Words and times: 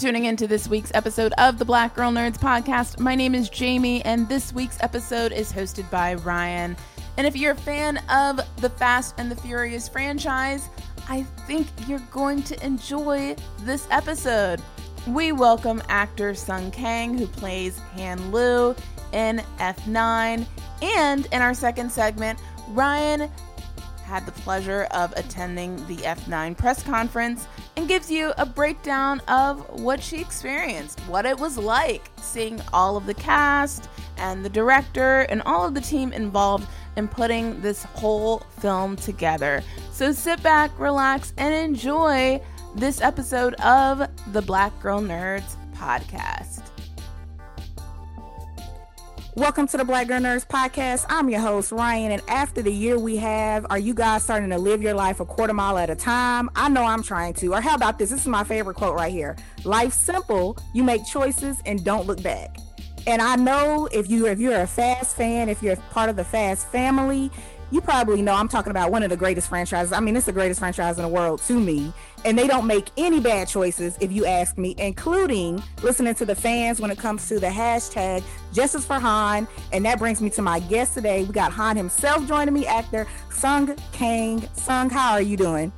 Tuning 0.00 0.24
in 0.24 0.36
to 0.36 0.46
this 0.46 0.66
week's 0.66 0.90
episode 0.94 1.34
of 1.36 1.58
the 1.58 1.64
Black 1.66 1.94
Girl 1.94 2.10
Nerds 2.10 2.38
podcast. 2.38 2.98
My 2.98 3.14
name 3.14 3.34
is 3.34 3.50
Jamie, 3.50 4.02
and 4.06 4.26
this 4.30 4.50
week's 4.50 4.78
episode 4.80 5.30
is 5.30 5.52
hosted 5.52 5.90
by 5.90 6.14
Ryanne. 6.14 6.74
And 7.18 7.26
if 7.26 7.36
you're 7.36 7.52
a 7.52 7.54
fan 7.54 7.98
of 8.08 8.40
the 8.62 8.70
Fast 8.70 9.16
and 9.18 9.30
the 9.30 9.36
Furious 9.36 9.90
franchise, 9.90 10.70
I 11.10 11.24
think 11.46 11.66
you're 11.86 11.98
going 12.10 12.42
to 12.44 12.64
enjoy 12.64 13.36
this 13.58 13.86
episode. 13.90 14.62
We 15.06 15.32
welcome 15.32 15.82
actor 15.90 16.34
Sung 16.34 16.70
Kang, 16.70 17.18
who 17.18 17.26
plays 17.26 17.78
Han 17.96 18.32
Lue 18.32 18.74
in 19.12 19.42
F9. 19.58 20.46
And 20.80 21.26
in 21.26 21.42
our 21.42 21.52
second 21.52 21.92
segment, 21.92 22.38
Ryanne 22.70 23.30
had 24.04 24.24
the 24.24 24.32
pleasure 24.32 24.88
of 24.92 25.12
attending 25.16 25.76
the 25.88 25.96
F9 25.96 26.56
press 26.56 26.82
conference 26.82 27.46
and 27.76 27.88
gives 27.88 28.10
you 28.10 28.32
a 28.38 28.46
breakdown 28.46 29.20
of 29.28 29.80
what 29.80 30.02
she 30.02 30.20
experienced, 30.20 31.00
what 31.00 31.26
it 31.26 31.38
was 31.38 31.56
like 31.56 32.10
seeing 32.16 32.60
all 32.72 32.96
of 32.96 33.06
the 33.06 33.14
cast 33.14 33.88
and 34.16 34.44
the 34.44 34.48
director 34.48 35.20
and 35.22 35.42
all 35.42 35.66
of 35.66 35.74
the 35.74 35.80
team 35.80 36.12
involved 36.12 36.66
in 36.96 37.08
putting 37.08 37.60
this 37.60 37.84
whole 37.84 38.40
film 38.58 38.96
together. 38.96 39.62
So 39.92 40.12
sit 40.12 40.42
back, 40.42 40.70
relax, 40.78 41.32
and 41.36 41.54
enjoy 41.54 42.40
this 42.74 43.00
episode 43.00 43.54
of 43.54 44.08
the 44.32 44.42
Black 44.42 44.78
Girl 44.80 45.00
Nerds 45.00 45.56
podcast. 45.74 46.69
Welcome 49.40 49.68
to 49.68 49.78
the 49.78 49.86
Black 49.86 50.06
Girl 50.06 50.20
Nerds 50.20 50.46
Podcast. 50.46 51.06
I'm 51.08 51.30
your 51.30 51.40
host, 51.40 51.72
Ryanne. 51.72 52.10
And 52.10 52.22
after 52.28 52.60
the 52.60 52.70
year 52.70 52.98
we 52.98 53.16
have, 53.16 53.64
are 53.70 53.78
you 53.78 53.94
guys 53.94 54.22
starting 54.22 54.50
to 54.50 54.58
live 54.58 54.82
your 54.82 54.92
life 54.92 55.18
a 55.18 55.24
quarter 55.24 55.54
mile 55.54 55.78
at 55.78 55.88
a 55.88 55.94
time? 55.94 56.50
I 56.54 56.68
know 56.68 56.84
I'm 56.84 57.02
trying 57.02 57.32
to. 57.34 57.54
Or 57.54 57.62
how 57.62 57.74
about 57.74 57.98
this? 57.98 58.10
This 58.10 58.20
is 58.20 58.26
my 58.26 58.44
favorite 58.44 58.76
quote 58.76 58.94
right 58.94 59.10
here 59.10 59.38
Life's 59.64 59.96
simple. 59.96 60.58
You 60.74 60.84
make 60.84 61.06
choices 61.06 61.62
and 61.64 61.82
don't 61.82 62.06
look 62.06 62.22
back. 62.22 62.58
And 63.06 63.22
I 63.22 63.36
know 63.36 63.88
if 63.92 64.10
you 64.10 64.26
if 64.26 64.38
you're 64.38 64.60
a 64.60 64.66
Fast 64.66 65.16
fan, 65.16 65.48
if 65.48 65.62
you're 65.62 65.76
part 65.76 66.10
of 66.10 66.16
the 66.16 66.24
Fast 66.24 66.68
family, 66.68 67.30
you 67.70 67.80
probably 67.80 68.22
know 68.22 68.34
I'm 68.34 68.48
talking 68.48 68.70
about 68.70 68.90
one 68.90 69.02
of 69.02 69.10
the 69.10 69.16
greatest 69.16 69.48
franchises. 69.48 69.92
I 69.92 70.00
mean, 70.00 70.16
it's 70.16 70.26
the 70.26 70.32
greatest 70.32 70.60
franchise 70.60 70.96
in 70.98 71.02
the 71.02 71.08
world 71.08 71.40
to 71.42 71.58
me. 71.58 71.92
And 72.24 72.38
they 72.38 72.46
don't 72.46 72.66
make 72.66 72.90
any 72.96 73.20
bad 73.20 73.48
choices, 73.48 73.96
if 74.00 74.12
you 74.12 74.26
ask 74.26 74.58
me, 74.58 74.74
including 74.78 75.62
listening 75.82 76.14
to 76.16 76.26
the 76.26 76.34
fans 76.34 76.80
when 76.80 76.90
it 76.90 76.98
comes 76.98 77.28
to 77.28 77.38
the 77.38 77.46
hashtag 77.46 78.22
Justice 78.52 78.84
for 78.84 78.98
Han. 78.98 79.46
And 79.72 79.84
that 79.84 79.98
brings 79.98 80.20
me 80.20 80.30
to 80.30 80.42
my 80.42 80.60
guest 80.60 80.94
today. 80.94 81.24
We 81.24 81.32
got 81.32 81.52
Han 81.52 81.76
himself 81.76 82.26
joining 82.26 82.54
me, 82.54 82.66
actor 82.66 83.06
Sung 83.30 83.76
Kang. 83.92 84.46
Sung, 84.54 84.90
how 84.90 85.12
are 85.12 85.22
you 85.22 85.36
doing? 85.36 85.72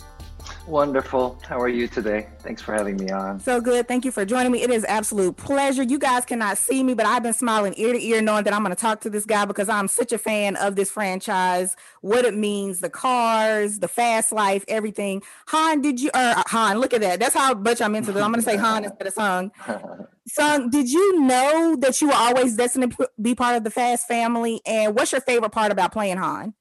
Wonderful. 0.67 1.39
How 1.47 1.61
are 1.61 1.69
you 1.69 1.89
today? 1.89 2.28
Thanks 2.41 2.62
for 2.62 2.73
having 2.73 2.97
me 2.97 3.11
on. 3.11 3.41
So 3.41 3.61
good. 3.61 3.89
Thank 3.89 4.05
you 4.05 4.12
for 4.12 4.25
joining 4.25 4.53
me. 4.53 4.62
It 4.62 4.71
is 4.71 4.84
absolute 4.84 5.37
pleasure. 5.37 5.83
You 5.83 5.99
guys 5.99 6.25
cannot 6.25 6.56
see 6.56 6.83
me, 6.83 6.95
but 6.95 7.05
I've 7.05 7.23
been 7.23 7.33
smiling 7.33 7.75
ear 7.77 7.93
to 7.93 8.00
ear 8.00 8.23
knowing 8.23 8.45
that 8.45 8.55
I'm 8.55 8.62
going 8.62 8.75
to 8.75 8.81
talk 8.81 9.00
to 9.00 9.11
this 9.11 9.25
guy 9.25 9.45
because 9.45 9.69
I'm 9.69 9.89
such 9.89 10.12
a 10.12 10.19
fan 10.19 10.56
of 10.56 10.77
this 10.77 10.91
franchise, 10.91 11.75
what 12.00 12.25
it 12.25 12.34
means, 12.34 12.81
the 12.81 12.91
cars, 12.91 13.81
the 13.81 13.89
fast 13.89 14.31
life, 14.31 14.65
everything. 14.69 15.23
Han, 15.49 15.81
did 15.81 16.00
you, 16.00 16.11
or 16.11 16.21
uh, 16.21 16.43
Han, 16.47 16.79
look 16.79 16.94
at 16.94 17.00
that. 17.00 17.19
That's 17.19 17.34
how 17.34 17.55
much 17.55 17.83
I'm 17.83 17.94
into 17.94 18.12
this. 18.12 18.23
I'm 18.23 18.31
going 18.31 18.43
to 18.43 18.49
say 18.50 18.56
Han 18.56 18.84
instead 18.84 19.06
of 19.06 19.12
Sung. 19.15 19.50
Sung, 20.29 20.71
did 20.71 20.89
you 20.89 21.23
know 21.23 21.77
that 21.81 22.00
you 22.00 22.09
were 22.09 22.15
always 22.15 22.56
destined 22.56 22.97
to 22.97 23.11
be 23.21 23.34
part 23.34 23.56
of 23.56 23.65
the 23.65 23.71
Fast 23.71 24.06
family? 24.06 24.61
And 24.65 24.94
what's 24.94 25.11
your 25.11 25.21
favorite 25.21 25.50
part 25.50 25.73
about 25.73 25.93
playing 25.93 26.19
Han? 26.19 26.55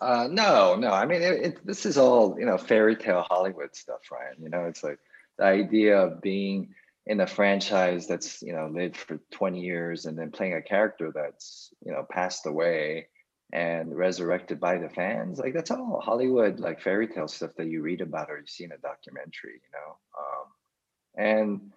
Uh, 0.00 0.28
no, 0.30 0.76
no. 0.76 0.90
I 0.90 1.04
mean, 1.06 1.22
it, 1.22 1.42
it, 1.42 1.66
this 1.66 1.84
is 1.84 1.98
all 1.98 2.36
you 2.38 2.46
know, 2.46 2.56
fairy 2.56 2.96
tale 2.96 3.24
Hollywood 3.28 3.74
stuff, 3.76 4.00
Ryanne. 4.10 4.42
You 4.42 4.48
know, 4.48 4.64
it's 4.64 4.82
like 4.82 4.98
the 5.38 5.44
idea 5.44 5.98
of 5.98 6.22
being 6.22 6.74
in 7.06 7.20
a 7.20 7.26
franchise 7.26 8.06
that's 8.06 8.42
you 8.42 8.52
know 8.52 8.68
lived 8.72 8.96
for 8.96 9.18
20 9.32 9.60
years 9.60 10.06
and 10.06 10.18
then 10.18 10.30
playing 10.30 10.54
a 10.54 10.62
character 10.62 11.10
that's 11.14 11.70
you 11.84 11.92
know 11.92 12.06
passed 12.08 12.46
away 12.46 13.08
and 13.52 13.96
resurrected 13.96 14.60
by 14.60 14.78
the 14.78 14.88
fans. 14.88 15.38
Like 15.38 15.54
that's 15.54 15.70
all 15.70 16.00
Hollywood, 16.02 16.60
like 16.60 16.80
fairy 16.80 17.08
tale 17.08 17.28
stuff 17.28 17.50
that 17.56 17.66
you 17.66 17.82
read 17.82 18.00
about 18.00 18.30
or 18.30 18.38
you 18.38 18.46
see 18.46 18.64
in 18.64 18.72
a 18.72 18.78
documentary. 18.78 19.60
You 19.62 19.72
know, 19.72 19.96
um, 20.18 21.26
and 21.26 21.72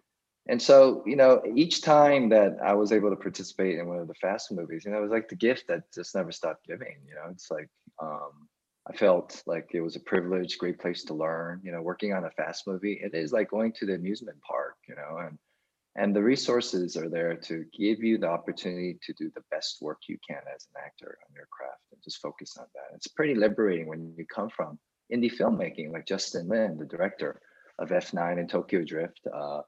and 0.47 0.61
so 0.61 1.03
you 1.05 1.15
know 1.15 1.41
each 1.55 1.81
time 1.81 2.29
that 2.29 2.57
i 2.63 2.73
was 2.73 2.91
able 2.91 3.09
to 3.09 3.15
participate 3.15 3.77
in 3.79 3.87
one 3.87 3.99
of 3.99 4.07
the 4.07 4.13
fast 4.15 4.51
movies 4.51 4.83
you 4.85 4.91
know 4.91 4.97
it 4.97 5.01
was 5.01 5.11
like 5.11 5.29
the 5.29 5.35
gift 5.35 5.67
that 5.67 5.83
just 5.93 6.15
never 6.15 6.31
stopped 6.31 6.65
giving 6.65 6.97
you 7.07 7.15
know? 7.15 7.29
It's 7.31 7.49
like 7.49 7.69
um, 8.01 8.47
i 8.89 8.95
felt 8.95 9.41
like 9.45 9.69
it 9.73 9.81
was 9.81 9.95
a 9.95 10.01
privilege 10.01 10.57
great 10.57 10.79
place 10.79 11.03
to 11.05 11.13
learn 11.13 11.61
you 11.63 11.71
know 11.71 11.81
working 11.81 12.13
on 12.13 12.25
a 12.25 12.31
fast 12.31 12.67
movie 12.67 12.99
it 13.03 13.13
is 13.13 13.31
like 13.31 13.49
going 13.49 13.71
to 13.73 13.85
the 13.85 13.95
amusement 13.95 14.37
park 14.41 14.75
you 14.87 14.95
know? 14.95 15.17
And 15.25 15.37
and 15.95 16.15
the 16.15 16.23
resources 16.23 16.97
are 16.97 17.07
there 17.07 17.35
to 17.35 17.65
give 17.71 18.03
you 18.03 18.17
the 18.17 18.27
opportunity 18.27 18.97
to 19.03 19.13
do 19.13 19.31
the 19.35 19.43
best 19.51 19.77
work 19.79 19.99
you 20.07 20.17
can 20.27 20.41
as 20.53 20.65
an 20.73 20.81
actor 20.83 21.19
on 21.29 21.35
your 21.35 21.47
craft 21.51 21.83
and 21.91 22.01
just 22.03 22.19
focus 22.19 22.57
on 22.57 22.65
that. 22.73 22.95
It's 22.95 23.05
pretty 23.05 23.35
liberating 23.35 23.85
when 23.85 24.11
you 24.17 24.25
come 24.25 24.49
from 24.49 24.79
indie 25.13 25.31
filmmaking 25.31 25.91
like 25.91 26.07
justin 26.07 26.47
lin 26.47 26.77
the 26.77 26.85
director 26.85 27.39
of 27.79 27.89
f9 27.89 28.39
and 28.39 28.49
tokyo 28.49 28.83
drift 28.83 29.19
uh, 29.33 29.61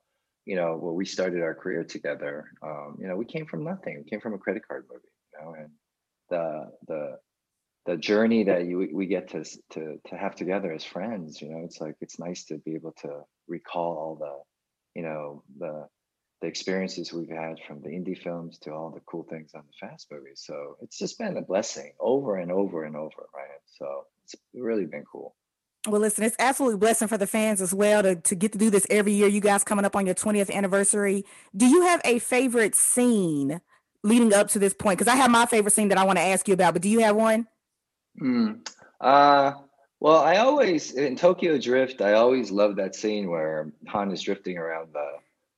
you 0.45 0.56
know, 0.56 0.78
where 0.78 0.94
we 0.94 1.06
started 1.06 1.41
our 1.41 1.56
career 1.56 1.83
together, 1.83 2.51
um, 2.61 2.97
you 3.00 3.07
know, 3.07 3.16
we 3.16 3.25
came 3.25 3.45
from 3.45 3.63
nothing. 3.63 3.97
We 4.03 4.09
came 4.09 4.22
from 4.22 4.33
a 4.33 4.38
credit 4.38 4.67
card 4.67 4.85
movie, 4.91 5.03
you 5.33 5.45
know, 5.45 5.53
and 5.53 5.69
the 6.29 6.72
the 6.88 7.17
the 7.85 7.97
journey 7.97 8.44
that 8.45 8.66
you 8.66 8.89
we 8.94 9.06
get 9.06 9.29
to 9.29 9.44
to 9.72 10.00
to 10.07 10.17
have 10.17 10.35
together 10.35 10.72
as 10.72 10.83
friends, 10.83 11.41
you 11.41 11.50
know, 11.50 11.63
it's 11.63 11.81
like 11.81 11.95
it's 12.01 12.19
nice 12.19 12.45
to 12.45 12.57
be 12.59 12.75
able 12.75 12.94
to 13.01 13.22
recall 13.47 13.97
all 13.97 14.16
the, 14.16 15.00
you 15.00 15.06
know, 15.06 15.44
the 15.59 15.88
the 16.41 16.47
experiences 16.47 17.13
we've 17.13 17.29
had 17.29 17.57
from 17.67 17.81
the 17.81 17.89
indie 17.89 18.17
films 18.17 18.59
to 18.59 18.72
all 18.72 18.91
the 18.91 19.00
cool 19.01 19.23
things 19.23 19.51
on 19.56 19.63
the 19.66 19.88
fast 19.88 20.07
movies. 20.12 20.44
So 20.45 20.77
it's 20.81 20.97
just 20.97 21.17
been 21.17 21.38
a 21.38 21.41
blessing 21.41 21.94
over 22.00 22.38
and 22.38 22.51
over 22.51 22.83
and 22.83 22.95
over, 22.95 23.29
right? 23.33 23.62
So 23.66 24.06
it's 24.23 24.35
really 24.53 24.85
been 24.85 25.06
cool. 25.12 25.35
Well, 25.88 26.01
listen, 26.01 26.23
it's 26.23 26.35
absolutely 26.40 26.79
blessing 26.79 27.07
for 27.07 27.18
the 27.18 27.28
fans 27.28 27.62
as 27.62 27.73
well 27.73 28.03
to, 28.03 28.16
to 28.16 28.35
get 28.35 28.51
to 28.53 28.57
do 28.57 28.69
this 28.69 28.88
every 28.90 29.13
year. 29.13 29.28
You 29.28 29.41
guys 29.41 29.63
coming 29.63 29.85
up 29.85 29.96
on 29.96 30.06
your 30.06 30.16
20th 30.16 30.51
anniversary. 30.51 31.25
Do 31.56 31.68
you 31.68 31.84
have 31.84 32.01
a 32.03 32.19
favorite 32.19 32.75
scene 32.75 33.62
leading 34.03 34.34
up 34.34 34.47
to 34.50 34.59
this 34.59 34.74
point? 34.74 34.97
Because 34.97 35.12
I 35.12 35.16
have 35.16 35.29
my 35.29 35.45
favorite 35.45 35.72
scene 35.72 35.90
that 35.90 35.97
I 35.97 36.03
want 36.03 36.18
to 36.18 36.24
ask 36.24 36.47
you 36.47 36.53
about, 36.53 36.74
but 36.74 36.81
do 36.81 36.90
you 36.90 37.00
have 37.00 37.16
one? 37.16 37.47
Mm. 38.22 38.68
Uh, 39.00 39.53
well, 40.00 40.19
I 40.19 40.38
always, 40.38 40.91
in 40.94 41.16
Tokyo 41.16 41.57
Drift, 41.57 42.01
I 42.01 42.13
always 42.13 42.51
love 42.51 42.75
that 42.78 42.95
scene 42.95 43.29
where 43.29 43.72
Han 43.88 44.12
is 44.12 44.22
drifting 44.22 44.57
around 44.57 44.94
the 44.94 45.12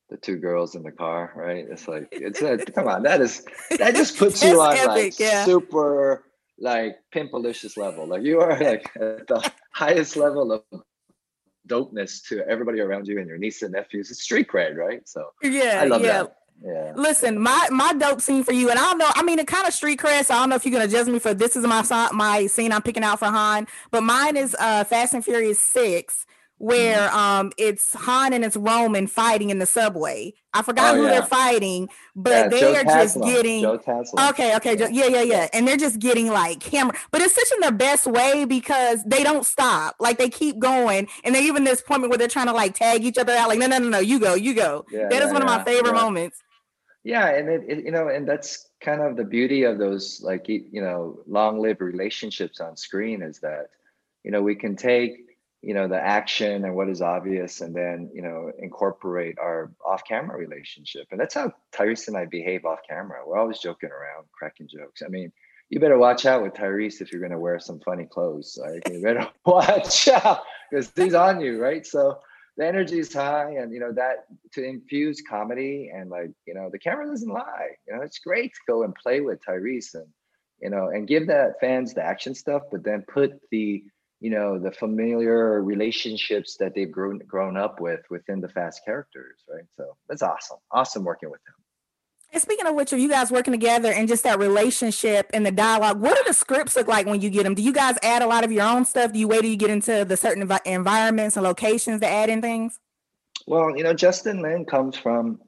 the 0.10 0.18
two 0.18 0.38
girls 0.38 0.76
in 0.76 0.84
the 0.84 0.92
car, 0.92 1.34
right? 1.36 1.66
It's 1.70 1.88
like 1.88 2.08
it's 2.12 2.42
a, 2.42 2.58
come 2.58 2.88
on, 2.88 3.04
that 3.04 3.20
is 3.20 3.46
that 3.78 3.94
just 3.94 4.18
puts 4.18 4.42
you 4.46 4.62
on 4.62 4.78
epic, 4.78 4.88
like 4.88 5.20
yeah. 5.20 5.44
super 5.44 6.24
like 6.60 6.98
pimpalicious 7.14 7.78
level. 7.78 8.08
Like 8.08 8.24
you 8.24 8.40
are 8.42 8.58
like 8.60 8.90
at 9.00 9.28
the 9.28 9.52
highest 9.72 10.16
level 10.16 10.52
of 10.52 10.64
dopeness 11.68 12.28
to 12.30 12.48
everybody 12.48 12.80
around 12.80 13.08
you 13.08 13.20
and 13.20 13.28
your 13.28 13.38
niece 13.38 13.62
and 13.62 13.74
nephews. 13.74 14.12
It's 14.12 14.22
street 14.22 14.48
cred, 14.48 14.76
right? 14.76 15.08
So 15.08 15.30
yeah, 15.44 15.80
I 15.82 15.86
love 15.86 16.02
yeah. 16.02 16.24
that. 16.24 16.34
Yeah. 16.64 16.94
Listen, 16.96 17.40
my 17.40 17.68
my 17.70 17.94
dope 17.94 18.20
scene 18.22 18.44
for 18.44 18.52
you, 18.52 18.70
and 18.72 18.80
I 18.80 18.84
don't 18.84 18.98
know. 18.98 19.12
I 19.14 19.22
mean, 19.22 19.38
it 19.38 19.46
kind 19.46 19.68
of 19.68 19.74
street 19.74 20.00
cred. 20.00 20.26
So 20.26 20.34
I 20.34 20.40
don't 20.40 20.50
know 20.50 20.56
if 20.56 20.66
you're 20.66 20.74
gonna 20.74 20.88
judge 20.92 21.08
me 21.08 21.20
for 21.20 21.34
this 21.34 21.56
is 21.56 21.64
my 21.66 22.10
my 22.14 22.48
scene 22.48 22.72
I'm 22.72 22.82
picking 22.82 23.04
out 23.04 23.20
for 23.20 23.26
Han, 23.26 23.68
but 23.92 24.02
mine 24.02 24.36
is 24.36 24.56
uh 24.60 24.84
Fast 24.84 25.14
and 25.14 25.24
Furious 25.24 25.60
Six 25.60 26.26
where 26.60 27.14
um 27.14 27.52
it's 27.58 27.94
Han 27.94 28.34
and 28.34 28.44
it's 28.44 28.58
Roman 28.58 29.08
fighting 29.08 29.50
in 29.50 29.60
the 29.60 29.66
subway. 29.66 30.34
I 30.54 30.64
forgot 30.64 30.96
Oh, 30.96 30.98
who 30.98 31.04
yeah. 31.04 31.12
they're 31.12 31.26
fighting, 31.26 31.90
but 32.16 32.32
Yeah, 32.32 32.48
they 32.48 32.60
Joe 32.60 32.76
are 32.76 32.84
just 32.84 33.22
getting. 33.22 33.66
Okay, 33.66 34.56
okay, 34.56 34.76
ju- 34.76 34.90
yeah, 34.92 35.06
yeah, 35.06 35.22
yeah, 35.22 35.48
and 35.54 35.68
they're 35.68 35.78
just 35.78 36.00
getting 36.00 36.28
like 36.32 36.60
camera, 36.60 36.96
but 37.12 37.22
it's 37.22 37.36
such 37.36 37.52
in 37.54 37.60
the 37.60 37.72
best 37.72 38.08
way 38.08 38.46
because 38.46 39.04
they 39.04 39.24
don't 39.24 39.46
stop, 39.46 39.96
like 40.00 40.18
they 40.18 40.30
keep 40.30 40.58
going, 40.58 41.08
and 41.24 41.36
they 41.36 41.44
even 41.44 41.64
this 41.64 41.82
point 41.82 42.02
where 42.10 42.18
they're 42.18 42.28
trying 42.28 42.48
to 42.48 42.54
like 42.54 42.74
tag 42.74 43.04
each 43.04 43.18
other 43.20 43.34
out, 43.34 43.50
like 43.50 43.60
no, 43.60 43.68
no, 43.68 43.78
no, 43.78 43.90
no, 43.90 44.00
you 44.00 44.20
go, 44.20 44.34
you 44.34 44.54
go. 44.56 44.86
Yeah, 44.92 45.10
that 45.10 45.22
is 45.22 45.28
yeah, 45.28 45.34
one 45.34 45.42
of 45.44 45.48
my 45.48 45.64
favorite 45.64 45.94
yeah. 45.94 46.02
moments. 46.02 46.42
Yeah, 47.04 47.28
and 47.28 47.50
it, 47.50 47.64
it 47.68 47.86
you 47.86 47.92
know, 47.92 48.10
and 48.10 48.28
that's 48.28 48.68
kind 48.82 49.02
of 49.02 49.16
the 49.16 49.24
beauty 49.24 49.64
of 49.64 49.78
those 49.78 50.22
like 50.24 50.48
you 50.50 50.82
know 50.82 51.20
long-lived 51.28 51.82
relationships 51.82 52.60
on 52.60 52.76
screen 52.76 53.22
is 53.22 53.40
that 53.40 53.70
you 54.24 54.32
know 54.32 54.42
we 54.42 54.56
can 54.56 54.76
take 54.76 55.27
you 55.62 55.74
know 55.74 55.88
the 55.88 56.00
action 56.00 56.66
and 56.66 56.76
what 56.76 56.90
is 56.90 57.02
obvious 57.02 57.62
and 57.62 57.76
then 57.76 58.10
you 58.14 58.22
know 58.22 58.52
incorporate 58.60 59.38
our 59.40 59.72
off-camera 59.86 60.38
relationship. 60.38 61.08
And 61.12 61.20
that's 61.20 61.34
how 61.34 61.54
Tyrese 61.74 62.08
and 62.08 62.18
I 62.18 62.26
behave 62.26 62.66
off 62.66 62.80
camera 62.88 63.22
we're 63.26 63.38
always 63.38 63.60
joking 63.60 63.90
around 63.90 64.26
cracking 64.32 64.68
jokes. 64.68 65.02
I 65.04 65.10
mean 65.10 65.32
you 65.70 65.80
better 65.80 65.98
watch 65.98 66.26
out 66.26 66.44
with 66.44 66.54
Tyrese 66.54 67.02
if 67.02 67.12
you're 67.12 67.20
going 67.20 67.34
to 67.34 67.40
wear 67.40 67.60
some 67.60 67.82
funny 67.82 68.06
clothes. 68.06 68.58
Like 68.62 68.88
you 68.90 69.02
better 69.02 69.28
watch 69.46 70.08
out 70.08 70.44
because 70.70 70.92
he's 70.96 71.14
on 71.14 71.42
you 71.42 71.62
right? 71.62 71.86
So 71.86 72.20
the 72.58 72.66
energy 72.66 73.00
is 73.00 73.14
high 73.14 73.56
and 73.60 73.74
you 73.74 73.80
know 73.80 73.92
that 73.94 74.26
to 74.54 74.64
infuse 74.64 75.22
comedy 75.22 75.92
and 75.94 76.10
like 76.10 76.32
you 76.46 76.54
know 76.54 76.70
the 76.72 76.80
camera 76.80 77.08
doesn't 77.08 77.32
lie. 77.32 77.70
You 77.88 77.96
know 77.96 78.04
it's 78.04 78.20
great 78.20 78.54
to 78.54 78.60
go 78.68 78.84
and 78.84 78.94
play 78.94 79.22
with 79.22 79.40
tyrese 79.44 79.96
and 79.96 80.08
you 80.62 80.70
know 80.70 80.90
and 80.90 81.08
give 81.08 81.28
that 81.28 81.60
fans 81.60 81.94
the 81.94 82.04
action 82.04 82.34
stuff 82.34 82.64
but 82.72 82.84
then 82.84 83.04
put 83.08 83.40
the 83.52 83.84
you 84.20 84.30
know 84.30 84.60
the 84.60 84.72
familiar 84.72 85.62
relationships 85.62 86.58
that 86.58 86.74
they've 86.74 86.92
grown 86.92 87.20
grown 87.20 87.58
up 87.58 87.80
with 87.80 88.02
within 88.10 88.42
the 88.42 88.50
fast 88.50 88.84
characters 88.86 89.38
right 89.50 89.66
so 89.76 89.96
that's 90.10 90.22
awesome 90.22 90.58
awesome 90.72 91.04
working 91.04 91.30
with 91.30 91.44
them 91.46 91.54
And 92.34 92.42
speaking 92.42 92.68
of 92.68 92.76
which, 92.76 92.92
are 92.92 92.98
you 92.98 93.10
guys 93.10 93.32
working 93.32 93.54
together 93.54 93.92
and 93.94 94.08
just 94.08 94.24
that 94.24 94.38
relationship 94.38 95.30
and 95.34 95.46
the 95.46 95.52
dialogue? 95.52 96.02
What 96.02 96.18
do 96.18 96.24
the 96.28 96.34
scripts 96.34 96.76
look 96.76 96.88
like 96.88 97.06
when 97.06 97.22
you 97.22 97.30
get 97.30 97.44
them? 97.44 97.56
Do 97.56 97.62
you 97.62 97.72
guys 97.72 97.96
add 98.04 98.22
a 98.22 98.28
lot 98.28 98.44
of 98.44 98.52
your 98.52 98.64
own 98.64 98.84
stuff? 98.84 99.14
Do 99.14 99.20
you 99.20 99.30
wait 99.30 99.42
till 99.42 99.50
you 99.50 99.56
get 99.56 99.70
into 99.70 100.04
the 100.04 100.18
certain 100.18 100.46
envi- 100.46 100.66
environments 100.66 101.38
and 101.38 101.44
locations 101.46 102.02
to 102.02 102.08
add 102.08 102.30
in 102.30 102.42
things? 102.42 102.80
Well, 103.48 103.78
you 103.78 103.84
know, 103.84 103.94
Justin 103.94 104.42
Lin 104.42 104.66
comes 104.66 104.98
from, 104.98 105.40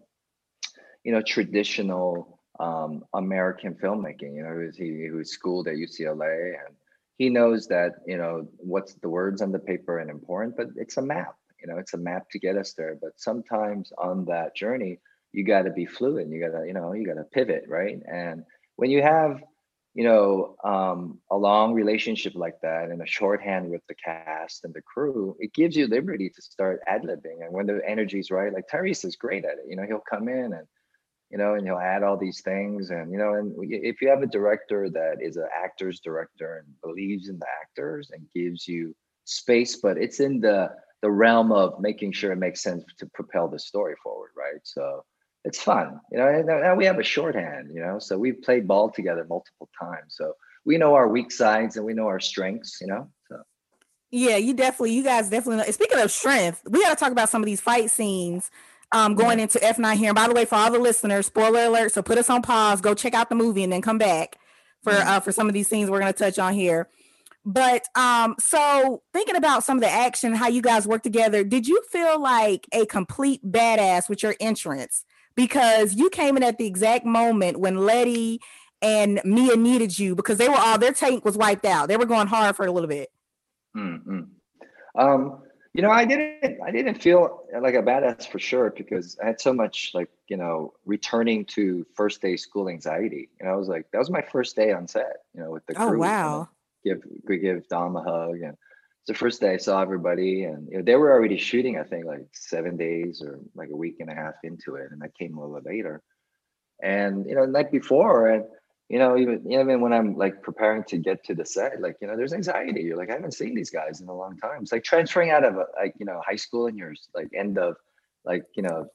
you 1.04 1.12
know, 1.12 1.22
traditional 1.22 2.40
um, 2.62 3.04
American 3.14 3.76
filmmaking. 3.76 4.36
You 4.36 4.44
know, 4.44 4.58
he 4.58 4.66
was, 4.66 4.78
he, 4.78 5.02
he 5.04 5.12
was 5.12 5.32
schooled 5.32 5.68
at 5.68 5.76
UCLA, 5.76 6.56
and 6.66 6.76
he 7.20 7.30
knows 7.30 7.68
that 7.68 7.98
you 8.08 8.18
know 8.18 8.48
what's 8.58 8.96
the 8.96 9.10
words 9.10 9.44
on 9.44 9.52
the 9.52 9.60
paper 9.60 10.00
and 10.00 10.10
important, 10.10 10.58
but 10.58 10.70
it's 10.76 10.98
a 10.98 11.02
map. 11.02 11.36
You 11.62 11.68
know, 11.68 11.78
it's 11.78 11.94
a 11.94 11.98
map 11.98 12.30
to 12.32 12.40
get 12.40 12.58
us 12.58 12.74
there. 12.74 12.98
But 13.00 13.12
sometimes 13.18 13.92
on 13.98 14.26
that 14.26 14.56
journey, 14.56 15.00
you 15.34 15.44
got 15.44 15.64
to 15.64 15.72
be 15.72 15.86
fluid. 15.86 16.32
You 16.32 16.40
got 16.40 16.58
to, 16.58 16.66
you 16.66 16.74
know, 16.74 16.94
you 16.94 17.06
got 17.06 17.16
to 17.16 17.26
pivot, 17.26 17.66
right? 17.68 18.00
And 18.10 18.44
when 18.78 18.90
you 18.90 19.04
have 19.04 19.42
you 19.96 20.04
know, 20.04 20.56
um, 20.64 21.20
a 21.32 21.36
long 21.36 21.74
relationship 21.74 22.34
like 22.36 22.62
that 22.62 22.90
and 22.90 23.02
a 23.02 23.08
shorthand 23.08 23.70
with 23.70 23.82
the 23.88 23.96
cast 23.96 24.64
and 24.64 24.74
the 24.74 24.82
crew, 24.82 25.36
it 25.40 25.54
gives 25.54 25.76
you 25.76 25.88
liberty 25.88 26.30
to 26.30 26.42
start 26.42 26.80
ad 26.88 27.02
libbing. 27.02 27.44
And 27.44 27.52
when 27.52 27.66
the 27.66 27.82
energy's 27.86 28.30
right, 28.30 28.54
like 28.54 28.70
Tyrese 28.72 29.04
is 29.04 29.16
great 29.16 29.46
at 29.46 29.54
it. 29.54 29.66
You 29.68 29.76
know, 29.76 29.84
he'll 29.84 30.00
come 30.00 30.30
in 30.30 30.54
and, 30.54 30.68
you 31.32 31.38
know, 31.38 31.54
and 31.54 31.66
he'll 31.66 31.78
add 31.78 32.04
all 32.04 32.18
these 32.18 32.42
things. 32.42 32.90
And, 32.90 33.12
you 33.12 33.18
know, 33.18 33.36
and 33.36 33.56
if 33.62 34.02
you 34.02 34.10
have 34.10 34.22
a 34.22 34.28
director 34.28 34.90
that 34.90 35.18
is 35.22 35.38
an 35.38 35.48
actor's 35.64 36.00
director 36.00 36.64
and 36.64 36.74
believes 36.84 37.30
in 37.30 37.40
the 37.40 37.48
actors 37.62 38.12
and 38.12 38.26
gives 38.34 38.68
you 38.68 38.96
space, 39.26 39.78
but 39.78 39.98
it's 39.98 40.20
in 40.20 40.40
the, 40.40 40.70
the 41.02 41.12
realm 41.12 41.52
of 41.52 41.80
making 41.80 42.12
sure 42.12 42.32
it 42.32 42.38
makes 42.38 42.62
sense 42.62 42.84
to 42.98 43.06
propel 43.14 43.48
the 43.48 43.60
story 43.60 43.96
forward, 44.04 44.32
right? 44.36 44.62
So, 44.64 45.04
it's 45.46 45.62
fun, 45.62 46.00
you 46.12 46.18
know. 46.18 46.28
And 46.28 46.46
now 46.46 46.76
we 46.76 46.86
have 46.86 47.00
a 47.00 47.04
shorthand, 47.04 47.70
you 47.74 47.82
know. 47.82 48.00
So 48.00 48.18
we've 48.18 48.42
played 48.42 48.68
ball 48.68 48.90
together 48.90 49.26
multiple 49.30 49.70
times, 49.80 50.16
so 50.16 50.34
we 50.66 50.78
know 50.78 50.94
our 50.96 51.08
weak 51.08 51.32
sides 51.32 51.78
and 51.78 51.86
we 51.86 51.94
know 51.94 52.08
our 52.08 52.20
strengths, 52.20 52.80
you 52.82 52.88
know. 52.88 53.10
So 53.30 53.38
Yeah, 54.12 54.38
you 54.38 54.54
definitely, 54.54 54.94
you 54.94 55.04
guys 55.04 55.30
definitely 55.30 55.64
know. 55.64 55.72
Speaking 55.72 56.00
of 56.00 56.12
strength, 56.12 56.62
we 56.70 56.82
got 56.82 56.90
to 56.90 56.96
talk 56.96 57.12
about 57.12 57.30
some 57.30 57.42
of 57.42 57.46
these 57.46 57.62
fight 57.62 57.90
scenes 57.90 58.52
um, 58.92 59.16
going 59.16 59.40
into 59.40 59.60
F9 59.60 59.96
here. 59.96 60.10
And 60.10 60.16
by 60.16 60.28
the 60.28 60.34
way, 60.34 60.46
for 60.46 60.56
all 60.56 60.72
the 60.72 60.80
listeners, 60.80 61.28
spoiler 61.28 61.66
alert. 61.66 61.92
So 61.92 62.02
put 62.02 62.18
us 62.18 62.30
on 62.30 62.42
pause, 62.42 62.82
go 62.82 62.94
check 62.94 63.14
out 63.14 63.30
the 63.30 63.36
movie, 63.36 63.64
and 63.64 63.72
then 63.72 63.82
come 63.82 63.98
back 63.98 64.38
for 64.84 64.94
uh, 64.94 65.20
for 65.20 65.32
some 65.32 65.48
of 65.48 65.54
these 65.54 65.68
scenes 65.68 65.90
we're 65.90 66.00
going 66.00 66.12
to 66.12 66.18
touch 66.18 66.40
on 66.40 66.54
here. 66.54 66.90
But 67.46 67.88
um, 67.96 68.36
so 68.40 69.02
thinking 69.14 69.36
about 69.36 69.64
some 69.64 69.78
of 69.78 69.82
the 69.82 69.90
action, 69.90 70.36
how 70.36 70.48
you 70.48 70.62
guys 70.62 70.88
work 70.88 71.04
together, 71.04 71.44
did 71.44 71.68
you 71.68 71.82
feel 71.92 72.22
like 72.22 72.68
a 72.74 72.86
complete 72.86 73.44
badass 73.44 74.10
with 74.10 74.24
your 74.24 74.36
entrance? 74.40 75.04
Because 75.36 75.96
you 75.96 76.10
came 76.10 76.36
in 76.36 76.44
at 76.44 76.58
the 76.58 76.66
exact 76.66 77.06
moment 77.06 77.60
when 77.60 77.78
Letty 77.78 78.42
and 78.82 79.22
Mia 79.24 79.56
needed 79.56 79.98
you 79.98 80.16
because 80.16 80.38
they 80.38 80.50
were 80.50 80.58
all 80.58 80.78
their 80.78 80.92
tank 80.92 81.24
was 81.24 81.38
wiped 81.38 81.66
out. 81.66 81.88
They 81.88 81.98
were 81.98 82.06
going 82.06 82.28
hard 82.28 82.56
for 82.56 82.66
a 82.66 82.72
little 82.72 82.90
bit. 82.90 83.10
mm 83.76 84.28
um, 84.98 85.44
you 85.80 85.88
know, 85.88 85.92
I 85.92 86.04
didn't, 86.04 86.60
I 86.62 86.72
didn't 86.72 87.02
feel 87.02 87.46
like 87.58 87.74
a 87.74 87.82
badass 87.82 88.28
for 88.28 88.38
sure 88.38 88.70
because 88.76 89.18
I 89.24 89.28
had 89.28 89.40
so 89.40 89.54
much 89.54 89.92
like 89.94 90.10
you 90.28 90.36
know 90.36 90.74
returning 90.86 91.46
to 91.56 91.86
first 91.96 92.22
day 92.22 92.36
school 92.36 92.68
anxiety. 92.68 93.30
and 93.40 93.48
I 93.48 93.56
was 93.56 93.70
like 93.70 93.90
that 93.94 94.00
was 94.00 94.10
my 94.10 94.22
first 94.22 94.58
day 94.58 94.74
on 94.74 94.90
set. 94.90 95.20
You 95.34 95.42
know, 95.42 95.52
with 95.52 95.66
the 95.68 95.82
oh, 95.82 95.88
crew. 95.88 95.88
Oh 95.88 95.92
you 95.94 95.98
know, 95.98 96.06
wow. 96.06 96.50
give 96.84 97.02
we 97.30 97.38
give 97.38 97.66
Dom 97.70 97.96
a 97.96 98.04
hug 98.04 98.42
and 98.42 98.58
it's 98.58 99.08
the 99.08 99.14
first 99.14 99.40
day 99.40 99.54
I 99.54 99.58
saw 99.58 99.82
everybody 99.82 100.44
and 100.44 100.68
you 100.70 100.80
know, 100.80 100.84
they 100.84 100.96
were 100.96 101.14
already 101.14 101.38
shooting 101.38 101.80
I 101.80 101.84
think 101.84 102.04
like 102.04 102.28
seven 102.34 102.76
days 102.76 103.22
or 103.22 103.40
like 103.56 103.70
a 103.70 103.78
week 103.78 104.02
and 104.02 104.10
a 104.10 104.14
half 104.14 104.36
into 104.44 104.76
it 104.76 104.92
and 104.92 105.02
I 105.02 105.08
came 105.18 105.38
a 105.38 105.42
little 105.42 105.62
later 105.66 106.02
and 106.84 107.26
you 107.26 107.36
know 107.36 107.46
the 107.46 107.54
night 107.54 107.72
before 107.72 108.28
and 108.28 108.44
you 108.90 109.00
know 109.00 109.18
even 109.18 109.52
even 109.52 109.82
when 109.82 109.94
I'm 109.94 110.18
like 110.18 110.42
preparing 110.42 110.84
to 110.86 110.98
get 110.98 111.24
to 111.26 111.36
the 111.36 111.46
set 111.46 111.80
like 111.82 111.98
you 112.02 112.08
know 112.08 112.18
there's 112.18 112.34
anxiety 112.34 112.82
you're 112.82 112.98
like 112.98 113.10
I 113.10 113.14
haven't 113.14 113.34
seen 113.34 113.56
these 113.56 113.70
guys 113.70 114.02
in 114.02 114.08
a 114.08 114.16
long 114.16 114.38
time 114.38 114.64
it's 114.64 114.72
like 114.72 114.84
transferring 114.84 115.32
out 115.32 115.44
of 115.44 115.56
a, 115.56 115.66
like 115.80 115.94
you 116.00 116.06
know 116.06 116.22
high 116.26 116.36
school 116.36 116.68
and 116.68 116.78
you're 116.78 116.94
like 117.14 117.30
end 117.34 117.58
of 117.58 117.76
like 118.26 118.44
you 118.56 118.64
know 118.64 118.88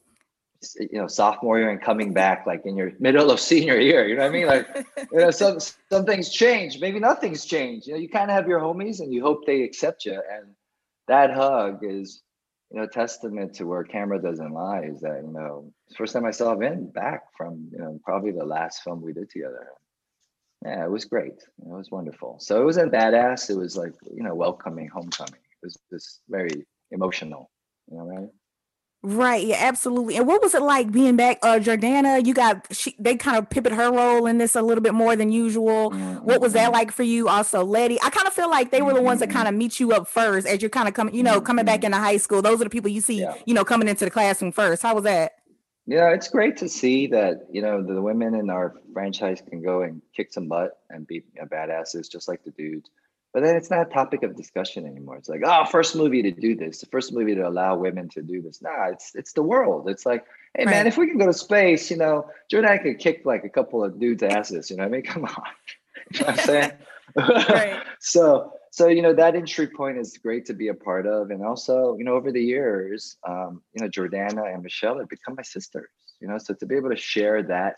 you 0.79 0.99
know 0.99 1.06
sophomore 1.06 1.58
year 1.58 1.70
and 1.70 1.81
coming 1.81 2.12
back 2.12 2.46
like 2.46 2.62
in 2.64 2.76
your 2.76 2.93
middle 2.99 3.31
of 3.31 3.38
senior 3.38 3.79
year 3.79 4.06
you 4.06 4.17
know 4.17 4.23
what 4.23 4.29
I 4.29 4.32
mean 4.32 4.46
like 4.46 4.85
you 5.12 5.19
know, 5.20 5.31
some 5.31 5.58
some 5.61 6.05
things 6.05 6.31
change. 6.31 6.81
Maybe 6.81 6.99
nothing's 6.99 7.44
changed. 7.44 7.87
You 7.87 7.94
know, 7.94 8.00
you 8.00 8.08
kind 8.08 8.31
of 8.31 8.37
have 8.37 8.49
your 8.49 8.61
homies, 8.61 9.00
and 9.00 9.12
you 9.12 9.23
hope 9.23 9.46
they 9.46 9.62
accept 9.62 10.05
you. 10.05 10.14
And 10.14 10.55
that 11.08 11.32
hug 11.32 11.81
is, 11.82 12.23
you 12.70 12.81
know, 12.81 12.87
testament 12.87 13.55
to 13.55 13.64
where 13.64 13.85
camera 13.85 14.20
doesn't 14.20 14.52
lie. 14.52 14.82
Is 14.82 15.00
that 15.00 15.23
you 15.25 15.32
know, 15.32 15.73
first 15.96 16.12
time 16.12 16.25
I 16.25 16.31
saw 16.31 16.55
Vin 16.55 16.91
back 16.91 17.25
from 17.37 17.69
you 17.70 17.79
know 17.79 18.00
probably 18.05 18.32
the 18.32 18.44
last 18.44 18.82
film 18.82 19.02
we 19.02 19.12
did 19.12 19.31
together. 19.31 19.69
Yeah, 20.64 20.84
it 20.84 20.90
was 20.90 21.05
great. 21.05 21.34
It 21.34 21.46
was 21.58 21.90
wonderful. 21.90 22.38
So 22.40 22.61
it 22.61 22.64
wasn't 22.64 22.93
badass. 22.93 23.50
It 23.50 23.56
was 23.56 23.76
like 23.76 23.94
you 24.11 24.22
know, 24.22 24.34
welcoming, 24.34 24.88
homecoming. 24.88 25.34
It 25.34 25.66
was 25.66 25.78
just 25.93 26.20
very 26.28 26.66
emotional. 26.90 27.50
You 27.90 27.99
know, 27.99 28.05
right? 28.05 28.28
Right, 29.06 29.46
yeah, 29.46 29.58
absolutely. 29.61 30.16
And 30.16 30.26
what 30.26 30.40
was 30.40 30.55
it 30.55 30.62
like 30.62 30.91
being 30.91 31.15
back? 31.17 31.39
Uh 31.43 31.58
Jordana, 31.58 32.24
you 32.24 32.32
got 32.32 32.67
she 32.74 32.96
they 32.98 33.17
kind 33.17 33.36
of 33.36 33.50
pivot 33.50 33.72
her 33.72 33.93
role 33.93 34.27
in 34.27 34.39
this 34.39 34.56
a 34.56 34.62
little 34.62 34.81
bit 34.82 34.94
more 34.94 35.15
than 35.15 35.31
usual. 35.31 35.91
Mm-hmm. 35.91 36.24
What 36.24 36.41
was 36.41 36.55
that 36.55 36.72
like 36.72 36.91
for 36.91 37.03
you? 37.03 37.29
Also, 37.29 37.62
Letty, 37.62 38.00
I 38.03 38.08
kind 38.08 38.27
of 38.27 38.32
feel 38.32 38.48
like 38.48 38.70
they 38.70 38.81
were 38.81 38.94
the 38.94 39.03
ones 39.03 39.20
that 39.20 39.29
mm-hmm. 39.29 39.36
kind 39.36 39.48
of 39.48 39.55
meet 39.55 39.79
you 39.79 39.93
up 39.93 40.08
first 40.08 40.46
as 40.46 40.62
you're 40.62 40.70
kind 40.70 40.89
of 40.89 40.94
coming, 40.94 41.15
you 41.15 41.22
know, 41.22 41.39
coming 41.43 41.67
back 41.67 41.81
mm-hmm. 41.81 41.86
into 41.93 41.98
high 41.98 42.17
school. 42.17 42.41
Those 42.41 42.62
are 42.62 42.65
the 42.65 42.70
people 42.70 42.91
you 42.91 43.03
see, 43.03 43.20
Yeah. 43.20 43.34
you 43.44 43.53
know, 43.53 43.62
coming 43.62 43.89
into 43.89 44.06
the 44.06 44.10
classroom 44.10 44.53
first. 44.53 44.82
How 44.82 44.94
was 44.94 45.05
that? 45.05 45.32
Yeah, 45.86 46.10
it's 46.10 46.29
great 46.29 46.56
to 46.58 46.69
see 46.69 47.06
that 47.08 47.46
you 47.50 47.60
know 47.60 47.82
the 47.82 48.00
women 48.00 48.34
in 48.34 48.48
our 48.48 48.74
franchise 48.93 49.43
can 49.46 49.62
go 49.62 49.82
and 49.82 50.00
kick 50.17 50.32
some 50.32 50.48
butt 50.48 50.79
and 50.91 51.06
be 51.06 51.17
you 51.17 51.43
know, 51.43 51.46
badasses 51.46 52.10
just 52.10 52.26
like 52.26 52.43
the 52.44 52.50
dudes. 52.53 52.91
But 53.34 53.43
then 53.43 53.56
it's 53.56 53.69
not 53.69 53.88
a 53.88 53.91
topic 53.91 54.22
of 54.22 54.36
discussion 54.36 54.86
anymore. 54.86 55.17
It's 55.17 55.29
like, 55.29 55.41
oh, 55.44 55.64
first 55.64 55.96
movie 55.96 56.22
to 56.22 56.31
do 56.31 56.55
this, 56.55 56.79
the 56.79 56.86
first 56.86 57.12
movie 57.12 57.34
to 57.34 57.48
allow 57.48 57.76
women 57.76 58.08
to 58.10 58.22
do 58.22 58.41
this. 58.41 58.62
Nah, 58.62 58.86
it's 58.86 59.14
it's 59.14 59.32
the 59.32 59.43
world. 59.43 59.88
It's 59.88 60.06
like, 60.06 60.24
hey 60.56 60.64
man, 60.64 60.86
if 60.86 60.96
we 60.96 61.08
can 61.08 61.19
go 61.19 61.26
to 61.26 61.32
space, 61.32 61.91
you 61.91 61.96
know, 61.96 62.31
Jordan 62.48 62.79
could 62.79 62.98
kick 62.98 63.22
like 63.26 63.44
a 63.44 63.48
couple 63.48 63.84
of 63.84 63.98
dudes' 63.98 64.22
asses. 64.22 64.70
You 64.70 64.76
know 64.76 64.84
what 64.84 64.88
I 64.88 64.93
mean? 64.93 65.03
Come 65.12 65.24
on. 65.24 65.34
you 66.12 66.20
know 66.20 66.26
what 66.26 66.38
I'm 66.38 66.46
saying? 66.46 66.72
Right. 67.17 67.81
so 68.00 68.55
so 68.74 68.88
you 68.88 69.02
know 69.02 69.12
that 69.12 69.36
entry 69.36 69.69
point 69.69 69.96
is 69.96 70.19
great 70.19 70.44
to 70.44 70.52
be 70.52 70.66
a 70.66 70.74
part 70.74 71.06
of 71.06 71.31
and 71.31 71.44
also 71.44 71.94
you 71.96 72.02
know 72.02 72.14
over 72.14 72.32
the 72.32 72.43
years 72.43 73.16
um, 73.28 73.62
you 73.72 73.81
know 73.81 73.88
jordana 73.88 74.52
and 74.52 74.64
michelle 74.64 74.98
have 74.98 75.08
become 75.08 75.36
my 75.36 75.43
sisters 75.43 75.88
you 76.20 76.26
know 76.26 76.38
so 76.38 76.52
to 76.52 76.66
be 76.66 76.74
able 76.74 76.90
to 76.90 76.96
share 76.96 77.40
that 77.40 77.76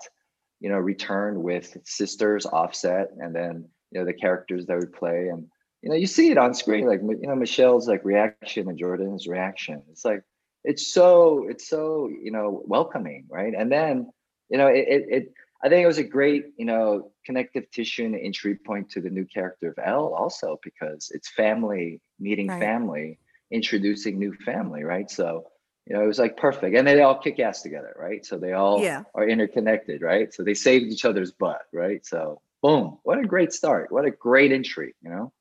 you 0.61 0.71
know 0.71 0.79
return 0.79 1.43
with 1.43 1.77
sisters 1.85 2.47
offset 2.47 3.09
and 3.21 3.37
then 3.37 3.69
you 3.91 4.01
know 4.01 4.07
the 4.07 4.13
characters 4.15 4.65
that 4.65 4.79
we 4.79 4.87
play 4.87 5.29
and 5.29 5.47
you 5.83 5.91
know 5.91 5.97
you 5.97 6.07
see 6.07 6.31
it 6.31 6.39
on 6.39 6.55
screen 6.55 6.87
like 6.87 7.03
you 7.03 7.29
know 7.29 7.37
michelle's 7.37 7.87
like 7.87 8.03
reaction 8.03 8.67
and 8.67 8.79
jordan's 8.79 9.27
reaction 9.29 9.83
it's 9.91 10.05
like 10.05 10.23
it's 10.65 10.95
so 10.95 11.47
it's 11.47 11.69
so 11.69 12.09
you 12.09 12.31
know 12.31 12.63
welcoming 12.65 13.27
right 13.29 13.53
and 13.55 13.71
then 13.71 14.11
you 14.49 14.57
know 14.57 14.69
it, 14.69 14.87
it, 14.89 15.05
it 15.11 15.33
I 15.63 15.69
think 15.69 15.83
it 15.83 15.87
was 15.87 15.99
a 15.99 16.05
great, 16.05 16.53
you 16.57 16.65
know, 16.67 17.13
connective 17.25 17.71
tissue 17.71 18.05
and 18.05 18.15
entry 18.17 18.55
point 18.57 18.91
to 18.91 19.01
the 19.01 19.11
new 19.11 19.25
character 19.25 19.71
of 19.71 19.79
Elle 19.85 20.15
also 20.15 20.59
because 20.63 21.11
it's 21.15 21.29
family 21.31 22.01
meeting 22.19 22.51
Right. 22.51 22.59
family 22.59 23.19
introducing 23.51 24.19
new 24.19 24.35
family, 24.45 24.85
right? 24.85 25.11
So 25.11 25.47
you 25.87 25.95
know, 25.95 26.03
it 26.03 26.07
was 26.07 26.19
like 26.19 26.37
perfect. 26.37 26.77
And 26.77 26.87
they 26.87 27.01
all 27.03 27.19
kick 27.19 27.39
ass 27.39 27.63
together, 27.63 27.95
right? 27.97 28.25
So 28.27 28.39
they 28.39 28.53
all 28.55 28.83
Yeah. 28.83 29.05
are 29.15 29.29
interconnected, 29.29 30.03
right? 30.03 30.35
So 30.35 30.43
they 30.43 30.55
saved 30.55 30.87
each 30.93 31.05
other's 31.05 31.31
butt, 31.33 31.63
right? 31.73 32.05
So 32.05 32.41
boom, 32.63 32.99
what 33.05 33.19
a 33.19 33.25
great 33.25 33.53
start. 33.53 33.93
What 33.93 34.05
a 34.05 34.11
great 34.11 34.51
entry, 34.53 34.95
you 35.01 35.11
know? 35.11 35.33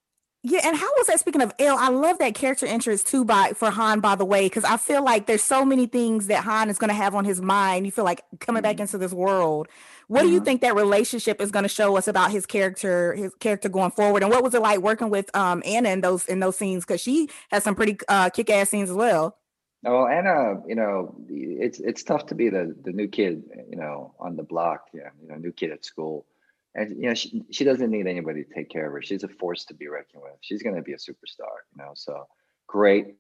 Yeah, 0.44 0.60
and 0.64 0.78
how 0.78 0.88
was 0.96 1.08
that? 1.08 1.20
Speaking 1.20 1.42
of 1.42 1.52
Elle, 1.58 1.76
I 1.76 1.90
love 1.90 2.20
that 2.20 2.36
character 2.36 2.68
interest 2.68 3.08
too 3.08 3.26
by 3.26 3.54
for 3.56 3.72
Han. 3.72 4.00
By 4.00 4.14
the 4.16 4.26
way, 4.26 4.46
because 4.46 4.64
I 4.64 4.78
feel 4.78 5.04
like 5.04 5.26
there's 5.26 5.42
so 5.42 5.66
many 5.66 5.88
things 5.88 6.28
that 6.28 6.44
Han 6.44 6.70
is 6.70 6.78
going 6.78 6.90
to 6.90 6.94
have 6.94 7.16
on 7.16 7.26
his 7.26 7.42
mind. 7.42 7.88
You 7.88 7.92
feel 7.92 8.06
like 8.06 8.22
coming 8.40 8.62
back 8.62 8.80
Mhm. 8.80 8.80
into 8.80 9.00
this 9.00 9.12
world. 9.12 9.68
What 10.08 10.24
do 10.24 10.30
you 10.30 10.40
Mhm. 10.40 10.42
think 10.42 10.62
that 10.62 10.76
relationship 10.76 11.42
is 11.42 11.52
going 11.52 11.64
to 11.64 11.70
show 11.70 11.98
us 11.98 12.08
about 12.08 12.32
his 12.32 12.46
character, 12.46 13.14
his 13.14 13.34
character 13.36 13.70
going 13.70 13.92
forward? 13.92 14.24
And 14.24 14.32
what 14.32 14.44
was 14.44 14.54
it 14.54 14.62
like 14.62 14.80
working 14.80 15.10
with 15.10 15.36
um 15.36 15.64
Anna 15.66 15.90
in 15.90 16.02
those 16.02 16.26
in 16.28 16.40
those 16.40 16.58
scenes? 16.58 16.86
Because 16.86 17.02
she 17.02 17.30
has 17.52 17.64
some 17.64 17.76
pretty 17.76 17.98
uh, 18.08 18.30
kick 18.30 18.50
ass 18.50 18.70
scenes 18.70 18.90
as 18.90 18.96
well. 18.96 19.38
Oh, 19.86 20.00
well, 20.00 20.08
Anna, 20.08 20.64
you 20.68 20.74
know, 20.76 21.16
it's 21.30 21.80
it's 21.80 22.04
tough 22.04 22.26
to 22.28 22.36
be 22.36 22.50
the 22.50 22.76
the 22.84 22.92
new 22.92 23.08
kid, 23.08 23.44
you 23.70 23.76
know, 23.78 24.16
on 24.20 24.36
the 24.36 24.44
block, 24.44 24.88
yeah, 24.94 25.10
you 25.22 25.28
know, 25.28 25.36
new 25.36 25.52
kid 25.52 25.72
at 25.72 25.86
school. 25.86 26.26
And 26.74 26.96
you 27.02 27.08
know, 27.10 27.14
she 27.14 27.44
she 27.52 27.64
doesn't 27.64 27.92
need 27.92 28.08
anybody 28.08 28.44
to 28.44 28.54
take 28.54 28.70
care 28.70 28.88
of 28.88 28.94
her. 28.94 29.02
She's 29.04 29.24
a 29.24 29.28
force 29.28 29.64
to 29.66 29.76
be 29.76 29.88
reckoned 29.88 30.24
with. 30.24 30.34
She's 30.42 30.64
gonna 30.64 30.82
be 30.82 30.94
a 30.94 30.98
superstar, 30.98 31.54
you 31.72 31.78
know. 31.78 31.92
So 31.94 32.28
great, 32.66 33.16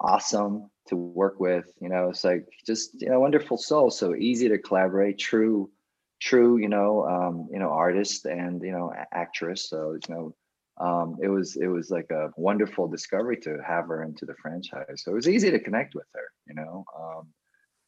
awesome 0.00 0.70
to 0.88 0.96
work 0.96 1.38
with. 1.38 1.72
You 1.80 1.88
know, 1.88 2.08
it's 2.10 2.24
like 2.24 2.48
just 2.66 3.00
you 3.00 3.08
know, 3.10 3.20
wonderful 3.20 3.56
soul. 3.56 3.90
So 3.90 4.16
easy 4.16 4.48
to 4.48 4.58
collaborate. 4.58 5.18
True, 5.18 5.70
true. 6.20 6.56
You 6.58 6.68
know, 6.68 7.06
um, 7.06 7.48
you 7.50 7.58
know, 7.58 7.70
artist 7.70 8.24
and 8.26 8.62
you 8.62 8.72
know, 8.72 8.92
actress. 9.12 9.68
So 9.68 9.92
you 10.08 10.14
know, 10.14 10.34
um, 10.78 11.16
it 11.22 11.28
was 11.28 11.56
it 11.56 11.66
was 11.66 11.90
like 11.90 12.10
a 12.10 12.30
wonderful 12.36 12.88
discovery 12.88 13.36
to 13.38 13.58
have 13.66 13.86
her 13.88 14.02
into 14.02 14.26
the 14.26 14.34
franchise. 14.40 15.02
So 15.02 15.12
it 15.12 15.14
was 15.14 15.28
easy 15.28 15.50
to 15.50 15.58
connect 15.58 15.94
with 15.94 16.06
her. 16.14 16.24
You 16.46 16.54
know, 16.54 16.84
um, 16.98 17.28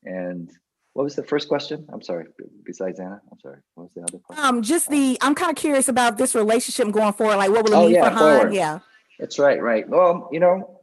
and 0.04 0.50
what 0.92 1.04
was 1.04 1.14
the 1.14 1.22
first 1.24 1.48
question? 1.48 1.86
I'm 1.92 2.02
sorry. 2.02 2.26
Besides 2.64 2.98
Anna, 2.98 3.20
I'm 3.30 3.38
sorry. 3.40 3.58
What 3.74 3.84
was 3.84 3.92
the 3.94 4.02
other 4.02 4.18
question? 4.18 4.44
Um, 4.44 4.62
just 4.62 4.88
the 4.90 5.16
I'm 5.20 5.34
kind 5.34 5.50
of 5.50 5.56
curious 5.56 5.88
about 5.88 6.18
this 6.18 6.34
relationship 6.34 6.92
going 6.92 7.12
forward. 7.12 7.36
Like, 7.36 7.50
what 7.50 7.64
will 7.64 7.72
it 7.72 7.76
Oh, 7.76 7.82
mean 7.86 7.94
yeah, 7.94 8.08
for 8.08 8.10
Han? 8.10 8.18
forward. 8.38 8.54
Yeah, 8.54 8.78
That's 9.18 9.38
right, 9.38 9.62
right. 9.62 9.88
Well, 9.88 10.28
you 10.32 10.40
know, 10.40 10.79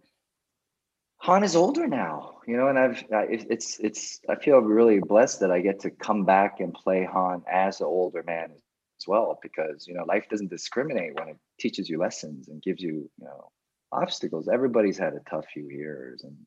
Han 1.19 1.43
is 1.43 1.55
older 1.55 1.87
now, 1.87 2.37
you 2.47 2.55
know, 2.55 2.67
and 2.67 2.77
I've 2.77 3.03
it's 3.11 3.79
it's 3.79 4.19
I 4.29 4.35
feel 4.35 4.59
really 4.59 4.99
blessed 4.99 5.39
that 5.41 5.51
I 5.51 5.61
get 5.61 5.81
to 5.81 5.89
come 5.89 6.25
back 6.25 6.59
and 6.59 6.73
play 6.73 7.05
Han 7.05 7.43
as 7.51 7.81
an 7.81 7.87
older 7.87 8.23
man 8.23 8.51
as 8.51 9.07
well, 9.07 9.39
because 9.41 9.87
you 9.87 9.93
know, 9.93 10.05
life 10.05 10.27
doesn't 10.29 10.49
discriminate 10.49 11.15
when 11.15 11.29
it 11.29 11.37
teaches 11.59 11.89
you 11.89 11.97
lessons 11.97 12.49
and 12.49 12.61
gives 12.61 12.81
you, 12.81 13.09
you 13.17 13.25
know, 13.25 13.51
obstacles. 13.91 14.47
Everybody's 14.47 14.97
had 14.97 15.13
a 15.13 15.29
tough 15.29 15.45
few 15.51 15.67
years, 15.69 16.23
and 16.23 16.37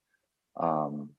um, 0.56 1.10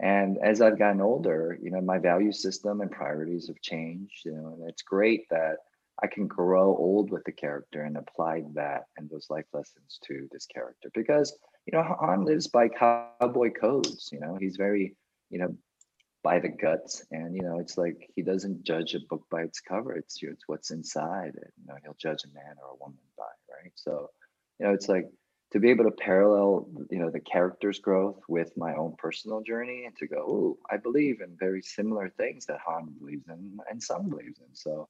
and 0.00 0.38
as 0.38 0.60
I've 0.60 0.78
gotten 0.78 1.00
older, 1.00 1.58
you 1.60 1.70
know, 1.70 1.80
my 1.80 1.98
value 1.98 2.32
system 2.32 2.80
and 2.80 2.90
priorities 2.90 3.48
have 3.48 3.60
changed, 3.60 4.24
you 4.24 4.32
know, 4.32 4.56
and 4.58 4.68
it's 4.68 4.82
great 4.82 5.28
that 5.30 5.56
I 6.02 6.06
can 6.08 6.26
grow 6.26 6.76
old 6.76 7.10
with 7.10 7.24
the 7.24 7.32
character 7.32 7.82
and 7.82 7.96
apply 7.96 8.44
that 8.54 8.84
and 8.96 9.08
those 9.08 9.28
life 9.30 9.46
lessons 9.52 9.98
to 10.06 10.28
this 10.32 10.46
character 10.46 10.90
because 10.94 11.36
you 11.66 11.72
know 11.72 11.82
Han 12.00 12.24
lives 12.24 12.46
by 12.46 12.68
cowboy 12.68 13.50
codes. 13.50 14.10
You 14.12 14.20
know, 14.20 14.36
he's 14.40 14.56
very 14.56 14.96
you 15.30 15.38
know 15.38 15.56
by 16.22 16.38
the 16.40 16.48
guts, 16.48 17.04
and 17.10 17.34
you 17.34 17.42
know 17.42 17.58
it's 17.58 17.76
like 17.78 18.10
he 18.16 18.22
doesn't 18.22 18.64
judge 18.64 18.94
a 18.94 19.00
book 19.00 19.24
by 19.30 19.42
its 19.42 19.60
cover. 19.60 19.94
It's 19.94 20.18
it's 20.22 20.44
what's 20.46 20.70
inside 20.70 21.34
it. 21.36 21.52
You 21.60 21.66
know, 21.66 21.76
he'll 21.82 21.96
judge 21.98 22.24
a 22.24 22.34
man 22.34 22.56
or 22.62 22.72
a 22.72 22.80
woman 22.80 22.98
by 23.16 23.24
right. 23.50 23.72
So 23.74 24.10
you 24.58 24.66
know, 24.66 24.72
it's 24.72 24.88
like 24.88 25.08
to 25.52 25.60
be 25.60 25.70
able 25.70 25.84
to 25.84 25.90
parallel 25.90 26.66
you 26.90 26.98
know 26.98 27.10
the 27.10 27.20
character's 27.20 27.78
growth 27.78 28.20
with 28.28 28.56
my 28.56 28.74
own 28.74 28.94
personal 28.98 29.40
journey 29.42 29.84
and 29.84 29.96
to 29.96 30.06
go, 30.06 30.16
oh, 30.16 30.58
I 30.70 30.78
believe 30.78 31.20
in 31.20 31.36
very 31.38 31.62
similar 31.62 32.08
things 32.08 32.46
that 32.46 32.58
Han 32.66 32.94
believes 32.98 33.28
in 33.28 33.58
and 33.70 33.82
some 33.82 34.08
believes 34.08 34.40
in. 34.40 34.54
So 34.54 34.88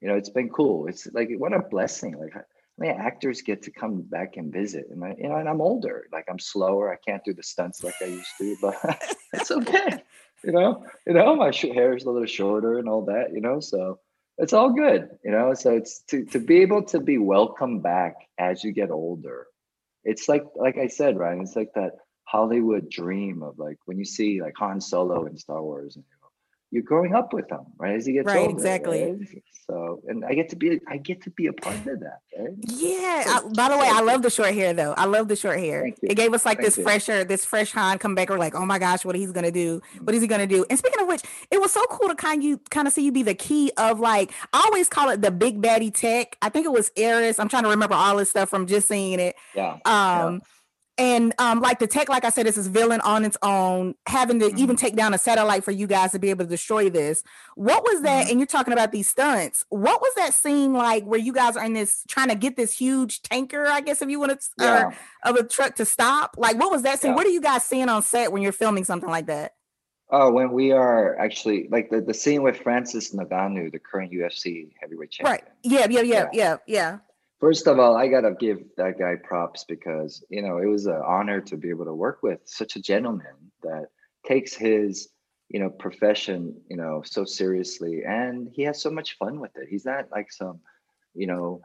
you 0.00 0.08
know, 0.08 0.16
it's 0.16 0.30
been 0.30 0.50
cool. 0.50 0.86
It's 0.86 1.06
like 1.12 1.30
what 1.38 1.54
a 1.54 1.60
blessing. 1.60 2.18
Like 2.18 2.34
how 2.78 2.86
many 2.86 2.98
actors 2.98 3.42
get 3.42 3.62
to 3.62 3.70
come 3.70 4.02
back 4.02 4.36
and 4.36 4.52
visit, 4.52 4.86
and 4.90 5.04
I, 5.04 5.14
you 5.18 5.28
know, 5.28 5.36
and 5.36 5.48
I'm 5.48 5.60
older. 5.60 6.06
Like 6.12 6.26
I'm 6.28 6.38
slower. 6.38 6.92
I 6.92 6.96
can't 6.96 7.24
do 7.24 7.32
the 7.32 7.42
stunts 7.42 7.84
like 7.84 7.94
I 8.02 8.06
used 8.06 8.30
to, 8.38 8.56
but 8.60 8.76
it's 9.32 9.50
okay. 9.50 10.02
You 10.42 10.52
know, 10.52 10.84
you 11.06 11.14
know, 11.14 11.36
my 11.36 11.52
hair 11.54 11.96
is 11.96 12.04
a 12.04 12.10
little 12.10 12.26
shorter 12.26 12.78
and 12.78 12.88
all 12.88 13.04
that. 13.06 13.32
You 13.32 13.40
know, 13.40 13.60
so 13.60 14.00
it's 14.38 14.52
all 14.52 14.70
good. 14.70 15.08
You 15.24 15.30
know, 15.30 15.54
so 15.54 15.76
it's 15.76 16.00
to 16.08 16.24
to 16.26 16.40
be 16.40 16.62
able 16.62 16.82
to 16.86 17.00
be 17.00 17.18
welcome 17.18 17.80
back 17.80 18.16
as 18.38 18.64
you 18.64 18.72
get 18.72 18.90
older. 18.90 19.46
It's 20.02 20.28
like 20.28 20.44
like 20.56 20.76
I 20.76 20.88
said, 20.88 21.16
Ryanne. 21.16 21.42
It's 21.42 21.56
like 21.56 21.72
that 21.74 21.92
Hollywood 22.24 22.90
dream 22.90 23.42
of 23.42 23.58
like 23.58 23.78
when 23.84 23.98
you 23.98 24.04
see 24.04 24.42
like 24.42 24.54
Han 24.58 24.80
Solo 24.80 25.26
in 25.26 25.36
Star 25.36 25.62
Wars, 25.62 25.94
and 25.96 26.04
you 26.04 26.16
know, 26.20 26.23
you're 26.74 26.82
growing 26.82 27.14
up 27.14 27.32
with 27.32 27.46
them, 27.48 27.60
right? 27.78 27.94
As 27.94 28.04
he 28.04 28.12
gets 28.14 28.26
Right, 28.26 28.40
older, 28.40 28.50
exactly. 28.50 29.04
right? 29.12 29.42
So, 29.68 30.02
and 30.08 30.24
I 30.24 30.34
get 30.34 30.48
to 30.50 30.56
be, 30.56 30.80
I 30.88 30.96
get 30.98 31.22
to 31.22 31.30
be 31.30 31.46
a 31.46 31.52
part 31.52 31.76
of 31.86 32.00
that, 32.00 32.18
right? 32.36 32.50
yeah. 32.66 33.24
I- 33.28 33.48
by 33.54 33.68
the 33.68 33.78
way, 33.78 33.88
I 33.88 34.00
love 34.00 34.22
the 34.22 34.28
short 34.28 34.52
hair 34.52 34.74
though. 34.74 34.92
I 34.92 35.04
love 35.06 35.28
the 35.28 35.36
short 35.36 35.60
hair. 35.60 35.86
You. 35.86 35.94
It 36.02 36.16
gave 36.16 36.34
us 36.34 36.44
like 36.44 36.58
Thank 36.58 36.66
this 36.66 36.76
you. 36.78 36.82
fresher, 36.82 37.22
this 37.24 37.44
fresh 37.44 37.70
Han 37.72 37.98
come 37.98 38.16
back. 38.16 38.28
We're 38.28 38.38
like, 38.38 38.56
oh 38.56 38.66
my 38.66 38.80
gosh, 38.80 39.04
what 39.04 39.14
he's 39.14 39.30
gonna 39.32 39.52
do? 39.52 39.80
What 40.02 40.14
is 40.16 40.20
he 40.20 40.26
gonna 40.28 40.48
do? 40.48 40.66
And 40.68 40.76
speaking 40.78 41.00
of 41.00 41.06
which, 41.06 41.22
it 41.52 41.60
was 41.60 41.72
so 41.72 41.82
cool 41.88 42.08
to 42.08 42.16
kind 42.16 42.40
of 42.40 42.44
you 42.44 42.58
kind 42.70 42.88
of 42.88 42.92
see 42.92 43.04
you 43.04 43.12
be 43.12 43.22
the 43.22 43.34
key 43.36 43.70
of 43.78 44.00
like 44.00 44.32
I 44.52 44.62
always 44.66 44.88
call 44.88 45.08
it 45.10 45.22
the 45.22 45.30
big 45.30 45.62
baddie 45.62 45.94
tech. 45.94 46.36
I 46.42 46.48
think 46.48 46.66
it 46.66 46.72
was 46.72 46.90
Aries. 46.96 47.38
I'm 47.38 47.48
trying 47.48 47.62
to 47.62 47.70
remember 47.70 47.94
all 47.94 48.16
this 48.16 48.30
stuff 48.30 48.50
from 48.50 48.66
just 48.66 48.88
seeing 48.88 49.20
it. 49.20 49.36
Yeah. 49.54 49.78
Um, 49.86 50.42
and 50.96 51.34
um, 51.38 51.60
like 51.60 51.78
the 51.80 51.86
tech, 51.86 52.08
like 52.08 52.24
I 52.24 52.30
said, 52.30 52.46
this 52.46 52.56
is 52.56 52.66
villain 52.68 53.00
on 53.00 53.24
its 53.24 53.36
own, 53.42 53.94
having 54.06 54.38
to 54.40 54.46
Mm-hmm. 54.46 54.58
even 54.58 54.76
take 54.76 54.94
down 54.94 55.12
a 55.14 55.18
satellite 55.18 55.64
for 55.64 55.70
you 55.72 55.86
guys 55.86 56.12
to 56.12 56.18
be 56.18 56.30
able 56.30 56.44
to 56.44 56.50
destroy 56.50 56.88
this. 56.90 57.22
What 57.56 57.82
was 57.82 58.02
that? 58.02 58.26
Mhm. 58.26 58.30
And 58.30 58.40
you're 58.40 58.46
talking 58.46 58.72
about 58.72 58.92
these 58.92 59.08
stunts. 59.08 59.64
What 59.70 60.00
was 60.00 60.12
that 60.16 60.34
scene 60.34 60.72
like 60.72 61.04
where 61.04 61.18
you 61.18 61.32
guys 61.32 61.56
are 61.56 61.64
in 61.64 61.72
this 61.72 62.04
trying 62.08 62.28
to 62.28 62.34
get 62.36 62.56
this 62.56 62.76
huge 62.76 63.22
tanker, 63.22 63.66
I 63.66 63.80
guess, 63.80 64.02
if 64.02 64.08
you 64.08 64.20
want 64.20 64.40
to, 64.40 64.48
Yeah. 64.58 64.90
of 65.24 65.36
a 65.36 65.42
truck 65.42 65.74
to 65.76 65.84
stop? 65.84 66.36
Like, 66.38 66.58
what 66.58 66.70
was 66.70 66.82
that 66.82 67.00
scene? 67.00 67.10
Yeah. 67.12 67.16
What 67.16 67.26
are 67.26 67.30
you 67.30 67.40
guys 67.40 67.64
seeing 67.64 67.88
on 67.88 68.02
set 68.02 68.30
when 68.32 68.42
you're 68.42 68.52
filming 68.52 68.84
something 68.84 69.10
like 69.10 69.26
that? 69.26 69.54
Oh, 70.10 70.30
when 70.30 70.52
we 70.52 70.70
are 70.70 71.18
actually 71.18 71.66
like 71.72 71.90
the, 71.90 72.00
the 72.00 72.14
scene 72.14 72.42
with 72.42 72.58
Francis 72.58 73.12
Ngannou, 73.14 73.72
the 73.72 73.78
current 73.80 74.12
UFC 74.12 74.70
heavyweight 74.80 75.10
champion. 75.10 75.32
Right. 75.32 75.44
Yeah. 75.62 75.86
Yeah. 75.90 76.02
Yeah. 76.02 76.02
Yeah. 76.02 76.28
Yeah. 76.32 76.56
Yeah. 76.66 76.98
First 77.44 77.66
of 77.66 77.78
all, 77.78 77.94
I 77.94 78.08
gotta 78.08 78.34
give 78.40 78.60
that 78.78 78.98
guy 78.98 79.16
props 79.22 79.64
because 79.64 80.24
you 80.30 80.40
know 80.40 80.56
it 80.56 80.66
was 80.66 80.86
an 80.86 81.02
honor 81.06 81.42
to 81.42 81.58
be 81.58 81.68
able 81.68 81.84
to 81.84 81.92
work 81.92 82.22
with 82.22 82.40
such 82.46 82.74
a 82.74 82.80
gentleman 82.80 83.36
that 83.62 83.88
takes 84.26 84.54
his 84.54 85.10
you 85.50 85.60
know 85.60 85.68
profession 85.68 86.58
you 86.70 86.78
know 86.78 87.02
so 87.04 87.26
seriously, 87.26 88.00
and 88.02 88.48
he 88.54 88.62
has 88.62 88.80
so 88.80 88.90
much 88.90 89.18
fun 89.18 89.40
with 89.40 89.50
it. 89.56 89.68
He's 89.68 89.84
not 89.84 90.10
like 90.10 90.32
some 90.32 90.60
you 91.14 91.26
know 91.26 91.60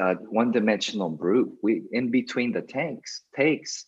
uh, 0.00 0.14
one-dimensional 0.14 1.10
brute. 1.10 1.52
We 1.62 1.82
in 1.92 2.10
between 2.10 2.52
the 2.52 2.62
tanks 2.62 3.20
takes. 3.36 3.84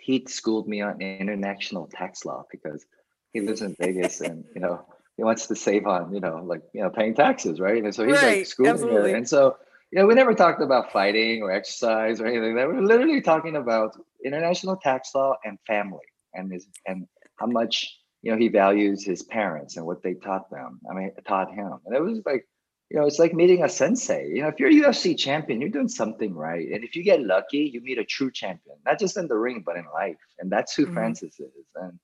He 0.00 0.24
schooled 0.28 0.66
me 0.66 0.80
on 0.80 1.02
international 1.02 1.88
tax 1.88 2.24
law 2.24 2.46
because 2.50 2.86
he 3.34 3.42
lives 3.42 3.60
in 3.60 3.76
Vegas 3.78 4.22
and 4.22 4.46
you 4.54 4.62
know 4.62 4.86
he 5.18 5.24
wants 5.24 5.46
to 5.48 5.54
save 5.54 5.86
on 5.86 6.14
you 6.14 6.20
know 6.20 6.42
like 6.42 6.62
you 6.72 6.80
know 6.80 6.88
paying 6.88 7.14
taxes, 7.14 7.60
right? 7.60 7.84
And 7.84 7.94
so 7.94 8.06
he's 8.06 8.14
Right, 8.14 8.38
like 8.38 8.46
schooling 8.46 8.72
absolutely. 8.72 9.12
me. 9.12 9.18
And 9.18 9.28
so 9.28 9.58
know, 9.92 10.06
we 10.06 10.14
never 10.14 10.34
talked 10.34 10.60
about 10.60 10.92
fighting 10.92 11.42
or 11.42 11.50
exercise 11.50 12.20
or 12.20 12.26
anything. 12.26 12.54
Like 12.54 12.62
that. 12.62 12.68
We 12.68 12.74
were 12.74 12.86
literally 12.86 13.20
talking 13.20 13.56
about 13.56 13.96
international 14.24 14.76
tax 14.76 15.10
law 15.14 15.34
and 15.44 15.58
family 15.66 16.04
and 16.34 16.52
his 16.52 16.66
and 16.86 17.06
how 17.36 17.46
much 17.46 17.96
you 18.22 18.30
know 18.30 18.36
he 18.38 18.48
values 18.48 19.04
his 19.04 19.22
parents 19.22 19.76
and 19.76 19.86
what 19.86 20.02
they 20.02 20.14
taught 20.14 20.50
them. 20.50 20.80
I 20.90 20.94
mean, 20.94 21.10
taught 21.26 21.52
him, 21.52 21.78
and 21.86 21.94
it 21.94 22.02
was 22.02 22.20
like, 22.26 22.46
you 22.90 22.98
know, 22.98 23.06
it's 23.06 23.18
like 23.18 23.32
meeting 23.32 23.62
a 23.64 23.68
sensei. 23.68 24.28
You 24.28 24.42
know, 24.42 24.48
if 24.48 24.58
you're 24.58 24.70
a 24.70 24.72
UFC 24.72 25.16
champion, 25.16 25.60
you're 25.60 25.70
doing 25.70 25.88
something 25.88 26.34
right, 26.34 26.68
and 26.70 26.84
if 26.84 26.94
you 26.94 27.02
get 27.02 27.22
lucky, 27.22 27.70
you 27.72 27.80
meet 27.80 27.98
a 27.98 28.04
true 28.04 28.30
champion, 28.30 28.76
not 28.84 28.98
just 28.98 29.16
in 29.16 29.28
the 29.28 29.36
ring 29.38 29.62
but 29.64 29.76
in 29.76 29.84
life, 29.94 30.16
and 30.38 30.50
that's 30.50 30.74
who 30.74 30.86
Mhm. 30.86 30.94
Francis 30.94 31.40
is. 31.40 31.50
And 31.76 31.98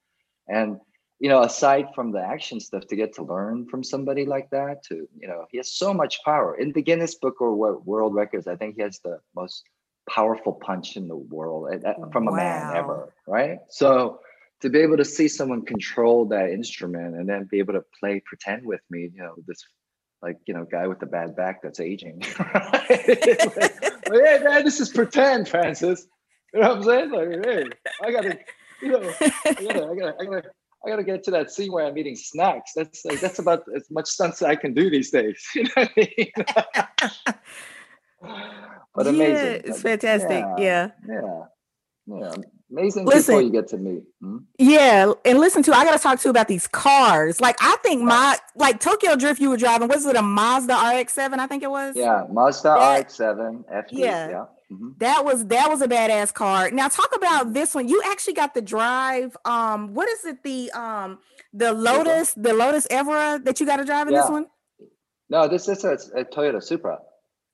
and 0.48 0.80
you 1.24 1.30
know, 1.30 1.40
aside 1.40 1.86
from 1.94 2.12
the 2.12 2.20
action 2.20 2.60
stuff, 2.60 2.86
to 2.86 2.96
get 2.96 3.14
to 3.14 3.22
learn 3.22 3.66
from 3.66 3.82
somebody 3.82 4.26
like 4.26 4.50
that, 4.50 4.84
to 4.84 5.08
you 5.18 5.26
know, 5.26 5.46
he 5.50 5.56
has 5.56 5.72
so 5.72 5.94
much 5.94 6.22
power. 6.22 6.54
In 6.54 6.70
the 6.72 6.82
Guinness 6.82 7.14
Book 7.14 7.40
or 7.40 7.54
Wo- 7.54 7.82
World 7.86 8.14
Records, 8.14 8.46
I 8.46 8.56
think 8.56 8.74
he 8.76 8.82
has 8.82 8.98
the 8.98 9.18
most 9.34 9.62
powerful 10.06 10.52
punch 10.52 10.98
in 10.98 11.08
the 11.08 11.16
world 11.16 11.72
eh, 11.72 11.94
from 12.12 12.28
a 12.28 12.32
man 12.32 12.76
ever, 12.76 13.14
right? 13.26 13.60
So 13.70 14.20
to 14.60 14.68
be 14.68 14.80
able 14.80 14.98
to 14.98 15.04
see 15.06 15.26
someone 15.28 15.64
control 15.64 16.26
that 16.26 16.50
instrument 16.50 17.16
and 17.16 17.26
then 17.26 17.48
be 17.50 17.58
able 17.58 17.72
to 17.72 17.84
play 17.98 18.20
pretend 18.26 18.66
with 18.66 18.82
me, 18.90 19.10
you 19.14 19.22
know, 19.22 19.34
this 19.46 19.64
like 20.20 20.36
you 20.44 20.52
know 20.52 20.66
guy 20.70 20.86
with 20.86 21.00
the 21.00 21.06
bad 21.06 21.34
back 21.34 21.62
that's 21.62 21.80
aging. 21.80 22.22
Like, 22.76 23.72
well, 24.10 24.22
hey 24.22 24.40
man, 24.44 24.62
this 24.62 24.78
is 24.78 24.90
pretend, 24.90 25.48
Francis. 25.48 26.06
You 26.52 26.60
know 26.60 26.68
what 26.68 26.76
I'm 26.76 26.82
saying? 26.82 27.10
Like, 27.12 27.46
hey, 27.46 27.64
I 28.02 28.12
gotta, 28.12 28.38
you 28.82 28.88
know, 28.90 29.10
I 29.18 29.64
gotta, 29.64 29.86
I 29.90 29.94
gotta, 29.94 30.14
I 30.20 30.24
gotta, 30.26 30.50
I 30.84 30.90
gotta 30.90 31.04
get 31.04 31.22
to 31.24 31.30
that 31.32 31.50
scene 31.50 31.72
where 31.72 31.86
I'm 31.86 31.96
eating 31.96 32.16
snacks. 32.16 32.72
That's 32.74 33.04
like, 33.04 33.20
that's 33.20 33.38
about 33.38 33.64
as 33.74 33.90
much 33.90 34.06
stunts 34.06 34.42
I 34.42 34.56
can 34.56 34.74
do 34.74 34.90
these 34.90 35.10
days. 35.10 35.42
You 35.54 35.64
know 35.64 35.70
what 35.74 35.90
I 35.96 36.14
mean? 36.16 36.32
but 38.94 39.06
amazing. 39.06 39.34
Yeah, 39.34 39.60
it's 39.64 39.82
fantastic. 39.82 40.44
Yeah. 40.58 40.90
yeah, 41.08 41.44
yeah. 42.06 42.34
amazing 42.70 43.06
Listen. 43.06 43.34
people 43.34 43.42
you 43.42 43.52
get 43.52 43.68
to 43.68 43.78
meet. 43.78 44.02
Hmm? 44.20 44.38
Yeah, 44.58 45.12
and 45.24 45.38
listen 45.38 45.62
to 45.64 45.72
I 45.72 45.84
gotta 45.84 45.98
talk 45.98 46.20
to 46.20 46.28
you 46.28 46.30
about 46.30 46.48
these 46.48 46.66
cars. 46.66 47.40
Like 47.40 47.56
I 47.60 47.76
think 47.82 48.02
my 48.02 48.36
like 48.56 48.80
Tokyo 48.80 49.16
Drift 49.16 49.40
you 49.40 49.50
were 49.50 49.56
driving, 49.56 49.88
was 49.88 50.04
it 50.06 50.16
a 50.16 50.22
Mazda 50.22 50.74
RX-7? 50.74 51.38
I 51.38 51.46
think 51.46 51.62
it 51.62 51.70
was. 51.70 51.96
Yeah, 51.96 52.24
Mazda 52.30 52.72
RX-7 52.72 53.64
FD. 53.72 53.84
Yeah. 53.90 54.28
Yeah. 54.28 54.44
Mhm. 54.74 54.98
That 54.98 55.24
was 55.24 55.46
that 55.46 55.68
was 55.68 55.80
a 55.82 55.88
badass 55.88 56.32
car. 56.32 56.70
Now 56.70 56.88
talk 56.88 57.14
about 57.14 57.52
this 57.52 57.74
one. 57.74 57.88
You 57.88 58.02
actually 58.04 58.34
got 58.34 58.54
the 58.54 58.62
drive. 58.62 59.36
Um, 59.44 59.94
what 59.94 60.08
is 60.08 60.24
it? 60.24 60.42
The 60.42 60.70
um 60.72 61.18
the 61.52 61.72
Lotus, 61.72 62.34
the 62.34 62.52
Lotus 62.52 62.86
Evora 62.90 63.40
that 63.44 63.60
you 63.60 63.66
got 63.66 63.76
to 63.76 63.84
drive 63.84 64.08
in 64.08 64.14
this 64.14 64.28
one? 64.28 64.46
No, 65.30 65.48
this 65.48 65.68
is 65.68 65.84
a, 65.84 65.92
a 66.18 66.24
Toyota 66.24 66.62
Supra. 66.62 66.98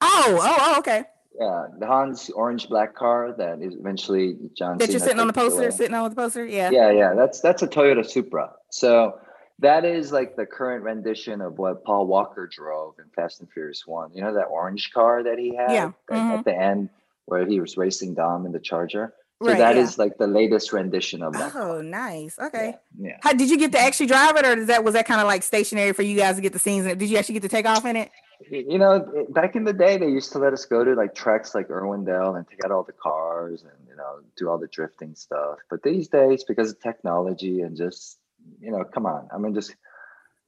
Oh, 0.00 0.38
oh, 0.40 0.56
oh, 0.60 0.78
okay. 0.78 1.04
Yeah, 1.38 1.66
the 1.78 1.86
Hans 1.86 2.28
orange 2.30 2.68
black 2.68 2.94
car 2.94 3.34
that 3.38 3.62
is 3.62 3.74
eventually 3.74 4.36
John. 4.56 4.78
That 4.78 4.90
you're 4.90 4.98
sitting 4.98 5.20
on 5.20 5.26
the 5.26 5.32
poster, 5.32 5.62
away. 5.62 5.70
sitting 5.70 5.94
on 5.94 6.10
the 6.10 6.16
poster. 6.16 6.44
Yeah. 6.44 6.70
Yeah, 6.70 6.90
yeah, 6.90 7.14
that's 7.14 7.40
that's 7.40 7.62
a 7.62 7.68
Toyota 7.68 8.04
Supra. 8.04 8.52
So 8.70 9.18
that 9.60 9.84
is 9.84 10.10
like 10.10 10.36
the 10.36 10.46
current 10.46 10.82
rendition 10.84 11.40
of 11.40 11.58
what 11.58 11.84
Paul 11.84 12.06
Walker 12.06 12.48
drove 12.50 12.94
in 12.98 13.04
Fast 13.14 13.40
and 13.40 13.50
Furious 13.52 13.86
One. 13.86 14.10
You 14.12 14.22
know 14.22 14.34
that 14.34 14.46
orange 14.46 14.90
car 14.92 15.22
that 15.22 15.38
he 15.38 15.54
had 15.54 15.72
Yeah, 15.72 15.92
at- 16.10 16.16
mhm. 16.16 16.38
at 16.38 16.44
the 16.44 16.54
end 16.54 16.88
where 17.30 17.46
he 17.46 17.60
was 17.60 17.76
racing 17.76 18.14
Dom 18.14 18.46
in 18.46 18.52
the 18.52 18.60
Charger. 18.60 19.14
So 19.42 19.48
Right, 19.48 19.58
that 19.58 19.76
yeah. 19.76 19.82
is 19.82 19.98
like 19.98 20.18
the 20.18 20.26
latest 20.26 20.70
rendition 20.72 21.22
of 21.22 21.32
that. 21.32 21.54
Oh, 21.56 21.80
nice. 21.80 22.38
Okay. 22.38 22.74
Yeah. 22.98 23.16
How 23.22 23.32
did 23.32 23.48
you 23.48 23.56
get 23.56 23.72
to 23.72 23.78
actually 23.78 24.06
drive 24.06 24.36
it, 24.36 24.44
or 24.44 24.58
is 24.58 24.66
that 24.66 24.84
was 24.84 24.92
that 24.92 25.06
kind 25.06 25.20
of 25.20 25.26
like 25.26 25.42
stationary 25.42 25.94
for 25.94 26.02
you 26.02 26.14
guys 26.14 26.36
to 26.36 26.42
get 26.42 26.52
the 26.52 26.58
scenes? 26.58 26.84
in 26.84 26.90
it? 26.92 26.98
Did 26.98 27.08
you 27.08 27.16
actually 27.16 27.34
get 27.34 27.42
to 27.42 27.48
take 27.48 27.64
off 27.66 27.86
in 27.86 27.96
it? 27.96 28.10
You 28.50 28.78
know, 28.78 29.26
back 29.30 29.56
in 29.56 29.64
the 29.64 29.72
day, 29.72 29.96
they 29.96 30.08
used 30.08 30.32
to 30.32 30.38
let 30.38 30.52
us 30.52 30.66
go 30.66 30.84
to 30.84 30.94
like 30.94 31.14
tracks 31.14 31.54
like 31.54 31.68
Irwindale 31.68 32.36
and 32.36 32.46
take 32.48 32.64
out 32.64 32.70
all 32.70 32.82
the 32.82 32.92
cars 32.92 33.62
and 33.62 33.88
you 33.88 33.96
know 33.96 34.20
do 34.36 34.50
all 34.50 34.58
the 34.58 34.68
drifting 34.68 35.14
stuff. 35.14 35.58
But 35.70 35.82
these 35.82 36.08
days, 36.08 36.44
because 36.44 36.70
of 36.72 36.80
technology 36.80 37.62
and 37.62 37.76
just 37.76 38.18
you 38.60 38.70
know, 38.70 38.84
come 38.84 39.06
on, 39.06 39.28
I 39.32 39.38
mean, 39.38 39.54
just 39.54 39.74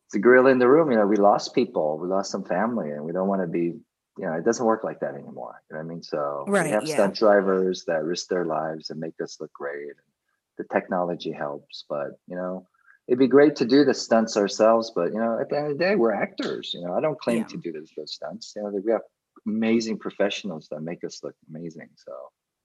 it's 0.07 0.15
a 0.15 0.19
gorilla 0.19 0.51
in 0.51 0.59
the 0.59 0.69
room. 0.69 0.91
You 0.91 0.99
know, 0.99 1.07
we 1.07 1.17
lost 1.17 1.55
people, 1.55 1.99
we 1.99 2.09
lost 2.09 2.31
some 2.31 2.45
family, 2.45 2.91
and 2.91 3.05
we 3.05 3.13
don't 3.13 3.29
want 3.29 3.41
to 3.41 3.47
be. 3.47 3.75
You 4.19 4.27
know, 4.27 4.35
it 4.35 4.45
doesn't 4.45 4.65
work 4.67 4.85
like 4.85 5.01
that 5.01 5.15
anymore. 5.15 5.63
You 5.71 5.77
know 5.77 5.83
what 5.83 5.91
I 5.91 5.95
mean? 5.95 6.03
So 6.03 6.45
Right, 6.47 6.67
we 6.67 6.71
have 6.73 6.85
yeah. 6.87 6.95
stunt 6.95 7.17
drivers 7.17 7.85
that 7.87 8.05
risk 8.05 8.29
their 8.29 8.45
lives 8.45 8.91
and 8.91 9.01
make 9.01 9.19
us 9.23 9.41
look 9.41 9.53
great. 9.53 9.95
The 10.59 10.65
technology 10.65 11.33
helps, 11.33 11.85
but 11.89 12.19
you 12.27 12.37
know, 12.37 12.67
it'd 13.09 13.19
be 13.19 13.27
great 13.27 13.57
to 13.57 13.65
do 13.65 13.85
the 13.85 13.95
stunts 13.95 14.37
ourselves, 14.37 14.93
but 14.95 15.13
you 15.13 15.19
know, 15.19 15.39
at 15.41 15.49
the 15.49 15.57
end 15.57 15.67
of 15.73 15.79
the 15.79 15.85
day, 15.85 15.97
we're 15.97 16.13
actors. 16.13 16.73
You 16.75 16.83
know, 16.85 16.93
I 16.95 17.01
don't 17.01 17.19
claim 17.19 17.39
Yeah. 17.39 17.47
to 17.47 17.57
do 17.57 17.73
those, 17.73 17.91
those 17.97 18.13
stunts. 18.13 18.53
You 18.55 18.63
know, 18.63 18.69
we 18.85 18.93
have 18.93 19.01
amazing 19.47 19.99
professionals 19.99 20.69
that 20.71 20.81
make 20.83 21.03
us 21.05 21.23
look 21.25 21.35
amazing. 21.49 21.89
So 21.97 22.13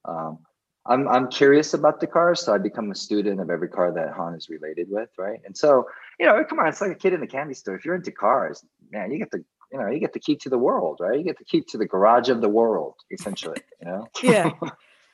um, 0.05 0.39
I'm 0.85 1.07
I'm 1.07 1.29
curious 1.29 1.73
about 1.73 1.99
the 2.01 2.07
cars, 2.07 2.41
so 2.41 2.53
I 2.53 2.57
become 2.57 2.91
a 2.91 2.95
student 2.95 3.39
of 3.39 3.49
every 3.49 3.69
car 3.69 3.91
that 3.93 4.13
Han 4.13 4.35
is 4.35 4.49
related 4.49 4.87
with, 4.89 5.09
right? 5.17 5.39
And 5.45 5.55
so 5.55 5.87
you 6.19 6.25
know, 6.25 6.43
come 6.43 6.59
on, 6.59 6.67
it's 6.67 6.81
like 6.81 6.91
a 6.91 6.95
kid 6.95 7.13
in 7.13 7.21
the 7.21 7.27
candy 7.27 7.53
store. 7.53 7.75
If 7.75 7.85
you're 7.85 7.95
into 7.95 8.11
cars, 8.11 8.63
man, 8.91 9.11
you 9.11 9.17
get 9.17 9.31
the 9.31 9.43
you 9.71 9.79
know 9.79 9.87
you 9.89 9.99
get 9.99 10.13
the 10.13 10.19
key 10.19 10.35
to 10.37 10.49
the 10.49 10.57
world, 10.57 10.97
right? 11.01 11.17
You 11.17 11.23
get 11.23 11.37
the 11.37 11.45
key 11.45 11.61
to 11.69 11.77
the 11.77 11.85
garage 11.85 12.29
of 12.29 12.41
the 12.41 12.49
world, 12.49 12.95
essentially. 13.11 13.61
You 13.81 13.87
know. 13.87 14.07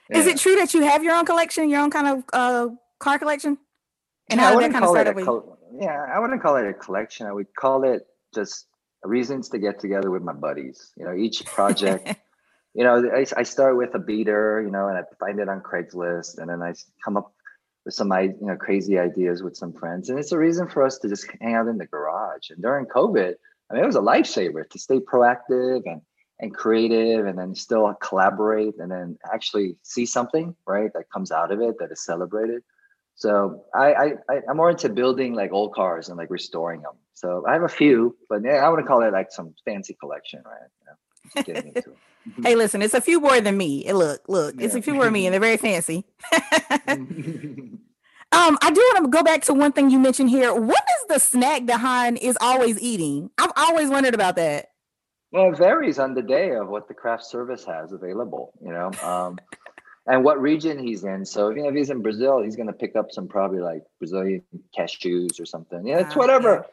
Yeah. 0.10 0.20
Is 0.20 0.28
it 0.28 0.38
true 0.38 0.56
that 0.58 0.74
you 0.74 0.82
have 0.84 1.02
your 1.02 1.16
own 1.16 1.26
collection, 1.26 1.70
your 1.70 1.80
own 1.80 1.90
kind 1.90 2.08
of 2.08 2.24
uh 2.34 2.70
car 3.00 3.18
collection? 3.18 3.58
And 4.30 4.40
Yeah, 4.40 4.48
I 4.48 4.52
how 4.52 4.60
did 4.60 4.74
that 4.74 4.74
wouldn't 4.74 4.74
kind 4.74 4.84
of 4.84 4.88
call 4.88 4.96
start 4.96 5.08
it 5.08 5.12
a 5.12 5.16
with 5.16 5.26
col- 5.26 5.58
yeah, 5.80 6.06
I 6.14 6.20
wouldn't 6.20 6.42
call 6.42 6.56
it 6.58 6.68
a 6.68 6.74
collection. 6.74 7.26
I 7.26 7.32
would 7.32 7.48
call 7.56 7.84
it 7.86 8.06
just 8.36 8.68
reasons 9.04 9.50
to 9.50 9.60
get 9.60 9.80
together 9.80 10.12
with 10.12 10.22
my 10.22 10.34
buddies. 10.34 10.92
You 10.98 11.06
know, 11.06 11.16
each 11.16 11.46
project, 11.46 12.16
you 12.74 12.84
know, 12.84 13.10
I, 13.16 13.26
I 13.38 13.44
start 13.44 13.78
with 13.78 13.96
a 13.96 14.00
beater, 14.00 14.62
you 14.64 14.72
know, 14.72 14.88
and 14.90 14.98
I 14.98 15.04
find 15.20 15.40
it 15.40 15.48
on 15.50 15.62
Craigslist, 15.62 16.38
and 16.38 16.50
then 16.50 16.62
I 16.62 16.74
come 17.04 17.16
up 17.18 17.34
with 17.86 17.94
some, 17.94 18.12
i- 18.12 18.22
you 18.24 18.36
know, 18.48 18.56
crazy 18.58 19.00
ideas 19.00 19.42
with 19.42 19.56
some 19.56 19.74
friends, 19.74 20.10
and 20.10 20.20
it's 20.20 20.32
a 20.34 20.38
reason 20.38 20.68
for 20.68 20.84
us 20.84 21.00
to 21.00 21.08
just 21.10 21.26
hang 21.42 21.56
out 21.56 21.68
in 21.68 21.78
the 21.78 21.88
garage. 21.88 22.50
And 22.50 22.62
during 22.62 22.86
COVID, 22.88 23.36
I 23.70 23.75
mean, 23.75 23.84
it 23.84 23.88
was 23.88 23.96
a 23.96 24.01
lifesaver 24.01 24.70
to 24.70 24.79
stay 24.79 25.00
proactive 25.00 25.84
and 25.86 26.01
and 26.39 26.53
creative, 26.53 27.25
and 27.25 27.38
then 27.38 27.55
still 27.55 27.93
collaborate, 28.01 28.75
and 28.79 28.91
then 28.91 29.17
actually 29.32 29.77
see 29.84 30.05
something 30.05 30.55
right 30.65 30.91
that 30.93 31.10
comes 31.12 31.32
out 31.32 31.51
of 31.51 31.62
it 31.62 31.75
that 31.79 31.91
is 31.91 32.03
celebrated. 32.03 32.63
So 33.15 33.63
I, 33.74 34.15
I 34.29 34.41
I'm 34.50 34.58
more 34.58 34.72
into 34.72 34.89
building 34.89 35.36
like 35.36 35.53
old 35.53 35.74
cars 35.74 36.10
and 36.10 36.17
like 36.17 36.29
restoring 36.29 36.82
them. 36.82 36.93
So 37.13 37.46
I 37.48 37.53
have 37.53 37.63
a 37.63 37.70
few, 37.70 38.17
but 38.29 38.43
yeah, 38.43 38.65
I 38.65 38.69
wouldn't 38.69 38.88
call 38.88 39.04
it 39.04 39.13
like 39.13 39.32
some 39.32 39.54
fancy 39.63 39.95
collection, 39.99 40.41
right? 40.45 40.69
You 40.82 40.86
know, 40.88 41.43
getting 41.43 41.67
into 41.76 41.91
it. 41.91 41.97
Mm-hmm. 42.23 42.43
Hey, 42.43 42.56
listen, 42.56 42.82
it's 42.82 42.93
a 42.93 43.02
few 43.02 43.19
more 43.19 43.41
than 43.41 43.58
me. 43.58 43.91
Look, 43.91 44.21
look, 44.30 44.56
it's 44.58 44.76
a 44.76 44.82
few 44.82 44.93
more 44.93 45.04
than 45.04 45.13
me, 45.13 45.26
and 45.26 45.34
they're 45.34 45.41
very 45.41 45.58
fancy. 45.58 46.06
Um, 48.34 48.58
I 48.62 48.72
do 48.72 48.82
want 48.93 49.06
to 49.06 49.10
go 49.12 49.24
back 49.24 49.43
to 49.43 49.54
one 49.54 49.72
thing 49.72 49.91
you 49.91 50.00
mentioned 50.00 50.30
here. 50.30 50.54
What 50.54 50.84
is 51.00 51.08
the 51.08 51.19
snack 51.19 51.67
that 51.67 51.80
Han 51.80 52.17
is 52.17 52.38
always 52.41 52.82
eating? 52.82 53.30
I've 53.38 53.52
always 53.56 53.89
wondered 53.89 54.15
about 54.15 54.36
that. 54.38 54.69
well, 55.32 55.52
it 55.52 55.58
varies 55.58 56.00
on 56.00 56.13
the 56.15 56.22
day 56.24 56.52
of 56.56 56.67
what 56.67 56.88
the 56.88 56.93
craft 56.96 57.26
service 57.26 57.63
has 57.65 57.91
available, 57.91 58.54
you 58.62 58.72
know, 58.72 58.91
um, 59.04 59.38
and 60.08 60.24
what 60.24 60.41
region 60.41 60.80
he's 60.80 61.04
in. 61.04 61.26
So 61.26 61.50
you 61.50 61.63
know, 61.63 61.69
if 61.69 61.76
he's 61.76 61.89
in 61.91 62.02
Brazil, 62.02 62.41
he's 62.41 62.56
gonna 62.56 62.74
pick 62.74 62.96
up 62.96 63.12
some 63.12 63.28
probably 63.28 63.60
like 63.60 63.84
Brazilian 64.00 64.43
cashews 64.78 65.39
or 65.39 65.46
something. 65.46 65.86
Yeah, 65.88 66.00
it's 66.00 66.15
Ah, 66.15 66.19
whatever. 66.19 66.65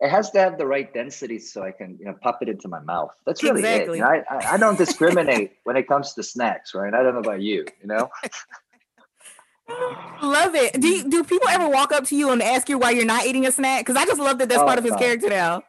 It 0.00 0.10
has 0.10 0.30
to 0.30 0.38
have 0.38 0.58
the 0.58 0.66
right 0.66 0.94
density 0.94 1.40
so 1.40 1.64
I 1.64 1.72
can, 1.72 1.96
you 1.98 2.04
know, 2.06 2.14
pop 2.22 2.38
it 2.40 2.48
into 2.48 2.68
my 2.68 2.78
mouth. 2.78 3.10
That's 3.26 3.42
really 3.42 3.58
Exactly. 3.60 3.98
it. 3.98 4.02
You 4.02 4.04
know, 4.04 4.22
I 4.30 4.54
I 4.54 4.56
don't 4.56 4.78
discriminate 4.78 5.54
when 5.64 5.76
it 5.76 5.88
comes 5.88 6.12
to 6.14 6.22
snacks, 6.22 6.72
right? 6.72 6.94
I 6.94 7.02
don't 7.02 7.14
know 7.14 7.20
about 7.20 7.42
you, 7.42 7.66
you 7.80 7.88
know. 7.88 8.08
Love 10.22 10.54
it. 10.54 10.80
Do 10.80 10.88
you, 10.88 11.08
do 11.10 11.24
people 11.24 11.48
ever 11.48 11.68
walk 11.68 11.92
up 11.92 12.04
to 12.06 12.16
you 12.16 12.30
and 12.30 12.42
ask 12.42 12.68
you 12.68 12.78
why 12.78 12.90
you're 12.90 13.04
not 13.04 13.26
eating 13.26 13.46
a 13.46 13.52
snack? 13.52 13.80
Because 13.86 13.96
I 13.96 14.06
just 14.06 14.20
love 14.20 14.38
that 14.38 14.48
that's 14.48 14.60
All 14.60 14.66
part 14.66 14.78
of 14.78 14.84
his 14.84 14.92
time. 14.94 15.00
character 15.00 15.28
now. 15.28 15.62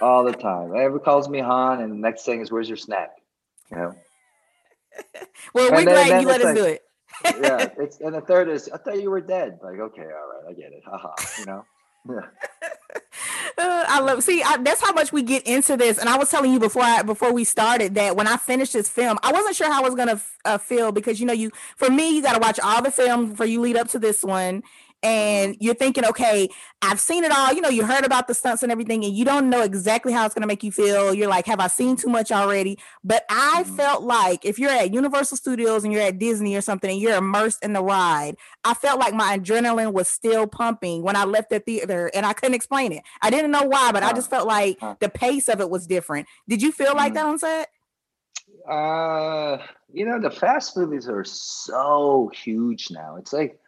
all 0.00 0.24
the 0.24 0.32
time. 0.32 0.70
Everyone 0.76 1.00
calls 1.00 1.28
me 1.28 1.40
Han, 1.40 1.80
and 1.82 1.92
the 1.92 1.96
next 1.96 2.24
thing 2.24 2.40
is, 2.40 2.50
"Where's 2.52 2.68
your 2.68 2.76
snack?" 2.76 3.10
You 3.70 3.76
know. 3.78 3.94
Well, 5.54 5.70
we're 5.72 5.84
glad 5.84 6.10
then 6.10 6.22
you 6.22 6.28
let 6.28 6.40
us 6.42 6.54
do 6.56 6.64
it. 6.64 6.82
yeah, 7.24 7.68
it's 7.78 8.00
and 8.00 8.14
the 8.14 8.20
third 8.20 8.48
is, 8.48 8.68
"I 8.68 8.78
thought 8.78 9.00
you 9.00 9.10
were 9.10 9.20
dead." 9.20 9.58
Like, 9.62 9.78
okay, 9.80 10.02
all 10.02 10.08
right, 10.08 10.50
I 10.50 10.52
get 10.54 10.72
it. 10.72 10.82
Haha, 10.86 11.14
you 11.38 11.46
know. 11.46 11.64
Yeah. 12.08 12.20
Uh, 13.58 13.84
I 13.88 14.00
love. 14.00 14.22
See, 14.24 14.42
I, 14.42 14.58
that's 14.58 14.82
how 14.82 14.92
much 14.92 15.12
we 15.12 15.22
get 15.22 15.46
into 15.46 15.76
this. 15.76 15.98
And 15.98 16.08
I 16.08 16.18
was 16.18 16.30
telling 16.30 16.52
you 16.52 16.60
before 16.60 16.82
I 16.84 17.02
before 17.02 17.32
we 17.32 17.44
started 17.44 17.94
that 17.96 18.16
when 18.16 18.28
I 18.28 18.36
finished 18.38 18.74
this 18.74 18.88
film, 18.88 19.18
I 19.22 19.32
wasn't 19.32 19.56
sure 19.56 19.72
how 19.72 19.80
I 19.80 19.84
was 19.84 19.96
gonna 19.96 20.20
uh, 20.44 20.58
feel 20.58 20.92
because 20.92 21.20
you 21.20 21.26
know 21.26 21.32
you 21.34 21.50
for 21.76 21.90
me 21.90 22.16
you 22.16 22.22
got 22.22 22.34
to 22.34 22.40
watch 22.40 22.60
all 22.62 22.82
the 22.82 22.92
film 22.92 23.30
before 23.30 23.46
you 23.46 23.60
lead 23.60 23.76
up 23.76 23.88
to 23.90 23.98
this 23.98 24.24
one, 24.24 24.62
and 25.02 25.56
you're 25.60 25.74
thinking, 25.74 26.04
okay, 26.04 26.48
I've 26.82 27.00
seen 27.00 27.24
it 27.24 27.30
all. 27.30 27.52
You 27.52 27.60
know, 27.60 27.68
you 27.68 27.84
heard 27.84 28.04
about 28.04 28.26
the 28.28 28.34
stunts 28.34 28.62
and 28.62 28.72
everything, 28.72 29.04
and 29.04 29.14
you 29.14 29.24
don't 29.24 29.48
know 29.48 29.62
exactly 29.62 30.12
how 30.12 30.26
it's 30.26 30.34
gonna 30.34 30.46
make 30.46 30.62
you 30.62 30.72
feel. 30.72 31.14
You're 31.14 31.28
like, 31.28 31.46
have 31.46 31.60
I 31.60 31.68
seen 31.68 31.96
too 31.96 32.08
much 32.08 32.32
already? 32.32 32.78
But 33.04 33.24
I 33.30 33.64
Mhm. 33.64 33.76
felt 33.76 34.02
like 34.02 34.44
if 34.44 34.58
you're 34.58 34.70
at 34.70 34.92
Universal 34.92 35.36
Studios 35.36 35.84
and 35.84 35.92
you're 35.92 36.02
at 36.02 36.18
Disney 36.18 36.56
or 36.56 36.60
something, 36.60 36.90
and 36.90 37.00
you're 37.00 37.16
immersed 37.16 37.64
in 37.64 37.72
the 37.72 37.82
ride, 37.82 38.36
I 38.64 38.74
felt 38.74 38.98
like 38.98 39.14
my 39.14 39.38
adrenaline 39.38 39.92
was 39.92 40.08
still 40.08 40.46
pumping 40.46 41.02
when 41.02 41.16
I 41.16 41.24
left 41.24 41.50
the 41.50 41.60
theater, 41.60 42.10
and 42.14 42.26
I 42.26 42.32
couldn't 42.32 42.54
explain 42.54 42.92
it. 42.92 43.02
I 43.22 43.30
didn't 43.30 43.50
know 43.50 43.64
why, 43.64 43.92
but 43.92 44.02
I 44.02 44.12
just 44.12 44.30
felt 44.30 44.46
like 44.46 44.78
Huh. 44.80 44.96
the 45.00 45.08
pace 45.08 45.48
of 45.48 45.60
it 45.60 45.70
was 45.70 45.86
different. 45.86 46.26
Did 46.48 46.62
you 46.62 46.72
feel 46.72 46.94
like 46.94 47.12
Mhm. 47.12 47.14
that 47.14 47.26
on 47.26 47.38
set? 47.38 47.70
Uh, 48.68 49.58
you 49.92 50.04
know, 50.04 50.20
the 50.20 50.30
fast 50.30 50.76
movies 50.76 51.08
are 51.08 51.24
so 51.24 52.30
huge 52.34 52.90
now. 52.90 53.16
It's 53.16 53.32
like, 53.32 53.58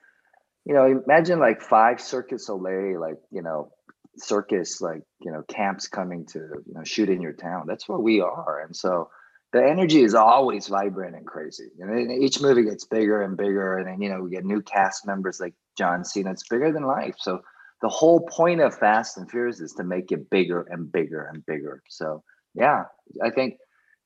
you 0.64 0.74
know, 0.74 1.02
imagine 1.04 1.38
like 1.38 1.62
five 1.62 2.00
Circus 2.00 2.46
Soleil, 2.46 3.00
like, 3.00 3.18
you 3.30 3.42
know, 3.42 3.72
circus, 4.16 4.80
like, 4.80 5.02
you 5.20 5.32
know, 5.32 5.42
camps 5.48 5.88
coming 5.88 6.26
to, 6.26 6.38
you 6.38 6.74
know, 6.74 6.84
shoot 6.84 7.08
in 7.08 7.22
your 7.22 7.32
town. 7.32 7.64
That's 7.66 7.88
where 7.88 7.98
we 7.98 8.20
are. 8.20 8.62
And 8.64 8.74
so 8.74 9.08
the 9.52 9.64
energy 9.64 10.02
is 10.02 10.14
always 10.14 10.68
vibrant 10.68 11.16
and 11.16 11.26
crazy. 11.26 11.70
And 11.78 12.12
each 12.22 12.40
movie 12.40 12.64
gets 12.64 12.84
bigger 12.84 13.22
and 13.22 13.36
bigger. 13.36 13.78
And 13.78 13.88
then, 13.88 14.02
you 14.02 14.10
know, 14.10 14.20
we 14.20 14.30
get 14.30 14.44
new 14.44 14.62
cast 14.62 15.06
members 15.06 15.40
like 15.40 15.54
John 15.76 16.04
Cena. 16.04 16.32
It's 16.32 16.46
bigger 16.48 16.72
than 16.72 16.84
life. 16.84 17.14
So 17.18 17.40
the 17.82 17.88
whole 17.88 18.20
point 18.20 18.60
of 18.60 18.76
Fast 18.78 19.16
and 19.16 19.30
Furious 19.30 19.60
is 19.60 19.72
to 19.74 19.84
make 19.84 20.12
it 20.12 20.28
bigger 20.30 20.66
and 20.70 20.92
bigger 20.92 21.30
and 21.32 21.44
bigger. 21.46 21.82
So, 21.88 22.22
yeah, 22.54 22.84
I 23.22 23.30
think 23.30 23.54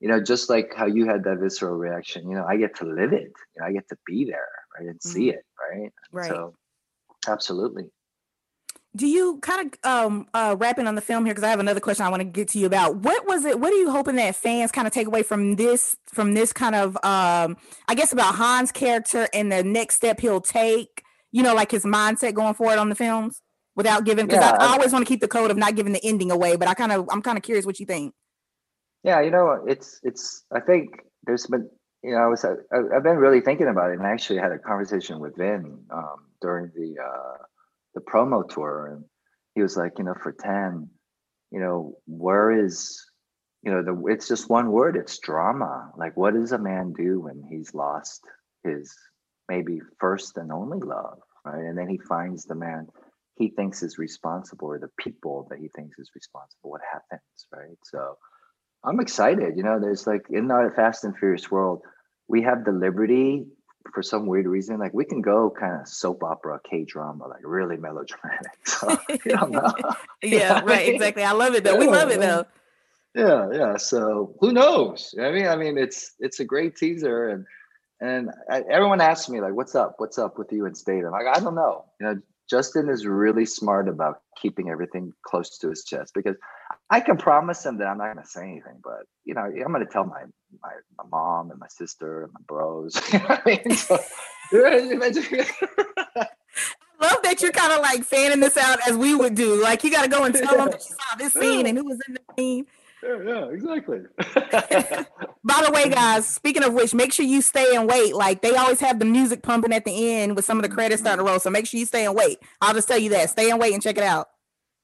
you 0.05 0.11
know, 0.11 0.21
just 0.21 0.51
like 0.51 0.75
how 0.77 0.85
you 0.85 1.07
had 1.07 1.25
that 1.25 1.39
visceral 1.39 1.77
reaction, 1.77 2.29
you 2.29 2.37
know, 2.37 2.45
I 2.45 2.59
get 2.59 2.77
to 2.77 2.85
live 2.85 3.15
it. 3.15 3.33
You 3.55 3.61
know, 3.61 3.67
I 3.67 3.73
get 3.73 3.89
to 3.89 3.97
be 4.07 4.27
there, 4.27 4.49
right, 4.79 4.89
and 4.89 5.03
see 5.03 5.31
it, 5.31 5.45
right? 5.61 5.93
Right. 6.13 6.29
So, 6.29 6.55
absolutely. 7.29 7.85
Do 8.97 9.09
you 9.09 9.39
kind 9.41 9.73
of 9.75 9.91
um 9.91 10.29
uh 10.35 10.55
wrapping 10.57 10.87
on 10.87 10.95
the 10.95 11.01
film 11.01 11.25
here 11.25 11.35
because 11.35 11.43
I 11.45 11.51
have 11.51 11.59
another 11.59 11.81
question 11.81 12.07
I 12.07 12.11
want 12.11 12.21
to 12.21 12.25
get 12.25 12.49
to 12.49 12.59
you 12.61 12.67
about. 12.67 12.97
What 12.97 13.27
was 13.27 13.45
it? 13.45 13.59
What 13.59 13.73
are 13.73 13.77
you 13.77 13.91
hoping 13.91 14.15
that 14.17 14.37
fans 14.37 14.71
kind 14.71 14.87
of 14.87 14.93
take 14.93 15.09
away 15.09 15.25
from 15.25 15.57
this 15.57 15.97
from 16.07 16.35
this 16.35 16.53
kind 16.53 16.77
of 16.77 16.97
um 17.05 17.57
I 17.89 17.95
guess 17.97 18.13
about 18.13 18.37
Han's 18.37 18.71
character 18.71 19.27
and 19.35 19.51
the 19.51 19.65
next 19.65 19.97
step 19.97 20.21
he'll 20.21 20.41
take? 20.41 21.03
You 21.33 21.43
know, 21.43 21.55
like 21.57 21.73
his 21.73 21.85
mindset 21.85 22.35
going 22.35 22.55
forward 22.55 22.79
on 22.79 22.89
the 22.89 22.95
films 22.95 23.41
without 23.75 24.05
giving 24.05 24.27
because 24.27 24.41
Yeah, 24.41 24.53
I, 24.53 24.67
I 24.67 24.69
I- 24.69 24.73
always 24.75 24.93
want 24.93 25.05
to 25.05 25.09
keep 25.09 25.21
the 25.21 25.27
code 25.27 25.51
of 25.51 25.57
not 25.57 25.75
giving 25.75 25.93
the 25.93 26.05
ending 26.05 26.31
away. 26.31 26.55
But 26.55 26.69
I 26.69 26.75
kind 26.75 26.93
of 26.93 27.09
I'm 27.11 27.23
kind 27.23 27.37
of 27.37 27.43
curious 27.43 27.67
what 27.67 27.81
you 27.81 27.87
think. 27.87 28.15
Yeah, 29.03 29.21
you 29.23 29.33
know, 29.33 29.65
it's 29.67 29.99
it's. 30.05 30.45
I 30.53 30.61
think 30.61 31.01
there's 31.27 31.47
been 31.47 31.69
you 32.05 32.11
know, 32.11 32.19
I 32.19 32.27
was 32.27 32.45
I, 32.45 32.53
I've 32.95 33.03
been 33.03 33.17
really 33.17 33.41
thinking 33.41 33.69
about 33.69 33.91
it, 33.91 33.99
and 33.99 34.07
I 34.07 34.11
actually 34.13 34.39
had 34.39 34.53
a 34.53 34.59
conversation 34.59 35.21
with 35.21 35.37
Vin 35.37 35.79
um, 35.91 36.27
during 36.43 36.71
the 36.75 36.97
uh, 37.03 37.39
the 37.95 38.03
promo 38.03 38.47
tour, 38.47 38.93
and 38.95 39.05
he 39.55 39.63
was 39.63 39.77
like, 39.77 39.93
you 39.99 40.05
know, 40.05 40.15
for 40.23 40.33
ten, 40.33 40.91
you 41.51 41.61
know, 41.61 41.97
where 42.07 42.65
is 42.65 43.03
you 43.63 43.73
know 43.73 43.83
the 43.83 44.13
it's 44.13 44.29
just 44.29 44.51
one 44.51 44.71
word 44.71 44.97
it's 44.97 45.19
drama. 45.19 45.91
Like 45.97 46.15
what 46.17 46.35
does 46.35 46.53
a 46.53 46.59
man 46.59 46.93
do 46.93 47.21
when 47.21 47.43
he's 47.49 47.75
lost 47.75 48.21
his 48.63 48.95
maybe 49.49 49.81
first 49.99 50.37
and 50.37 50.53
only 50.53 50.81
love? 50.81 51.19
Right? 51.45 51.65
And 51.65 51.79
then 51.79 51.89
he 51.89 51.99
finds 51.99 52.45
the 52.45 52.55
man 52.55 52.89
he 53.37 53.49
thinks 53.49 53.83
is 53.83 53.99
responsible 53.99 54.69
or 54.69 54.79
the 54.79 54.91
people 54.99 55.47
that 55.51 55.59
he 55.59 55.69
thinks 55.69 55.99
is 55.99 56.11
responsible 56.15 56.71
what 56.71 56.81
happens 56.93 57.47
right? 57.53 57.79
So 57.83 58.17
i'm 58.85 59.01
excited 59.01 59.57
you 59.57 59.63
know 59.63 59.81
there's 59.81 60.07
like 60.07 60.27
in 60.31 60.51
our 60.51 60.71
fast 60.71 61.05
and 61.05 61.17
furious 61.17 61.51
world 61.51 61.83
we 62.29 62.43
have 62.43 62.65
the 62.65 62.73
liberty 62.73 63.47
for 63.93 64.03
some 64.03 64.27
weird 64.27 64.47
reason 64.47 64.79
like 64.79 64.95
we 64.95 65.05
can 65.05 65.21
go 65.21 65.51
kind 65.51 65.81
of 65.81 65.87
soap 65.87 66.23
opera 66.23 66.59
k 66.69 66.85
drama 66.85 67.27
like 67.27 67.43
really 67.45 67.77
melodramatic. 67.77 68.53
So, 68.65 68.99
you 69.25 69.37
know, 69.37 69.73
yeah 70.23 70.63
right 70.65 70.89
exactly. 70.89 71.23
I 71.23 71.33
love 71.33 71.55
it 71.55 71.65
though. 71.65 71.77
We 71.77 71.87
love 71.87 72.11
it 72.11 72.21
though. 72.21 72.47
Yeah 73.15 73.49
yeah 73.53 73.77
so 73.77 74.35
who 74.41 74.53
knows? 74.53 75.15
I 75.21 75.31
mean 75.31 75.47
i 75.47 75.57
mean 75.57 75.77
it's 75.79 76.15
it's 76.19 76.41
a 76.41 76.45
great 76.45 76.77
teaser 76.77 77.29
and 77.29 77.47
and 78.01 78.31
I, 78.51 78.63
everyone 78.71 79.01
asks 79.01 79.29
me 79.29 79.41
like 79.41 79.55
what's 79.55 79.75
up? 79.75 79.95
What's 79.99 80.19
up 80.19 80.39
with 80.39 80.51
you 80.53 80.67
and 80.67 80.77
state 80.77 81.05
i'm 81.05 81.13
like 81.13 81.27
i 81.27 81.39
don't 81.39 81.55
know. 81.55 81.85
You 82.01 82.07
know 82.07 82.21
justin 82.49 82.89
is 82.89 83.07
really 83.07 83.47
smart 83.47 83.89
about 83.89 84.21
keeping 84.41 84.69
everything 84.71 85.13
close 85.23 85.59
to 85.59 85.69
his 85.69 85.85
chest 85.85 86.13
because 86.15 86.37
i 86.91 87.01
can 87.01 87.17
promise 87.17 87.65
him 87.65 87.79
that 87.79 87.87
i'm 87.87 87.99
not 87.99 88.13
going 88.13 88.25
to 88.25 88.31
say 88.31 88.43
anything 88.43 88.81
but 88.83 89.05
you 89.25 89.35
know 89.35 89.43
i'm 89.43 89.73
going 89.73 89.85
to 89.85 89.93
tell 89.93 90.05
my, 90.05 90.23
my 90.63 90.71
my 90.99 91.05
mom 91.11 91.51
and 91.51 91.59
my 91.59 91.69
sister 91.69 92.25
and 92.25 92.33
my 92.33 92.41
bros 92.47 93.01
you 93.13 93.19
know 93.19 93.27
I 93.29 93.41
mean? 93.45 93.77
so, 93.77 93.99
I 97.01 97.09
love 97.09 97.23
that 97.23 97.43
you're 97.43 97.53
kind 97.53 97.73
of 97.73 97.81
like 97.81 98.05
fanning 98.05 98.41
this 98.41 98.57
out 98.57 98.79
as 98.89 98.97
we 98.97 99.15
would 99.15 99.35
do. 99.35 99.61
Like 99.61 99.85
you 99.85 99.91
got 99.91 100.03
to 100.03 100.09
go 100.09 100.25
and 100.25 100.35
tell 100.35 100.57
them 100.57 100.71
that 100.71 100.81
you 100.81 100.97
saw 100.97 101.17
this 101.19 101.33
scene 101.33 101.67
and 101.67 101.77
who 101.77 101.85
was 101.85 101.99
in 102.07 102.15
the 102.15 102.21
scene. 102.39 102.67
Yeah, 103.03 103.19
yeah, 103.27 103.45
exactly. 103.51 103.99
By 105.45 105.63
the 105.63 105.71
way, 105.73 105.91
guys, 105.91 106.27
speaking 106.27 106.65
of 106.65 106.73
which, 106.73 106.95
make 106.95 107.13
sure 107.13 107.27
you 107.27 107.43
stay 107.43 107.77
and 107.77 107.87
wait. 107.87 108.15
Like 108.15 108.41
they 108.41 108.57
always 108.57 108.81
have 108.81 108.99
the 108.99 109.05
music 109.05 109.43
pumping 109.43 109.75
at 109.75 109.85
the 109.85 110.13
end 110.13 110.37
with 110.37 110.47
some 110.47 110.57
of 110.57 110.63
the 110.63 110.71
credits 110.71 111.03
starting 111.03 111.19
to 111.19 111.25
mm-hmm. 111.25 111.33
roll. 111.33 111.41
So 111.41 111.51
make 111.51 111.67
sure 111.67 111.79
you 111.79 111.87
stay 111.87 112.07
and 112.07 112.15
wait. 112.15 112.39
I'll 112.63 112.73
just 112.73 112.89
tell 112.89 112.99
you 112.99 113.11
that. 113.11 113.29
Stay 113.29 113.51
and 113.51 113.61
wait 113.61 113.75
and 113.75 113.83
check 113.83 113.99
it 113.99 114.05
out. 114.05 114.29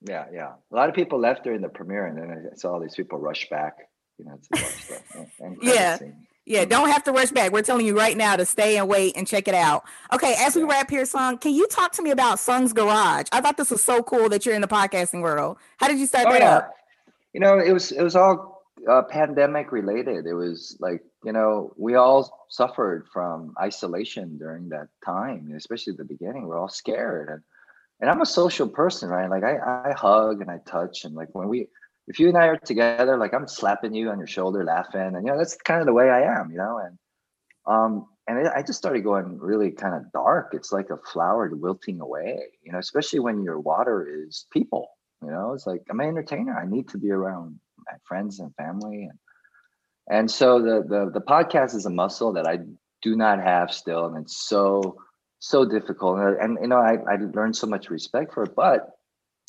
Yeah, 0.03 0.25
yeah. 0.33 0.53
A 0.71 0.75
lot 0.75 0.89
of 0.89 0.95
people 0.95 1.19
left 1.19 1.43
during 1.43 1.61
the 1.61 1.69
premiere, 1.69 2.07
and 2.07 2.17
then 2.17 2.49
I 2.51 2.55
saw 2.55 2.73
all 2.73 2.79
these 2.79 2.95
people 2.95 3.19
rush 3.19 3.49
back. 3.49 3.77
You 4.17 4.25
know, 4.25 4.31
to 4.35 4.47
watch 4.51 4.83
stuff. 4.83 5.57
yeah. 5.61 5.97
Yeah, 6.43 6.65
don't 6.65 6.89
have 6.89 7.03
to 7.03 7.11
rush 7.11 7.29
back. 7.29 7.51
We're 7.51 7.61
telling 7.61 7.85
you 7.85 7.95
right 7.95 8.17
now 8.17 8.35
to 8.35 8.45
stay 8.45 8.77
and 8.77 8.89
wait 8.89 9.15
and 9.15 9.27
check 9.27 9.47
it 9.47 9.53
out. 9.53 9.83
Okay, 10.11 10.35
as 10.39 10.55
we 10.55 10.63
wrap 10.63 10.89
here, 10.89 11.05
Sung, 11.05 11.37
can 11.37 11.53
you 11.53 11.67
talk 11.67 11.91
to 11.93 12.01
me 12.01 12.09
about 12.09 12.39
Sung's 12.39 12.73
Garage? 12.73 13.27
I 13.31 13.41
thought 13.41 13.57
this 13.57 13.69
was 13.69 13.83
so 13.83 14.01
cool 14.01 14.27
that 14.29 14.43
you're 14.43 14.55
in 14.55 14.61
the 14.61 14.67
podcasting 14.67 15.21
world. 15.21 15.57
How 15.77 15.87
did 15.87 15.99
you 15.99 16.07
start 16.07 16.25
oh, 16.27 16.31
that 16.31 16.41
yeah. 16.41 16.57
up? 16.57 16.73
you 17.33 17.39
know, 17.39 17.59
it 17.59 17.71
was 17.71 17.91
it 17.91 18.01
was 18.01 18.15
all 18.15 18.63
uh, 18.89 19.03
pandemic 19.03 19.71
related. 19.71 20.25
It 20.25 20.33
was 20.33 20.77
like 20.79 21.03
you 21.23 21.31
know 21.31 21.73
we 21.77 21.95
all 21.95 22.45
suffered 22.49 23.07
from 23.11 23.53
isolation 23.59 24.37
during 24.37 24.69
that 24.69 24.87
time, 25.05 25.51
especially 25.55 25.93
the 25.93 26.03
beginning. 26.03 26.47
We're 26.47 26.59
all 26.59 26.69
scared, 26.69 27.29
and 27.29 27.41
and 28.01 28.09
I'm 28.09 28.21
a 28.21 28.25
social 28.25 28.67
person, 28.67 29.09
right? 29.09 29.29
Like 29.29 29.43
I 29.43 29.89
I 29.89 29.93
hug 29.93 30.41
and 30.41 30.51
I 30.51 30.59
touch, 30.65 31.05
and 31.05 31.15
like 31.15 31.29
when 31.33 31.47
we 31.47 31.67
if 32.07 32.19
you 32.19 32.27
and 32.27 32.37
I 32.37 32.47
are 32.47 32.57
together, 32.57 33.17
like 33.17 33.33
I'm 33.33 33.47
slapping 33.47 33.93
you 33.93 34.09
on 34.09 34.17
your 34.17 34.27
shoulder, 34.27 34.63
laughing, 34.65 35.15
and 35.15 35.25
you 35.25 35.31
know 35.31 35.37
that's 35.37 35.55
kind 35.55 35.79
of 35.79 35.85
the 35.85 35.93
way 35.93 36.09
I 36.09 36.39
am, 36.39 36.51
you 36.51 36.57
know, 36.57 36.79
and 36.79 36.97
um 37.65 38.07
and 38.27 38.39
it, 38.39 38.51
I 38.55 38.61
just 38.61 38.79
started 38.79 39.03
going 39.03 39.39
really 39.39 39.71
kind 39.71 39.95
of 39.95 40.11
dark. 40.11 40.51
It's 40.53 40.71
like 40.71 40.89
a 40.89 40.97
flower 40.97 41.49
wilting 41.53 42.01
away, 42.01 42.39
you 42.63 42.71
know, 42.71 42.79
especially 42.79 43.19
when 43.19 43.43
your 43.43 43.59
water 43.59 44.07
is 44.25 44.45
people 44.51 44.89
you 45.23 45.29
know, 45.29 45.53
it's 45.53 45.67
like 45.67 45.83
I'm 45.89 45.99
an 45.99 46.07
entertainer. 46.07 46.57
I 46.57 46.65
need 46.65 46.89
to 46.89 46.97
be 46.97 47.11
around 47.11 47.59
my 47.85 47.97
friends 48.03 48.39
and 48.39 48.53
family, 48.55 49.03
and 49.03 49.19
and 50.09 50.31
so 50.31 50.59
the 50.61 50.83
the 50.87 51.11
the 51.13 51.21
podcast 51.21 51.75
is 51.75 51.85
a 51.85 51.91
muscle 51.91 52.33
that 52.33 52.47
I 52.47 52.59
do 53.01 53.15
not 53.15 53.39
have 53.39 53.71
still, 53.71 54.05
and 54.05 54.25
it's 54.25 54.47
so 54.47 54.97
so 55.41 55.65
difficult. 55.65 56.19
And, 56.19 56.37
and 56.37 56.57
you 56.61 56.67
know, 56.67 56.77
I 56.77 56.97
I 57.11 57.17
learned 57.33 57.55
so 57.55 57.67
much 57.67 57.89
respect 57.89 58.33
for 58.33 58.43
it, 58.43 58.55
but 58.55 58.89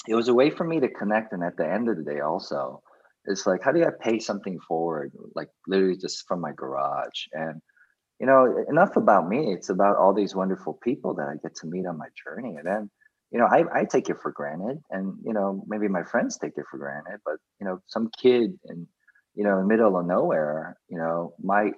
it 0.08 0.14
was 0.16 0.28
a 0.28 0.34
way 0.34 0.50
for 0.50 0.64
me 0.64 0.80
to 0.80 0.88
connect. 0.88 1.32
And 1.32 1.44
at 1.44 1.56
the 1.56 1.70
end 1.70 1.88
of 1.88 1.96
the 1.96 2.02
day, 2.02 2.20
also, 2.20 2.82
it's 3.26 3.46
like 3.46 3.62
how 3.62 3.72
do 3.72 3.84
I 3.84 3.90
pay 4.00 4.18
something 4.18 4.58
forward, 4.66 5.12
like 5.36 5.48
literally 5.68 5.96
just 5.96 6.26
from 6.26 6.40
my 6.40 6.52
garage 6.52 7.26
and 7.32 7.60
you 8.20 8.26
know 8.26 8.64
enough 8.68 8.96
about 8.96 9.28
me 9.28 9.52
it's 9.52 9.70
about 9.70 9.96
all 9.96 10.14
these 10.14 10.34
wonderful 10.34 10.78
people 10.84 11.14
that 11.14 11.28
i 11.28 11.34
get 11.42 11.56
to 11.56 11.66
meet 11.66 11.86
on 11.86 11.98
my 11.98 12.06
journey 12.22 12.54
and 12.56 12.66
then 12.66 12.90
you 13.32 13.38
know, 13.38 13.46
I, 13.46 13.64
I 13.74 13.84
take 13.84 14.10
it 14.10 14.18
for 14.22 14.30
granted 14.30 14.78
and, 14.90 15.16
you 15.24 15.32
know, 15.32 15.64
maybe 15.66 15.88
my 15.88 16.04
friends 16.04 16.36
take 16.36 16.52
it 16.58 16.66
for 16.70 16.76
granted, 16.76 17.20
but, 17.24 17.36
you 17.58 17.66
know, 17.66 17.80
some 17.86 18.10
kid 18.20 18.52
in, 18.66 18.86
you 19.34 19.42
know, 19.42 19.64
middle 19.64 19.98
of 19.98 20.04
nowhere, 20.04 20.76
you 20.88 20.98
know, 20.98 21.32
might, 21.42 21.72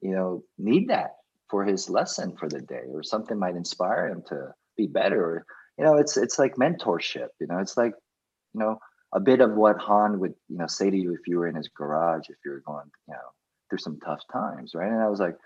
you 0.00 0.12
know, 0.12 0.42
need 0.56 0.88
that 0.88 1.10
for 1.50 1.64
his 1.64 1.88
lesson 1.88 2.36
for 2.36 2.48
the 2.48 2.60
day 2.60 2.84
or 2.92 3.02
something 3.02 3.38
might 3.38 3.56
inspire 3.56 4.08
him 4.08 4.22
to 4.28 4.52
be 4.76 4.86
better. 4.86 5.44
You 5.78 5.84
know, 5.84 5.96
it's, 5.96 6.16
it's 6.16 6.38
like 6.38 6.56
mentorship, 6.56 7.28
you 7.40 7.46
know, 7.46 7.58
it's 7.58 7.76
like, 7.76 7.94
you 8.54 8.60
know, 8.60 8.78
a 9.12 9.20
bit 9.20 9.40
of 9.40 9.52
what 9.52 9.78
Han 9.78 10.18
would, 10.20 10.34
you 10.48 10.58
know, 10.58 10.66
say 10.66 10.90
to 10.90 10.96
you 10.96 11.14
if 11.14 11.26
you 11.26 11.38
were 11.38 11.48
in 11.48 11.54
his 11.54 11.68
garage, 11.68 12.28
if 12.28 12.36
you 12.44 12.50
were 12.50 12.62
going, 12.66 12.90
you 13.06 13.14
know, 13.14 13.20
through 13.68 13.78
some 13.78 13.98
tough 14.00 14.20
times. 14.30 14.74
Right. 14.74 14.90
And 14.90 15.00
I 15.00 15.08
was 15.08 15.20
like, 15.20 15.36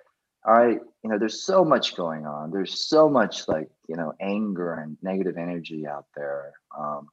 all 0.44 0.54
right, 0.54 0.80
you 1.04 1.10
know, 1.10 1.18
there's 1.18 1.44
so 1.44 1.64
much 1.64 1.96
going 1.96 2.26
on. 2.26 2.50
There's 2.50 2.88
so 2.88 3.08
much 3.08 3.46
like, 3.46 3.70
you 3.88 3.94
know, 3.94 4.12
anger 4.20 4.74
and 4.74 4.96
negative 5.00 5.36
energy 5.36 5.86
out 5.86 6.06
there. 6.16 6.52
Um, 6.76 7.08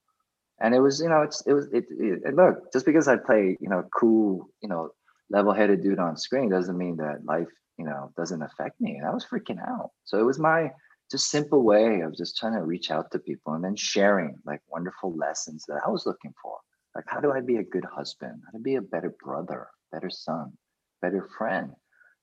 and 0.60 0.74
it 0.74 0.80
was, 0.80 1.00
you 1.00 1.10
know, 1.10 1.22
it's, 1.22 1.42
it 1.46 1.54
was, 1.54 1.68
it, 1.72 1.86
it, 1.92 2.34
look, 2.34 2.74
just 2.74 2.86
because 2.86 3.08
I 3.08 3.18
play, 3.18 3.56
you 3.62 3.70
know, 3.70 3.84
cool, 3.94 4.50
you 4.62 4.70
know, 4.70 4.90
level 5.30 5.54
headed 5.54 5.84
dude 5.84 6.00
on 6.00 6.18
screen 6.18 6.50
doesn't 6.50 6.78
mean 6.78 6.98
that 6.98 7.24
life, 7.24 7.48
you 7.80 7.86
know, 7.86 8.12
doesn't 8.16 8.44
affect 8.44 8.80
me. 8.80 8.98
And 8.98 9.08
I 9.08 9.12
was 9.12 9.26
freaking 9.26 9.60
out. 9.60 9.92
So 10.06 10.20
it 10.20 10.26
was 10.26 10.38
my 10.38 10.72
just 11.10 11.32
simple 11.32 11.64
way 11.64 12.02
of 12.02 12.16
just 12.16 12.38
trying 12.38 12.54
to 12.54 12.64
reach 12.64 12.92
out 12.92 13.10
to 13.12 13.20
people 13.20 13.54
and 13.54 13.64
then 13.64 13.76
sharing 13.76 14.36
like 14.46 14.62
wonderful 14.68 15.16
lessons 15.16 15.66
that 15.68 15.82
I 15.84 15.90
was 15.90 16.06
looking 16.06 16.34
for. 16.44 16.58
Like, 16.96 17.06
how 17.08 17.20
do 17.20 17.32
I 17.32 17.42
be 17.42 17.58
a 17.58 17.64
good 17.64 17.86
husband? 17.86 18.42
How 18.46 18.52
to 18.52 18.64
be 18.64 18.76
a 18.76 18.82
better 18.82 19.16
brother, 19.24 19.68
better 19.92 20.12
son, 20.12 20.54
better 21.02 21.28
friend? 21.38 21.72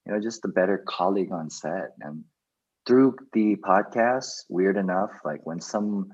you 0.06 0.12
know, 0.12 0.20
just 0.20 0.44
a 0.44 0.48
better 0.48 0.78
colleague 0.86 1.32
on 1.32 1.50
set. 1.50 1.90
And 2.00 2.24
through 2.86 3.16
the 3.32 3.56
podcast, 3.56 4.44
weird 4.48 4.76
enough, 4.76 5.10
like 5.24 5.40
when 5.44 5.60
some 5.60 6.10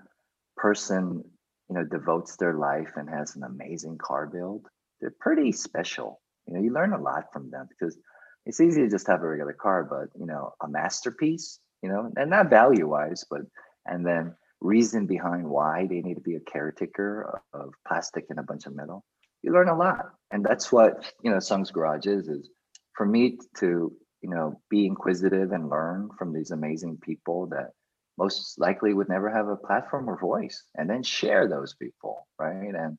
person, 0.57 1.23
you 1.69 1.77
know, 1.77 1.85
devotes 1.85 2.37
their 2.37 2.55
life 2.55 2.93
and 2.97 3.09
has 3.09 3.37
an 3.37 3.43
amazing 3.45 3.99
car 3.99 4.27
build, 4.27 4.67
they're 5.01 5.15
pretty 5.21 5.53
special. 5.53 6.21
You 6.47 6.55
know, 6.55 6.61
you 6.63 6.73
learn 6.73 6.95
a 6.95 7.01
lot 7.01 7.25
from 7.33 7.51
them 7.51 7.69
because 7.69 7.99
it's 8.47 8.61
easy 8.61 8.83
to 8.83 8.89
just 8.89 9.07
have 9.07 9.23
a 9.23 9.29
regular 9.29 9.53
car, 9.53 9.85
but 9.85 10.19
you 10.19 10.27
know, 10.27 10.55
a 10.61 10.69
masterpiece, 10.69 11.59
you 11.83 11.89
know, 11.89 12.11
and 12.17 12.31
not 12.31 12.51
value 12.51 12.89
wise, 12.89 13.25
but 13.31 13.43
and 13.87 14.07
then 14.07 14.35
reason 14.61 15.07
behind 15.07 15.49
why 15.49 15.87
they 15.89 16.01
need 16.01 16.15
to 16.15 16.21
be 16.21 16.37
a 16.37 16.41
caretaker 16.41 17.41
of 17.53 17.73
plastic 17.87 18.27
and 18.31 18.39
a 18.39 18.45
bunch 18.45 18.67
of 18.67 18.75
metal. 18.75 19.05
You 19.43 19.53
learn 19.53 19.69
a 19.69 19.77
lot. 19.77 20.11
And 20.31 20.45
that's 20.45 20.71
what, 20.71 21.13
you 21.23 21.33
know, 21.33 21.41
Sung's 21.41 21.73
Garage 21.73 22.07
is, 22.07 22.29
is 22.29 22.49
for 22.95 23.05
me 23.05 23.39
to 23.59 23.93
you 24.23 24.31
know 24.31 24.61
be 24.71 24.87
inquisitive 24.87 25.53
and 25.53 25.69
learn 25.69 26.09
from 26.17 26.33
these 26.33 26.51
amazing 26.51 26.99
people 27.03 27.47
that 27.49 27.71
most 28.19 28.59
likely 28.59 28.95
would 28.95 29.09
never 29.09 29.31
have 29.31 29.49
a 29.49 29.57
platform 29.57 30.09
or 30.09 30.19
voice 30.19 30.65
and 30.77 30.89
then 30.89 31.03
share 31.03 31.49
those 31.49 31.75
people 31.75 32.27
right 32.39 32.75
and 32.75 32.97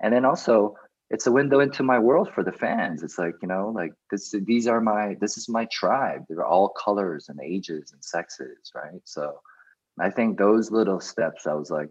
and 0.00 0.14
then 0.14 0.24
also 0.24 0.76
it's 1.10 1.26
a 1.26 1.32
window 1.32 1.60
into 1.60 1.82
my 1.82 1.98
world 1.98 2.28
for 2.34 2.42
the 2.42 2.52
fans 2.52 3.02
it's 3.02 3.18
like 3.18 3.34
you 3.42 3.48
know 3.48 3.72
like 3.74 3.92
this 4.10 4.34
these 4.44 4.66
are 4.66 4.80
my 4.80 5.16
this 5.20 5.36
is 5.36 5.48
my 5.48 5.66
tribe 5.66 6.22
they're 6.28 6.44
all 6.44 6.68
colors 6.70 7.28
and 7.28 7.38
ages 7.40 7.92
and 7.92 8.02
sexes 8.04 8.72
right 8.74 9.00
so 9.04 9.38
i 10.00 10.10
think 10.10 10.38
those 10.38 10.70
little 10.70 11.00
steps 11.00 11.46
i 11.46 11.52
was 11.52 11.70
like 11.70 11.90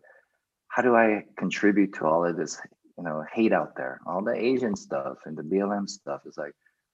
how 0.67 0.81
do 0.81 0.95
i 0.95 1.23
contribute 1.37 1.93
to 1.93 2.05
all 2.05 2.25
of 2.25 2.35
this 2.35 2.59
you 2.97 3.03
know 3.03 3.23
hate 3.33 3.53
out 3.53 3.75
there 3.75 3.99
all 4.07 4.23
the 4.23 4.35
asian 4.35 4.75
stuff 4.75 5.17
and 5.25 5.37
the 5.37 5.43
blm 5.43 5.87
stuff 5.87 6.21
is 6.25 6.37
like 6.37 6.53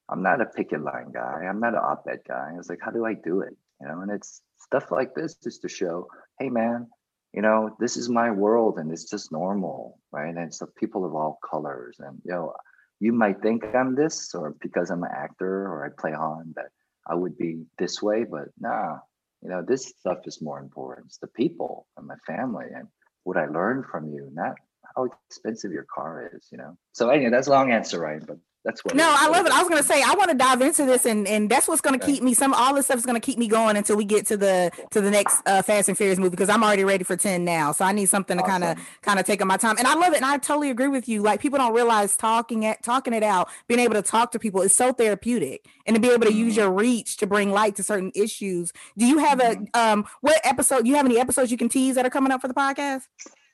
I'm 0.09 0.23
not 0.23 0.41
a 0.41 0.45
picket 0.45 0.81
line 0.81 1.11
guy. 1.13 1.45
I'm 1.47 1.59
not 1.59 1.73
an 1.73 1.81
op-ed 1.83 2.21
guy. 2.27 2.51
I 2.51 2.57
was 2.57 2.69
like, 2.69 2.79
how 2.81 2.91
do 2.91 3.05
I 3.05 3.13
do 3.13 3.41
it? 3.41 3.55
You 3.79 3.87
know, 3.87 4.01
and 4.01 4.11
it's 4.11 4.41
stuff 4.59 4.91
like 4.91 5.13
this 5.13 5.35
just 5.35 5.61
to 5.61 5.69
show, 5.69 6.07
hey 6.39 6.49
man, 6.49 6.87
you 7.33 7.41
know, 7.41 7.75
this 7.79 7.97
is 7.97 8.09
my 8.09 8.31
world 8.31 8.77
and 8.77 8.91
it's 8.91 9.09
just 9.09 9.31
normal, 9.31 9.99
right? 10.11 10.35
And 10.35 10.53
so 10.53 10.67
people 10.77 11.05
of 11.05 11.13
all 11.13 11.39
colors. 11.49 11.97
And 11.99 12.19
you 12.23 12.31
know, 12.31 12.53
you 12.99 13.13
might 13.13 13.41
think 13.41 13.63
I'm 13.75 13.95
this 13.95 14.33
or 14.33 14.55
because 14.61 14.89
I'm 14.89 15.03
an 15.03 15.11
actor 15.13 15.67
or 15.67 15.85
I 15.85 15.89
play 16.01 16.13
on 16.13 16.53
that 16.55 16.69
I 17.07 17.15
would 17.15 17.37
be 17.37 17.63
this 17.77 18.01
way, 18.01 18.23
but 18.23 18.49
nah, 18.59 18.97
you 19.41 19.49
know, 19.49 19.63
this 19.65 19.87
stuff 19.87 20.19
is 20.25 20.41
more 20.41 20.59
important. 20.59 21.07
It's 21.07 21.17
the 21.17 21.27
people 21.27 21.87
and 21.97 22.07
my 22.07 22.17
family 22.27 22.65
and 22.75 22.87
what 23.23 23.37
I 23.37 23.45
learned 23.45 23.85
from 23.85 24.07
you, 24.07 24.29
not 24.33 24.55
how 24.95 25.07
expensive 25.29 25.71
your 25.71 25.85
car 25.93 26.31
is, 26.33 26.47
you 26.51 26.57
know. 26.57 26.77
So 26.93 27.09
anyway, 27.09 27.29
that's 27.29 27.47
a 27.47 27.51
long 27.51 27.71
answer, 27.71 27.99
right? 27.99 28.25
But 28.25 28.37
That's 28.69 28.85
what. 28.85 28.93
No. 28.95 29.11
I 29.17 29.27
love 29.29 29.45
it. 29.47 29.51
I 29.51 29.59
was 29.59 29.67
gonna 29.69 29.81
say 29.83 30.03
I 30.03 30.13
want 30.13 30.29
to 30.29 30.37
dive 30.37 30.61
into 30.61 30.85
this, 30.85 31.05
and 31.07 31.27
and 31.27 31.49
that's 31.49 31.67
what's 31.67 31.81
gonna 31.81 31.97
Okay. 31.97 32.13
keep 32.13 32.23
me. 32.23 32.35
Some 32.35 32.53
all 32.53 32.75
this 32.75 32.85
stuff 32.85 32.97
is 32.99 33.05
gonna 33.05 33.19
keep 33.19 33.39
me 33.39 33.47
going 33.47 33.75
until 33.77 33.97
we 33.97 34.05
get 34.05 34.27
to 34.27 34.37
the 34.37 34.71
to 34.91 35.01
the 35.01 35.09
next 35.09 35.41
uh, 35.47 35.61
Fast 35.63 35.89
and 35.89 35.97
Furious 35.97 36.19
movie 36.19 36.29
because 36.29 36.49
I'm 36.49 36.63
already 36.63 36.83
ready 36.83 37.03
for 37.03 37.17
ten 37.17 37.43
now. 37.43 37.71
So 37.71 37.83
I 37.83 37.91
need 37.91 38.05
something 38.07 38.37
to 38.37 38.43
kind 38.43 38.63
of 38.63 38.77
kind 39.01 39.19
of 39.19 39.25
take 39.25 39.41
up 39.41 39.47
my 39.47 39.57
time, 39.57 39.75
and 39.79 39.87
I 39.87 39.95
love 39.95 40.13
it. 40.13 40.17
And 40.17 40.25
I 40.25 40.37
totally 40.37 40.69
agree 40.69 40.87
with 40.87 41.09
you. 41.09 41.21
Like 41.23 41.41
people 41.41 41.57
don't 41.57 41.73
realize 41.73 42.15
talking 42.15 42.65
at 42.65 42.83
talking 42.83 43.13
it 43.13 43.23
out, 43.23 43.49
being 43.67 43.79
able 43.79 43.95
to 43.95 44.03
talk 44.03 44.31
to 44.33 44.39
people 44.39 44.61
is 44.61 44.75
so 44.75 44.93
therapeutic, 44.93 45.65
and 45.87 45.95
to 45.95 45.99
be 46.01 46.09
able 46.09 46.25
to 46.27 46.33
use 46.33 46.53
Mm-hmm. 46.53 46.59
your 46.61 46.71
reach 46.71 47.17
to 47.17 47.27
bring 47.27 47.51
light 47.51 47.75
to 47.77 47.83
certain 47.83 48.11
issues. 48.15 48.71
Do 48.97 49.05
you 49.05 49.17
have 49.17 49.39
a 49.39 49.55
Mm-hmm. 49.55 49.63
um 49.79 50.05
what 50.21 50.39
episode? 50.43 50.85
You 50.85 50.95
have 50.95 51.05
any 51.05 51.19
episodes 51.19 51.49
you 51.51 51.57
can 51.57 51.69
tease 51.69 51.95
that 51.95 52.05
are 52.05 52.09
coming 52.11 52.31
up 52.31 52.41
for 52.41 52.47
the 52.47 52.53
podcast? 52.53 53.03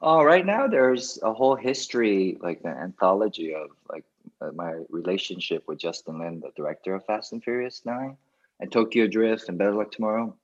Oh, 0.02 0.24
right 0.24 0.46
now 0.46 0.68
there's 0.68 1.18
a 1.24 1.34
whole 1.34 1.56
history, 1.56 2.38
like 2.42 2.60
an 2.66 2.72
anthology 2.78 3.56
of 3.56 3.70
like 3.90 4.04
uh, 4.42 4.52
my 4.54 4.74
relationship 4.90 5.64
with 5.68 5.80
Justin 5.80 6.20
Lin, 6.20 6.40
the 6.40 6.52
director 6.56 6.96
of 6.96 7.06
Fast 7.06 7.34
and 7.34 7.44
Furious 7.44 7.82
Nine, 7.86 8.18
and 8.60 8.72
Tokyo 8.72 9.08
Drift 9.08 9.50
and 9.50 9.58
Better 9.58 9.74
Luck 9.74 9.92
Tomorrow, 9.92 10.36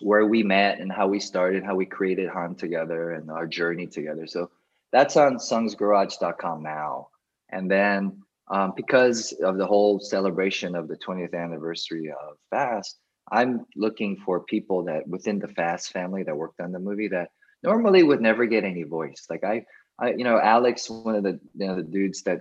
where 0.00 0.26
we 0.26 0.42
met 0.42 0.80
and 0.80 0.92
how 0.92 1.06
we 1.08 1.20
started, 1.20 1.64
how 1.64 1.74
we 1.74 1.86
created 1.86 2.28
Han 2.28 2.54
together, 2.54 3.12
and 3.12 3.30
our 3.30 3.46
journey 3.46 3.86
together. 3.86 4.26
So 4.26 4.50
that's 4.92 5.16
on 5.16 5.36
sungsgarage.com 5.36 6.62
now. 6.62 7.08
And 7.50 7.70
then 7.70 8.22
um, 8.50 8.72
because 8.76 9.32
of 9.32 9.58
the 9.58 9.66
whole 9.66 10.00
celebration 10.00 10.74
of 10.74 10.88
the 10.88 10.96
20th 10.96 11.34
anniversary 11.34 12.10
of 12.10 12.36
Fast, 12.50 12.98
I'm 13.30 13.66
looking 13.76 14.16
for 14.16 14.40
people 14.40 14.84
that 14.84 15.06
within 15.06 15.38
the 15.38 15.48
Fast 15.48 15.92
family 15.92 16.22
that 16.22 16.36
worked 16.36 16.60
on 16.60 16.72
the 16.72 16.78
movie 16.78 17.08
that 17.08 17.30
normally 17.62 18.02
would 18.02 18.22
never 18.22 18.46
get 18.46 18.64
any 18.64 18.84
voice. 18.84 19.26
Like 19.28 19.44
I, 19.44 19.66
I, 19.98 20.12
you 20.12 20.24
know, 20.24 20.40
Alex, 20.40 20.88
one 20.88 21.14
of 21.14 21.24
the 21.24 21.38
you 21.54 21.66
know 21.66 21.76
the 21.76 21.82
dudes 21.82 22.22
been 22.22 22.40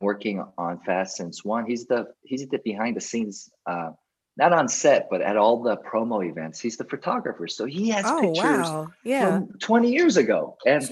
working 0.00 0.44
on 0.58 0.80
Fast 0.80 1.16
since 1.16 1.44
one. 1.44 1.66
He's 1.66 1.86
the 1.86 2.06
he's 2.22 2.46
the 2.48 2.58
behind 2.58 2.96
the 2.96 3.00
scenes, 3.00 3.50
uh, 3.66 3.90
not 4.36 4.52
on 4.52 4.68
set, 4.68 5.08
but 5.10 5.20
at 5.20 5.36
all 5.36 5.62
the 5.62 5.76
promo 5.76 6.26
events. 6.28 6.60
He's 6.60 6.76
the 6.76 6.84
photographer, 6.84 7.46
so 7.46 7.66
he 7.66 7.90
has 7.90 8.04
Oh 8.06 8.20
pictures 8.20 8.42
wow, 8.68 8.88
yeah. 9.04 9.24
from 9.26 9.58
20 9.58 9.90
years 9.92 10.16
ago, 10.16 10.56
and 10.66 10.82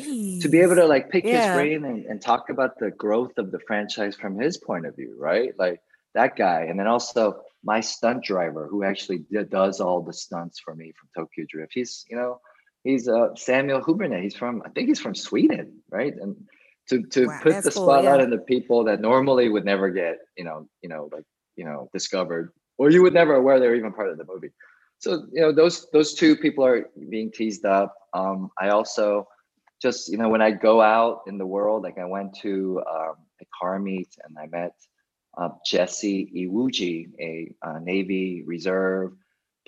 to 0.42 0.49
be 0.49 0.61
able 0.61 0.75
to 0.77 0.87
like 0.87 1.11
pick 1.11 1.25
Yeah. 1.25 1.47
his 1.47 1.55
brain 1.57 1.85
and, 1.85 2.05
and 2.07 2.21
talk 2.21 2.51
about 2.51 2.79
the 2.79 2.90
growth 2.90 3.38
of 3.38 3.51
the 3.51 3.61
franchise 3.61 4.14
from 4.16 4.38
his 4.38 4.59
point 4.59 4.87
of 4.87 4.94
view, 4.94 5.16
right? 5.18 5.53
Like 5.59 5.81
that 6.14 6.37
guy, 6.37 6.62
and 6.64 6.79
then 6.79 6.87
also 6.87 7.40
my 7.64 7.81
stunt 7.81 8.23
driver 8.25 8.68
who 8.71 8.85
actually 8.85 9.25
does 9.51 9.81
all 9.81 10.03
the 10.03 10.12
stunts 10.12 10.61
for 10.61 10.75
me 10.75 10.92
from 10.99 11.09
Tokyo 11.16 11.44
Drift. 11.49 11.73
He's 11.75 12.05
you 12.11 12.16
know 12.16 12.40
he's 12.85 13.09
uh, 13.09 13.35
Samuel 13.37 13.81
Hübinette. 13.81 14.23
He's 14.23 14.37
from 14.37 14.62
I 14.66 14.68
think 14.68 14.88
he's 14.88 15.01
from 15.01 15.14
Sweden, 15.14 15.81
right? 15.90 16.14
And 16.14 16.37
to 16.88 17.03
to 17.03 17.27
Wow, 17.27 17.40
put 17.42 17.62
the 17.62 17.70
cool, 17.70 17.85
spotlight 17.85 18.18
yeah. 18.18 18.24
on 18.24 18.31
the 18.31 18.38
people 18.38 18.85
that 18.85 19.01
normally 19.01 19.48
would 19.48 19.64
never 19.64 19.90
get 19.90 20.18
you 20.37 20.44
know 20.44 20.68
you 20.83 20.88
know 20.88 21.09
like 21.12 21.24
you 21.57 21.64
know 21.64 21.88
discovered 21.92 22.53
or 22.79 22.90
you 22.90 23.03
would 23.03 23.14
never 23.14 23.35
aware 23.35 23.59
they're 23.59 23.74
even 23.74 23.92
part 23.92 24.09
of 24.09 24.18
the 24.18 24.24
movie. 24.24 24.51
So 24.98 25.27
you 25.33 25.40
know 25.40 25.53
those 25.53 25.90
those 25.92 26.14
two 26.14 26.37
people 26.37 26.64
are 26.64 26.88
being 27.09 27.31
teased 27.31 27.64
up. 27.64 27.94
Um, 28.14 28.51
I 28.59 28.70
also 28.70 29.29
just 29.81 30.09
you 30.09 30.18
know 30.18 30.29
when 30.29 30.42
I 30.42 30.51
go 30.51 30.81
out 30.81 31.22
in 31.27 31.38
the 31.38 31.46
world, 31.46 31.83
like 31.83 31.98
I 31.98 32.05
went 32.05 32.35
to 32.40 32.83
um, 32.90 33.14
a 33.40 33.44
car 33.59 33.79
meet 33.79 34.16
and 34.24 34.37
I 34.38 34.46
met 34.46 34.74
uh, 35.37 35.51
Jesse 35.64 36.31
Iwuji, 36.35 37.11
a 37.20 37.55
uh, 37.62 37.79
Navy 37.79 38.42
Reserve, 38.42 39.12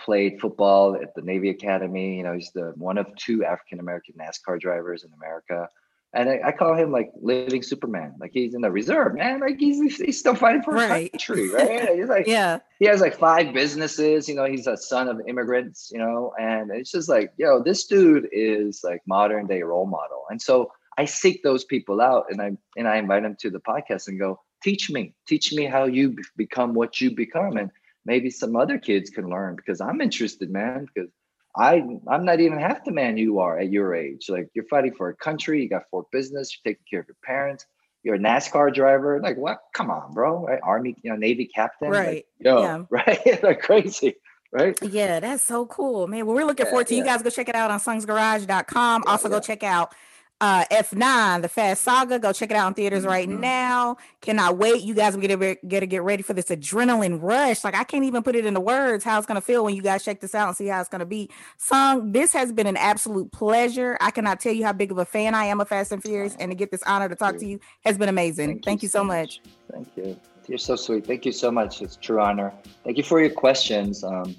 played 0.01 0.41
football 0.41 0.97
at 0.97 1.15
the 1.15 1.23
Navy 1.23 1.51
Academy. 1.51 2.17
You 2.17 2.25
know, 2.25 2.35
he's 2.35 2.51
the 2.53 2.73
one 2.77 2.99
of 2.99 3.07
two 3.17 3.45
African 3.45 3.79
American 3.79 4.15
NASCAR 4.15 4.59
drivers 4.59 5.05
in 5.05 5.13
America. 5.13 5.69
And 6.13 6.29
I, 6.29 6.41
I 6.47 6.53
call 6.53 6.75
him 6.75 6.91
like 6.91 7.13
living 7.23 7.63
Superman. 7.63 8.15
Like 8.19 8.33
he's 8.35 8.55
in 8.55 8.63
the 8.63 8.71
reserve, 8.71 9.15
man. 9.15 9.39
Like 9.41 9.59
he's 9.59 9.97
he's 9.97 10.19
still 10.19 10.35
fighting 10.35 10.63
for 10.63 10.75
his 10.75 10.91
Right. 10.91 11.13
country, 11.13 11.49
right? 11.51 11.97
He's 11.97 12.09
like 12.09 12.27
Yeah. 12.39 12.59
he 12.81 12.87
has 12.87 13.01
like 13.01 13.17
five 13.17 13.53
businesses. 13.55 14.29
You 14.29 14.35
know, 14.35 14.45
he's 14.45 14.67
a 14.67 14.77
son 14.77 15.07
of 15.09 15.21
immigrants. 15.29 15.91
You 15.93 15.99
know, 15.99 16.33
and 16.41 16.71
it's 16.73 16.91
just 16.91 17.09
like, 17.09 17.33
yo, 17.37 17.63
this 17.63 17.85
dude 17.87 18.29
is 18.33 18.81
like 18.83 19.03
modern 19.07 19.47
day 19.47 19.63
role 19.63 19.87
model. 19.87 20.25
And 20.31 20.43
so 20.43 20.73
I 20.99 21.05
seek 21.05 21.43
those 21.45 21.65
people 21.65 22.01
out, 22.01 22.27
and 22.31 22.43
I 22.43 22.51
and 22.77 22.89
I 22.89 22.97
invite 22.97 23.23
them 23.23 23.37
to 23.41 23.51
the 23.51 23.61
podcast 23.61 24.09
and 24.09 24.19
go, 24.19 24.41
teach 24.63 24.91
me, 24.91 25.15
teach 25.29 25.53
me 25.53 25.65
how 25.65 25.85
you 25.85 26.11
be- 26.11 26.23
become 26.37 26.75
what 26.75 27.01
you 27.01 27.13
become, 27.15 27.57
and 27.57 27.71
maybe 28.05 28.31
some 28.31 28.57
other 28.57 28.79
kids 28.79 29.11
can 29.11 29.29
learn 29.31 29.55
because 29.55 29.81
I'm 29.81 30.01
interested, 30.01 30.51
man. 30.51 30.87
Because 30.93 31.09
I 31.57 31.83
I'm 32.09 32.25
not 32.25 32.41
even 32.41 32.59
half 32.59 32.85
the 32.85 32.93
man 32.93 33.17
you 33.17 33.41
are 33.41 33.59
at 33.59 33.71
your 33.71 33.95
age. 33.95 34.27
Like 34.29 34.49
you're 34.55 34.67
fighting 34.67 34.95
for 34.95 35.09
a 35.09 35.17
country, 35.17 35.63
you 35.63 35.69
got 35.69 35.83
four 35.91 36.07
business, 36.13 36.57
you're 36.65 36.73
taking 36.73 36.85
care 36.89 37.01
of 37.01 37.09
your 37.09 37.17
parents. 37.25 37.67
You're 38.03 38.15
a 38.15 38.19
NASCAR 38.19 38.73
driver. 38.73 39.21
Like 39.21 39.37
what? 39.37 39.59
Come 39.75 39.91
on, 39.91 40.15
bro. 40.15 40.47
Right? 40.47 40.61
Army, 40.63 40.97
you 41.03 41.11
know, 41.11 41.17
Navy 41.17 41.47
captain. 41.55 41.91
Like, 41.91 41.99
Right. 42.07 42.27
yo, 42.39 42.61
Yeah. 42.63 42.83
right? 42.91 43.43
like 43.43 43.61
crazy, 43.61 44.15
right? 44.53 44.79
Yeah, 44.83 45.21
that's 45.21 45.43
so 45.43 45.67
cool, 45.67 46.07
man. 46.07 46.25
Well, 46.25 46.35
we're 46.35 46.47
looking 46.47 46.65
Yeah, 46.67 46.71
forward 46.71 46.87
to 46.87 46.95
you 46.95 47.05
guys 47.05 47.23
go 47.23 47.31
check 47.31 47.49
it 47.49 47.55
out 47.55 47.71
on 47.71 47.81
sungsgarage.com. 47.81 49.03
Yeah, 49.05 49.11
also, 49.11 49.29
go 49.29 49.41
check 49.41 49.63
out 49.63 49.95
uh 50.41 50.65
F9, 50.71 51.43
the 51.43 51.49
Fast 51.49 51.83
Saga. 51.83 52.19
Go 52.19 52.33
check 52.33 52.51
it 52.51 52.57
out 52.57 52.69
in 52.69 52.75
theaters 52.75 53.05
right 53.05 53.29
Mhm. 53.29 53.41
now. 53.41 53.97
Cannot 54.21 54.57
wait. 54.57 54.83
You 54.83 54.95
guys 54.95 55.15
will 55.15 55.21
get 55.21 55.39
to 55.39 55.57
get 55.67 55.89
get 55.89 56.03
ready 56.03 56.23
for 56.23 56.33
this 56.33 56.47
adrenaline 56.47 57.19
rush. 57.21 57.63
Like 57.65 57.75
I 57.75 57.85
can't 57.85 58.05
even 58.05 58.23
put 58.23 58.37
it 58.37 58.47
into 58.47 58.61
words 58.61 59.05
how 59.05 59.19
it's 59.19 59.27
gonna 59.27 59.41
feel 59.41 59.65
when 59.65 59.75
you 59.75 59.83
guys 59.83 60.05
check 60.05 60.21
this 60.21 60.35
out 60.35 60.49
and 60.49 60.57
see 60.57 60.67
how 60.67 60.81
it's 60.81 60.89
gonna 60.89 61.05
be. 61.07 61.29
Sung, 61.59 62.13
this 62.13 62.33
has 62.33 62.53
been 62.53 62.67
an 62.67 62.77
absolute 62.77 63.31
pleasure. 63.33 63.97
I 64.01 64.11
cannot 64.11 64.41
tell 64.41 64.53
you 64.53 64.65
how 64.65 64.73
big 64.73 64.91
of 64.91 64.99
a 64.99 65.05
fan 65.05 65.35
I 65.35 65.45
am 65.45 65.61
of 65.61 65.69
Fast 65.69 65.93
and 65.93 66.03
Furious, 66.03 66.37
and 66.41 66.51
to 66.51 66.55
get 66.55 66.71
this 66.71 66.83
honor 66.85 67.09
to 67.09 67.15
talk 67.17 67.37
to 67.39 67.47
you 67.47 67.61
has 67.85 67.99
been 67.99 68.09
amazing. 68.09 68.61
Thank, 68.61 68.83
you 68.83 68.89
so 68.89 69.05
much. 69.05 69.41
Thank 69.71 69.89
you. 69.97 70.17
You're 70.47 70.59
so 70.59 70.75
sweet. 70.75 71.07
Thank 71.07 71.27
you 71.27 71.33
so 71.33 71.51
much. 71.51 71.81
It's 71.83 71.97
a 71.97 72.01
true 72.01 72.21
honor. 72.21 72.53
Thank 72.85 72.97
you 72.97 73.05
for 73.05 73.21
your 73.21 73.31
questions. 73.31 74.03
Um, 74.03 74.35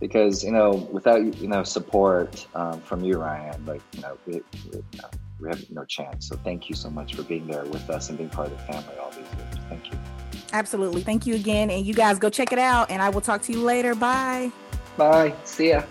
because 0.00 0.44
you 0.44 0.52
know, 0.52 0.88
without 0.92 1.22
you 1.38 1.48
know 1.48 1.62
support 1.62 2.46
um, 2.54 2.80
from 2.80 3.02
you, 3.02 3.16
Ryanne, 3.16 3.66
like 3.66 3.82
you 3.92 4.02
know, 4.02 4.18
we, 4.26 4.34
we, 4.34 4.40
you 4.72 5.00
know, 5.02 5.10
we 5.40 5.48
have 5.48 5.70
no 5.70 5.84
chance. 5.84 6.28
So 6.28 6.36
thank 6.36 6.68
you 6.68 6.76
so 6.76 6.90
much 6.90 7.14
for 7.14 7.22
being 7.22 7.46
there 7.46 7.64
with 7.64 7.88
us 7.90 8.08
and 8.08 8.18
being 8.18 8.30
part 8.30 8.48
of 8.50 8.58
the 8.58 8.72
family 8.72 8.96
all 9.00 9.10
these 9.10 9.20
years. 9.20 9.64
Thank 9.68 9.90
you. 9.90 9.98
Absolutely. 10.52 11.02
Thank 11.02 11.26
you 11.26 11.34
again. 11.34 11.70
And 11.70 11.84
you 11.84 11.94
guys 11.94 12.18
go 12.18 12.30
check 12.30 12.52
it 12.52 12.58
out. 12.58 12.90
And 12.90 13.02
I 13.02 13.08
will 13.10 13.20
talk 13.20 13.42
to 13.42 13.52
you 13.52 13.62
later. 13.62 13.94
Bye. 13.94 14.50
Bye. 14.96 15.34
See 15.44 15.70
ya. 15.70 15.82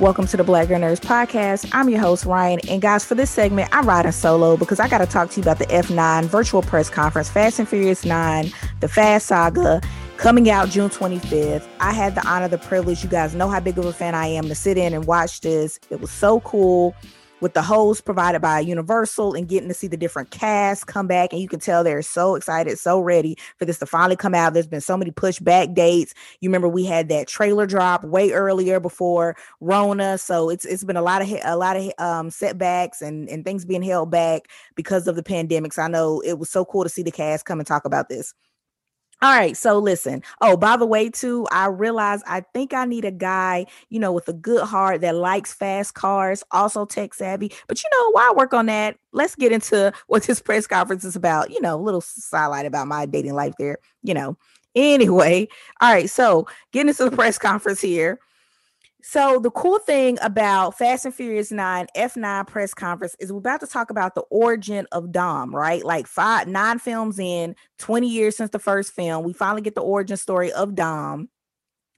Welcome 0.00 0.28
to 0.28 0.36
the 0.36 0.44
Black 0.44 0.68
Girl 0.68 0.78
Nerds 0.78 1.00
podcast. 1.00 1.68
I'm 1.72 1.88
your 1.88 1.98
host, 1.98 2.24
Ryanne. 2.24 2.60
And 2.70 2.80
guys, 2.80 3.04
for 3.04 3.16
this 3.16 3.32
segment, 3.32 3.68
I'm 3.72 3.84
riding 3.84 4.12
solo 4.12 4.56
because 4.56 4.78
I 4.78 4.88
got 4.88 4.98
to 4.98 5.06
talk 5.06 5.30
to 5.30 5.40
you 5.40 5.42
about 5.42 5.58
the 5.58 5.66
F9 5.66 6.26
virtual 6.26 6.62
press 6.62 6.88
conference, 6.88 7.28
Fast 7.28 7.58
and 7.58 7.68
Furious 7.68 8.04
9, 8.04 8.52
the 8.78 8.86
Fast 8.86 9.26
Saga, 9.26 9.80
coming 10.16 10.48
out 10.50 10.68
June 10.68 10.88
25th. 10.88 11.66
I 11.80 11.92
had 11.92 12.14
the 12.14 12.24
honor, 12.24 12.46
the 12.46 12.58
privilege. 12.58 13.02
You 13.02 13.10
guys 13.10 13.34
know 13.34 13.48
how 13.48 13.58
big 13.58 13.76
of 13.76 13.86
a 13.86 13.92
fan 13.92 14.14
I 14.14 14.28
am 14.28 14.46
to 14.46 14.54
sit 14.54 14.78
in 14.78 14.94
and 14.94 15.04
watch 15.04 15.40
this. 15.40 15.80
It 15.90 16.00
was 16.00 16.12
so 16.12 16.38
cool 16.42 16.94
with 17.40 17.54
the 17.54 17.62
host 17.62 18.04
provided 18.04 18.40
by 18.40 18.60
Universal 18.60 19.34
and 19.34 19.48
getting 19.48 19.68
to 19.68 19.74
see 19.74 19.86
the 19.86 19.96
different 19.96 20.30
casts 20.30 20.84
come 20.84 21.06
back. 21.06 21.32
And 21.32 21.40
you 21.40 21.48
can 21.48 21.60
tell 21.60 21.84
they're 21.84 22.02
so 22.02 22.34
excited, 22.34 22.78
so 22.78 23.00
ready 23.00 23.36
for 23.56 23.64
this 23.64 23.78
to 23.78 23.86
finally 23.86 24.16
come 24.16 24.34
out. 24.34 24.54
There's 24.54 24.66
been 24.66 24.80
so 24.80 24.96
many 24.96 25.10
pushback 25.10 25.74
dates. 25.74 26.14
You 26.40 26.48
remember 26.48 26.68
we 26.68 26.84
had 26.84 27.08
that 27.08 27.28
trailer 27.28 27.66
drop 27.66 28.04
way 28.04 28.32
earlier 28.32 28.80
before 28.80 29.36
Rona, 29.60 30.18
so 30.18 30.50
it's 30.50 30.64
it's 30.64 30.84
been 30.84 30.96
a 30.96 31.02
lot 31.02 31.22
of 31.22 31.28
a 31.44 31.56
lot 31.56 31.76
of 31.76 31.92
um 31.98 32.30
setbacks 32.30 33.02
and 33.02 33.28
and 33.28 33.44
things 33.44 33.64
being 33.64 33.82
held 33.82 34.10
back 34.10 34.42
because 34.74 35.06
of 35.06 35.16
the 35.16 35.22
pandemic. 35.22 35.72
So 35.72 35.82
I 35.82 35.88
know 35.88 36.20
it 36.20 36.38
was 36.38 36.50
so 36.50 36.64
cool 36.64 36.82
to 36.84 36.88
see 36.88 37.02
the 37.02 37.10
cast 37.10 37.44
come 37.44 37.60
and 37.60 37.66
talk 37.66 37.84
about 37.84 38.08
this. 38.08 38.34
All 39.20 39.36
right, 39.36 39.56
so 39.56 39.80
listen. 39.80 40.22
Oh, 40.40 40.56
by 40.56 40.76
the 40.76 40.86
way, 40.86 41.10
too, 41.10 41.44
I 41.50 41.66
realize 41.66 42.22
I 42.26 42.42
think 42.54 42.72
I 42.72 42.84
need 42.84 43.04
a 43.04 43.10
guy, 43.10 43.66
you 43.88 43.98
know, 43.98 44.12
with 44.12 44.28
a 44.28 44.32
good 44.32 44.62
heart 44.64 45.00
that 45.00 45.16
likes 45.16 45.52
fast 45.52 45.94
cars, 45.94 46.44
also 46.52 46.84
tech 46.86 47.14
savvy. 47.14 47.50
But 47.66 47.82
you 47.82 47.90
know, 47.92 48.10
while 48.12 48.30
I 48.30 48.34
work 48.36 48.54
on 48.54 48.66
that, 48.66 48.96
let's 49.12 49.34
get 49.34 49.50
into 49.50 49.92
what 50.06 50.22
this 50.22 50.40
press 50.40 50.68
conference 50.68 51.04
is 51.04 51.16
about. 51.16 51.50
You 51.50 51.60
know, 51.60 51.74
a 51.74 51.82
little 51.82 52.00
sidelight 52.00 52.66
about 52.66 52.86
my 52.86 53.06
dating 53.06 53.34
life 53.34 53.54
there. 53.58 53.78
You 54.02 54.14
know. 54.14 54.36
Anyway, 54.76 55.48
all 55.80 55.92
right, 55.92 56.08
so 56.08 56.46
getting 56.72 56.90
into 56.90 57.04
the 57.04 57.10
press 57.10 57.38
conference 57.38 57.80
here. 57.80 58.20
So 59.02 59.38
the 59.38 59.50
cool 59.52 59.78
thing 59.78 60.18
about 60.22 60.76
Fast 60.76 61.04
and 61.04 61.14
Furious 61.14 61.52
9 61.52 61.86
F9 61.96 62.46
press 62.48 62.74
conference 62.74 63.14
is 63.20 63.32
we're 63.32 63.38
about 63.38 63.60
to 63.60 63.66
talk 63.66 63.90
about 63.90 64.16
the 64.16 64.22
origin 64.22 64.86
of 64.90 65.12
Dom, 65.12 65.54
right? 65.54 65.84
Like 65.84 66.06
five 66.08 66.48
nine 66.48 66.80
films 66.80 67.18
in, 67.18 67.54
20 67.78 68.08
years 68.08 68.36
since 68.36 68.50
the 68.50 68.58
first 68.58 68.92
film, 68.92 69.24
we 69.24 69.32
finally 69.32 69.62
get 69.62 69.76
the 69.76 69.82
origin 69.82 70.16
story 70.16 70.50
of 70.52 70.74
Dom. 70.74 71.28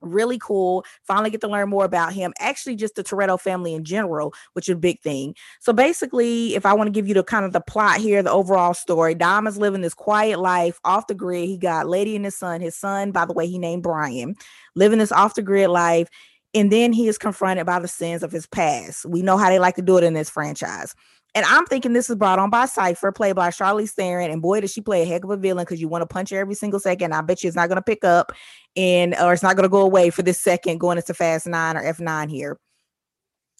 Really 0.02 0.38
cool. 0.38 0.84
Finally 1.06 1.30
get 1.30 1.42
to 1.42 1.48
learn 1.48 1.68
more 1.68 1.84
about 1.84 2.14
him. 2.14 2.32
Actually, 2.38 2.76
just 2.76 2.94
the 2.94 3.04
Toretto 3.04 3.38
family 3.38 3.74
in 3.74 3.84
general, 3.84 4.32
which 4.54 4.68
is 4.68 4.74
a 4.74 4.78
big 4.78 5.00
thing. 5.00 5.34
So 5.60 5.74
basically, 5.74 6.54
if 6.54 6.64
I 6.64 6.72
want 6.72 6.86
to 6.86 6.92
give 6.92 7.06
you 7.06 7.12
the 7.12 7.22
kind 7.22 7.44
of 7.44 7.52
the 7.52 7.60
plot 7.60 7.98
here, 7.98 8.22
the 8.22 8.30
overall 8.30 8.72
story, 8.72 9.14
Dom 9.14 9.46
is 9.46 9.58
living 9.58 9.82
this 9.82 9.92
quiet 9.92 10.38
life 10.38 10.80
off 10.84 11.06
the 11.06 11.14
grid. 11.14 11.48
He 11.48 11.58
got 11.58 11.86
Letty 11.86 12.16
and 12.16 12.24
his 12.24 12.36
son. 12.36 12.62
His 12.62 12.76
son, 12.76 13.10
by 13.10 13.26
the 13.26 13.34
way, 13.34 13.46
he 13.46 13.58
named 13.58 13.82
Brian, 13.82 14.36
living 14.74 14.98
this 14.98 15.12
off 15.12 15.34
the 15.34 15.42
grid 15.42 15.68
life 15.68 16.08
and 16.54 16.72
then 16.72 16.92
he 16.92 17.08
is 17.08 17.18
confronted 17.18 17.66
by 17.66 17.78
the 17.78 17.88
sins 17.88 18.22
of 18.22 18.32
his 18.32 18.46
past. 18.46 19.06
We 19.06 19.22
know 19.22 19.36
how 19.36 19.48
they 19.48 19.58
like 19.58 19.76
to 19.76 19.82
do 19.82 19.98
it 19.98 20.04
in 20.04 20.14
this 20.14 20.30
franchise. 20.30 20.94
And 21.34 21.46
I'm 21.46 21.64
thinking 21.66 21.92
this 21.92 22.10
is 22.10 22.16
brought 22.16 22.40
on 22.40 22.50
by 22.50 22.66
Cypher, 22.66 23.12
played 23.12 23.36
by 23.36 23.50
Charlize 23.50 23.92
Theron. 23.92 24.32
And 24.32 24.42
boy, 24.42 24.60
does 24.60 24.72
she 24.72 24.80
play 24.80 25.02
a 25.02 25.04
heck 25.04 25.22
of 25.22 25.30
a 25.30 25.36
villain 25.36 25.64
because 25.64 25.80
you 25.80 25.86
want 25.86 26.02
to 26.02 26.06
punch 26.06 26.30
her 26.30 26.38
every 26.38 26.56
single 26.56 26.80
second. 26.80 27.14
I 27.14 27.20
bet 27.20 27.42
you 27.42 27.48
it's 27.48 27.56
not 27.56 27.68
going 27.68 27.76
to 27.76 27.82
pick 27.82 28.04
up 28.04 28.32
and 28.74 29.14
or 29.14 29.32
it's 29.32 29.42
not 29.42 29.54
going 29.54 29.64
to 29.64 29.68
go 29.68 29.82
away 29.82 30.10
for 30.10 30.22
this 30.22 30.40
second 30.40 30.78
going 30.78 30.98
into 30.98 31.14
Fast 31.14 31.46
Nine 31.46 31.76
or 31.76 31.82
F9 31.82 32.28
here. 32.28 32.58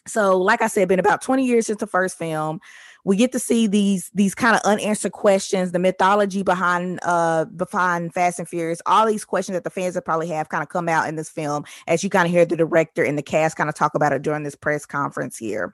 So, 0.08 0.38
like 0.38 0.62
I 0.62 0.66
said, 0.66 0.88
been 0.88 0.98
about 0.98 1.22
20 1.22 1.46
years 1.46 1.66
since 1.66 1.78
the 1.78 1.86
first 1.86 2.18
film. 2.18 2.60
We 3.04 3.16
get 3.16 3.32
to 3.32 3.38
see 3.38 3.66
these 3.66 4.10
these 4.14 4.34
kind 4.34 4.54
of 4.56 4.62
unanswered 4.62 5.12
questions, 5.12 5.72
the 5.72 5.78
mythology 5.78 6.42
behind 6.42 7.00
uh 7.02 7.46
behind 7.46 8.12
Fast 8.14 8.38
and 8.38 8.48
Furious, 8.48 8.82
all 8.86 9.06
these 9.06 9.24
questions 9.24 9.56
that 9.56 9.64
the 9.64 9.70
fans 9.70 9.94
will 9.94 10.02
probably 10.02 10.28
have 10.28 10.48
kind 10.48 10.62
of 10.62 10.68
come 10.68 10.88
out 10.88 11.08
in 11.08 11.16
this 11.16 11.30
film 11.30 11.64
as 11.86 12.04
you 12.04 12.10
kind 12.10 12.26
of 12.26 12.32
hear 12.32 12.44
the 12.44 12.56
director 12.56 13.02
and 13.02 13.16
the 13.16 13.22
cast 13.22 13.56
kind 13.56 13.68
of 13.68 13.74
talk 13.74 13.94
about 13.94 14.12
it 14.12 14.22
during 14.22 14.42
this 14.42 14.54
press 14.54 14.86
conference 14.86 15.36
here. 15.36 15.72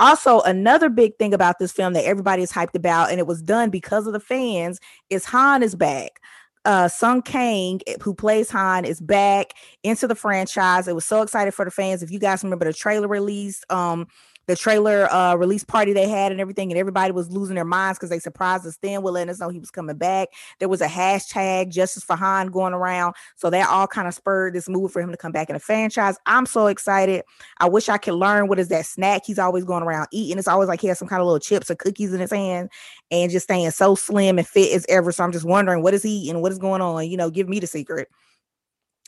Also, 0.00 0.40
another 0.42 0.88
big 0.88 1.16
thing 1.18 1.34
about 1.34 1.58
this 1.58 1.72
film 1.72 1.92
that 1.92 2.04
everybody 2.04 2.40
is 2.42 2.52
hyped 2.52 2.76
about, 2.76 3.10
and 3.10 3.18
it 3.18 3.26
was 3.26 3.42
done 3.42 3.68
because 3.68 4.06
of 4.06 4.12
the 4.12 4.20
fans, 4.20 4.78
is 5.10 5.24
Han 5.24 5.62
is 5.62 5.74
back 5.74 6.20
uh 6.64 6.88
Sung 6.88 7.22
Kang, 7.22 7.80
eh, 7.86 7.96
who 8.02 8.14
plays 8.14 8.50
Han, 8.50 8.84
is 8.84 9.00
back 9.00 9.54
into 9.82 10.06
the 10.06 10.14
franchise. 10.14 10.86
It 10.86 10.94
was 10.94 11.04
so 11.04 11.22
excited 11.22 11.54
for 11.54 11.64
the 11.64 11.70
fans. 11.70 12.02
If 12.02 12.10
you 12.10 12.18
guys 12.18 12.44
remember 12.44 12.66
the 12.66 12.72
trailer 12.72 13.08
release, 13.08 13.62
um, 13.70 14.06
the 14.48 14.56
trailer 14.56 15.12
uh 15.12 15.36
release 15.36 15.62
party 15.62 15.92
they 15.92 16.08
had 16.08 16.32
and 16.32 16.40
everything, 16.40 16.72
and 16.72 16.78
everybody 16.78 17.12
was 17.12 17.30
losing 17.30 17.54
their 17.54 17.64
minds 17.64 17.98
because 17.98 18.10
they 18.10 18.18
surprised 18.18 18.66
us 18.66 18.78
then 18.82 19.02
with 19.02 19.14
letting 19.14 19.30
us 19.30 19.38
know 19.38 19.50
he 19.50 19.60
was 19.60 19.70
coming 19.70 19.96
back. 19.96 20.28
There 20.58 20.70
was 20.70 20.80
a 20.80 20.86
hashtag 20.88 21.68
justice 21.70 22.02
for 22.02 22.16
Han 22.16 22.48
going 22.48 22.72
around. 22.72 23.14
So 23.36 23.50
that 23.50 23.68
all 23.68 23.86
kind 23.86 24.08
of 24.08 24.14
spurred 24.14 24.54
this 24.54 24.68
move 24.68 24.90
for 24.90 25.02
him 25.02 25.10
to 25.10 25.18
come 25.18 25.32
back 25.32 25.50
in 25.50 25.54
the 25.54 25.60
franchise. 25.60 26.16
I'm 26.24 26.46
so 26.46 26.66
excited. 26.66 27.24
I 27.58 27.68
wish 27.68 27.90
I 27.90 27.98
could 27.98 28.14
learn 28.14 28.48
what 28.48 28.58
is 28.58 28.68
that 28.68 28.86
snack 28.86 29.22
he's 29.26 29.38
always 29.38 29.64
going 29.64 29.82
around 29.82 30.08
eating. 30.12 30.38
It's 30.38 30.48
always 30.48 30.68
like 30.68 30.80
he 30.80 30.88
has 30.88 30.98
some 30.98 31.08
kind 31.08 31.20
of 31.20 31.26
little 31.26 31.40
chips 31.40 31.70
or 31.70 31.74
cookies 31.74 32.14
in 32.14 32.20
his 32.20 32.32
hand 32.32 32.70
and 33.10 33.30
just 33.30 33.44
staying 33.44 33.70
so 33.72 33.94
slim 33.94 34.38
and 34.38 34.48
fit 34.48 34.72
as 34.74 34.86
ever. 34.88 35.12
So 35.12 35.24
I'm 35.24 35.32
just 35.32 35.44
wondering 35.44 35.82
what 35.82 35.92
is 35.92 36.02
he 36.02 36.10
eating? 36.10 36.40
What 36.40 36.52
is 36.52 36.58
going 36.58 36.80
on? 36.80 37.06
You 37.06 37.18
know, 37.18 37.30
give 37.30 37.50
me 37.50 37.60
the 37.60 37.66
secret 37.66 38.08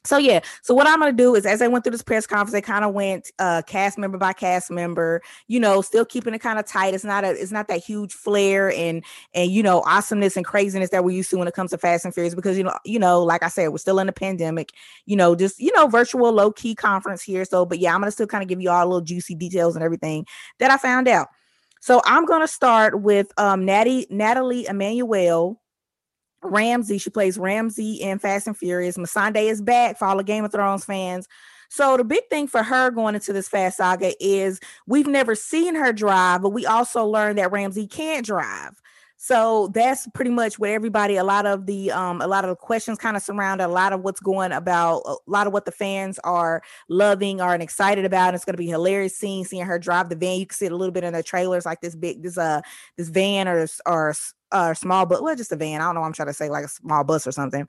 so 0.05 0.17
yeah. 0.17 0.41
So 0.63 0.75
what 0.75 0.87
i'm 0.87 0.99
going 0.99 1.15
to 1.15 1.17
do 1.17 1.35
is 1.35 1.45
as 1.45 1.61
i 1.61 1.69
went 1.69 1.85
through 1.85 1.93
this 1.93 2.03
press 2.03 2.27
conference 2.27 2.53
they 2.53 2.63
kind 2.63 2.85
of 2.85 2.95
went 2.95 3.31
uh 3.39 3.63
cast 3.67 3.99
member 3.99 4.17
by 4.17 4.33
cast 4.33 4.71
member 4.71 5.21
you 5.47 5.61
know 5.61 5.83
still 5.83 6.05
keeping 6.05 6.33
it 6.33 6.39
kind 6.39 6.59
of 6.59 6.67
tight. 6.67 6.95
It's 6.95 7.05
not 7.05 7.25
a 7.25 7.31
it's 7.31 7.53
not 7.53 7.69
that 7.69 7.85
huge 7.85 8.13
flair 8.13 8.73
and 8.73 9.05
and 9.35 9.51
you 9.51 9.63
know 9.63 9.83
awesomeness 9.83 10.37
and 10.37 10.47
craziness 10.47 10.91
that 10.91 11.05
we're 11.05 11.17
used 11.17 11.31
to 11.31 11.37
when 11.37 11.49
it 11.49 11.55
comes 11.55 11.71
to 11.73 11.79
fast 11.79 12.05
and 12.05 12.15
furious 12.15 12.35
because 12.35 12.57
you 12.57 12.65
know 12.65 12.77
you 12.85 12.99
know 12.99 13.23
like 13.23 13.43
i 13.43 13.49
said 13.49 13.69
we're 13.69 13.79
still 13.79 13.99
in 13.99 14.09
a 14.09 14.13
pandemic 14.13 14.71
you 15.05 15.17
know 15.17 15.35
just 15.35 15.61
you 15.61 15.71
know 15.75 15.87
virtual 15.87 16.33
low 16.33 16.51
key 16.51 16.75
conference 16.75 17.23
here. 17.23 17.45
So 17.45 17.67
but 17.67 17.79
yeah 17.79 17.95
i'm 17.95 18.01
going 18.01 18.09
to 18.09 18.13
still 18.13 18.27
kind 18.27 18.43
of 18.43 18.49
give 18.49 18.61
you 18.61 18.71
all 18.71 18.87
little 18.87 19.01
juicy 19.03 19.35
details 19.35 19.77
and 19.77 19.85
everything 19.85 20.27
that 20.59 20.71
i 20.71 20.79
found 20.79 21.09
out. 21.09 21.29
So 21.81 22.01
i'm 22.07 22.25
going 22.25 22.41
to 22.41 22.49
start 22.49 23.03
with 23.03 23.31
um 23.39 23.67
natty 23.67 24.07
nathalie 24.09 24.67
emmanuel 24.67 25.60
Ramsey, 26.43 26.99
she 26.99 27.11
plays 27.11 27.39
Ramsey 27.39 27.95
in 27.95 28.19
Fast 28.19 28.47
and 28.47 28.57
Furious. 28.57 28.97
Missandei 28.97 29.51
is 29.51 29.61
back 29.61 29.99
for 29.99 30.07
all 30.07 30.17
the 30.17 30.25
Game 30.25 30.45
of 30.45 30.53
Thrones 30.53 30.85
fans. 30.85 31.29
So 31.69 31.97
the 31.97 32.05
big 32.05 32.29
thing 32.29 32.49
for 32.49 32.63
her 32.65 32.91
going 32.91 33.15
into 33.15 33.33
this 33.33 33.49
fast 33.49 33.77
saga 33.77 34.13
is 34.21 34.59
we've 34.87 35.07
never 35.07 35.37
seen 35.37 35.77
her 35.77 35.93
drive, 35.93 36.43
but 36.43 36.51
we 36.51 36.67
also 36.67 37.05
learned 37.07 37.39
that 37.39 37.53
Ramsey 37.53 37.87
can't 37.87 38.27
drive. 38.27 38.81
So 39.23 39.69
that's 39.75 40.09
pretty 40.15 40.31
much 40.31 40.59
what 40.59 40.71
everybody, 40.71 41.17
a 41.17 41.25
lot 41.25 41.45
of 41.45 41.67
the 41.67 41.93
um, 41.93 42.23
a 42.23 42.27
lot 42.27 42.43
of 42.43 42.49
the 42.49 42.57
questions 42.57 42.97
kind 42.97 43.19
of 43.19 43.23
surround 43.23 43.61
a 43.61 43.69
lot 43.69 43.93
of 43.93 44.01
what's 44.01 44.19
going 44.19 44.51
about, 44.51 45.03
a 45.05 45.17
lot 45.27 45.47
of 45.47 45.53
what 45.53 45.67
the 45.67 45.73
fans 45.73 46.19
are 46.25 46.63
loving 46.89 47.39
are 47.39 47.53
and 47.53 47.63
excited 47.63 48.07
about. 48.07 48.33
It's 48.33 48.47
gonna 48.47 48.57
be 48.57 48.67
hilarious 48.67 49.15
seeing 49.15 49.45
seeing 49.45 49.67
her 49.67 49.79
drive 49.79 50.09
the 50.09 50.17
van. 50.17 50.39
You 50.39 50.47
can 50.47 50.57
see 50.57 50.65
it 50.65 50.73
a 50.73 50.77
little 50.77 50.91
bit 50.91 51.05
in 51.05 51.13
the 51.13 51.23
trailers, 51.23 51.67
like 51.67 51.83
this 51.83 51.95
big 51.95 52.23
this 52.23 52.39
uh 52.39 52.63
this 52.97 53.11
van 53.11 53.47
or 53.47 53.67
or 53.85 54.15
uh 54.53 54.73
small 54.73 55.05
but 55.05 55.23
well 55.23 55.37
just 55.37 55.53
a 55.53 55.57
van. 55.57 55.83
I 55.83 55.85
don't 55.85 55.97
know 55.97 56.03
I'm 56.03 56.15
trying 56.15 56.29
to 56.29 56.35
say 56.35 56.49
like 56.49 56.65
a 56.65 56.69
small 56.69 57.05
bus 57.05 57.27
or 57.27 57.33
something. 57.33 57.69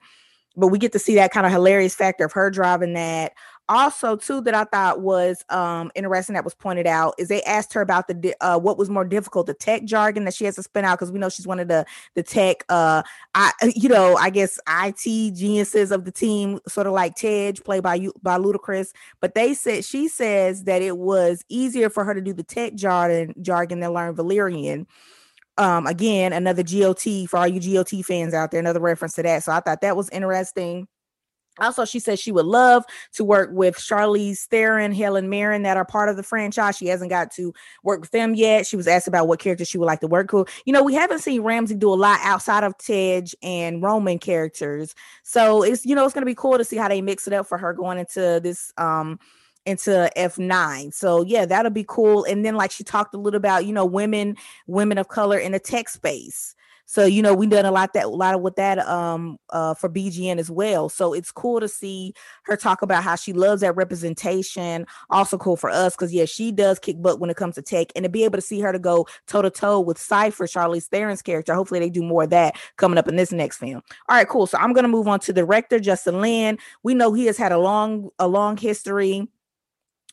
But 0.56 0.68
we 0.68 0.78
get 0.78 0.92
to 0.92 0.98
see 0.98 1.14
that 1.16 1.32
kind 1.32 1.44
of 1.46 1.52
hilarious 1.52 1.94
factor 1.94 2.24
of 2.24 2.32
her 2.32 2.50
driving 2.50 2.94
that 2.94 3.32
also 3.72 4.16
too 4.16 4.40
that 4.40 4.54
i 4.54 4.64
thought 4.64 5.00
was 5.00 5.44
um 5.48 5.90
interesting 5.94 6.34
that 6.34 6.44
was 6.44 6.54
pointed 6.54 6.86
out 6.86 7.14
is 7.18 7.28
they 7.28 7.42
asked 7.42 7.72
her 7.72 7.80
about 7.80 8.08
the 8.08 8.34
uh 8.40 8.58
what 8.58 8.76
was 8.76 8.90
more 8.90 9.04
difficult 9.04 9.46
the 9.46 9.54
tech 9.54 9.84
jargon 9.84 10.24
that 10.24 10.34
she 10.34 10.44
has 10.44 10.56
to 10.56 10.62
spin 10.62 10.84
out 10.84 10.98
because 10.98 11.10
we 11.10 11.18
know 11.18 11.28
she's 11.28 11.46
one 11.46 11.60
of 11.60 11.68
the 11.68 11.84
the 12.14 12.22
tech 12.22 12.64
uh 12.68 13.02
i 13.34 13.50
you 13.74 13.88
know 13.88 14.16
i 14.16 14.30
guess 14.30 14.58
it 14.66 15.32
geniuses 15.34 15.90
of 15.90 16.04
the 16.04 16.12
team 16.12 16.60
sort 16.68 16.86
of 16.86 16.92
like 16.92 17.14
tej 17.14 17.52
played 17.60 17.82
by 17.82 17.94
you 17.94 18.12
by 18.22 18.38
ludacris. 18.38 18.92
But 19.20 19.34
they 19.34 19.54
said 19.54 19.84
she 19.84 20.08
says 20.08 20.64
that 20.64 20.82
it 20.82 20.98
was 20.98 21.44
easier 21.48 21.90
for 21.90 22.04
her 22.04 22.14
to 22.14 22.20
do 22.20 22.32
the 22.32 22.42
tech 22.42 22.74
jargon 22.74 23.34
jargon 23.40 23.80
than 23.80 23.92
learn 23.92 24.14
valyrian. 24.14 24.86
Um 25.58 25.86
again 25.86 26.32
another 26.32 26.62
got 26.62 27.26
for 27.28 27.38
all 27.38 27.46
you 27.46 27.60
got 27.60 28.04
fans 28.04 28.34
out 28.34 28.50
there 28.50 28.60
another 28.60 28.80
reference 28.80 29.14
to 29.14 29.22
that. 29.22 29.44
So 29.44 29.52
i 29.52 29.60
thought 29.60 29.80
that 29.82 29.96
was 29.96 30.08
interesting 30.10 30.88
also, 31.58 31.84
she 31.84 31.98
says 31.98 32.18
she 32.18 32.32
would 32.32 32.46
love 32.46 32.84
to 33.14 33.24
work 33.24 33.50
with 33.52 33.76
Charlize 33.76 34.46
Theron, 34.46 34.92
Helen 34.92 35.28
Mirren 35.28 35.62
that 35.62 35.76
are 35.76 35.84
part 35.84 36.08
of 36.08 36.16
the 36.16 36.22
franchise. 36.22 36.76
She 36.76 36.86
hasn't 36.86 37.10
got 37.10 37.30
to 37.32 37.52
work 37.82 38.00
with 38.00 38.10
them 38.10 38.34
yet. 38.34 38.66
She 38.66 38.76
was 38.76 38.88
asked 38.88 39.08
about 39.08 39.28
what 39.28 39.38
character 39.38 39.64
she 39.64 39.78
would 39.78 39.86
like 39.86 40.00
to 40.00 40.06
work 40.06 40.32
with. 40.32 40.48
You 40.64 40.72
know, 40.72 40.82
we 40.82 40.94
haven't 40.94 41.20
seen 41.20 41.42
Ramsey 41.42 41.74
do 41.74 41.92
a 41.92 41.94
lot 41.94 42.20
outside 42.22 42.64
of 42.64 42.76
Tej 42.78 43.26
and 43.42 43.82
Roman 43.82 44.18
characters. 44.18 44.94
So 45.22 45.62
it's, 45.62 45.84
you 45.84 45.94
know, 45.94 46.04
it's 46.04 46.14
going 46.14 46.22
to 46.22 46.26
be 46.26 46.34
cool 46.34 46.56
to 46.56 46.64
see 46.64 46.76
how 46.76 46.88
they 46.88 47.02
mix 47.02 47.26
it 47.26 47.34
up 47.34 47.46
for 47.46 47.58
her 47.58 47.74
going 47.74 47.98
into 47.98 48.40
this, 48.42 48.72
um, 48.78 49.18
into 49.66 50.10
F9. 50.16 50.92
So 50.92 51.22
yeah, 51.22 51.44
that'll 51.44 51.70
be 51.70 51.84
cool. 51.86 52.24
And 52.24 52.44
then 52.44 52.56
like 52.56 52.70
she 52.70 52.82
talked 52.82 53.14
a 53.14 53.18
little 53.18 53.36
about, 53.36 53.66
you 53.66 53.72
know, 53.72 53.84
women, 53.84 54.36
women 54.66 54.98
of 54.98 55.08
color 55.08 55.38
in 55.38 55.52
the 55.52 55.60
tech 55.60 55.88
space. 55.88 56.54
So 56.84 57.04
you 57.04 57.22
know, 57.22 57.34
we've 57.34 57.48
done 57.48 57.64
a 57.64 57.70
lot 57.70 57.92
that 57.94 58.04
a 58.04 58.08
lot 58.08 58.34
of 58.34 58.40
with 58.42 58.56
that 58.56 58.78
um 58.80 59.38
uh 59.50 59.74
for 59.74 59.88
BGN 59.88 60.38
as 60.38 60.50
well. 60.50 60.88
So 60.88 61.12
it's 61.12 61.32
cool 61.32 61.60
to 61.60 61.68
see 61.68 62.12
her 62.44 62.56
talk 62.56 62.82
about 62.82 63.02
how 63.02 63.16
she 63.16 63.32
loves 63.32 63.60
that 63.62 63.76
representation. 63.76 64.86
Also 65.10 65.38
cool 65.38 65.56
for 65.56 65.70
us 65.70 65.94
because 65.94 66.12
yeah, 66.12 66.24
she 66.24 66.52
does 66.52 66.78
kick 66.78 67.00
butt 67.00 67.20
when 67.20 67.30
it 67.30 67.36
comes 67.36 67.54
to 67.54 67.62
tech, 67.62 67.88
and 67.96 68.04
to 68.04 68.08
be 68.08 68.24
able 68.24 68.38
to 68.38 68.42
see 68.42 68.60
her 68.60 68.72
to 68.72 68.78
go 68.78 69.06
toe 69.26 69.42
to 69.42 69.50
toe 69.50 69.80
with 69.80 69.98
Cypher, 69.98 70.46
Charlize 70.46 70.88
Theron's 70.88 71.22
character. 71.22 71.54
Hopefully, 71.54 71.80
they 71.80 71.90
do 71.90 72.02
more 72.02 72.24
of 72.24 72.30
that 72.30 72.56
coming 72.76 72.98
up 72.98 73.08
in 73.08 73.16
this 73.16 73.32
next 73.32 73.58
film. 73.58 73.82
All 74.08 74.16
right, 74.16 74.28
cool. 74.28 74.46
So 74.46 74.58
I'm 74.58 74.72
gonna 74.72 74.88
move 74.88 75.08
on 75.08 75.20
to 75.20 75.32
director 75.32 75.78
Justin 75.78 76.20
Lin. 76.20 76.58
We 76.82 76.94
know 76.94 77.12
he 77.12 77.26
has 77.26 77.36
had 77.36 77.52
a 77.52 77.58
long 77.58 78.10
a 78.18 78.28
long 78.28 78.56
history 78.56 79.28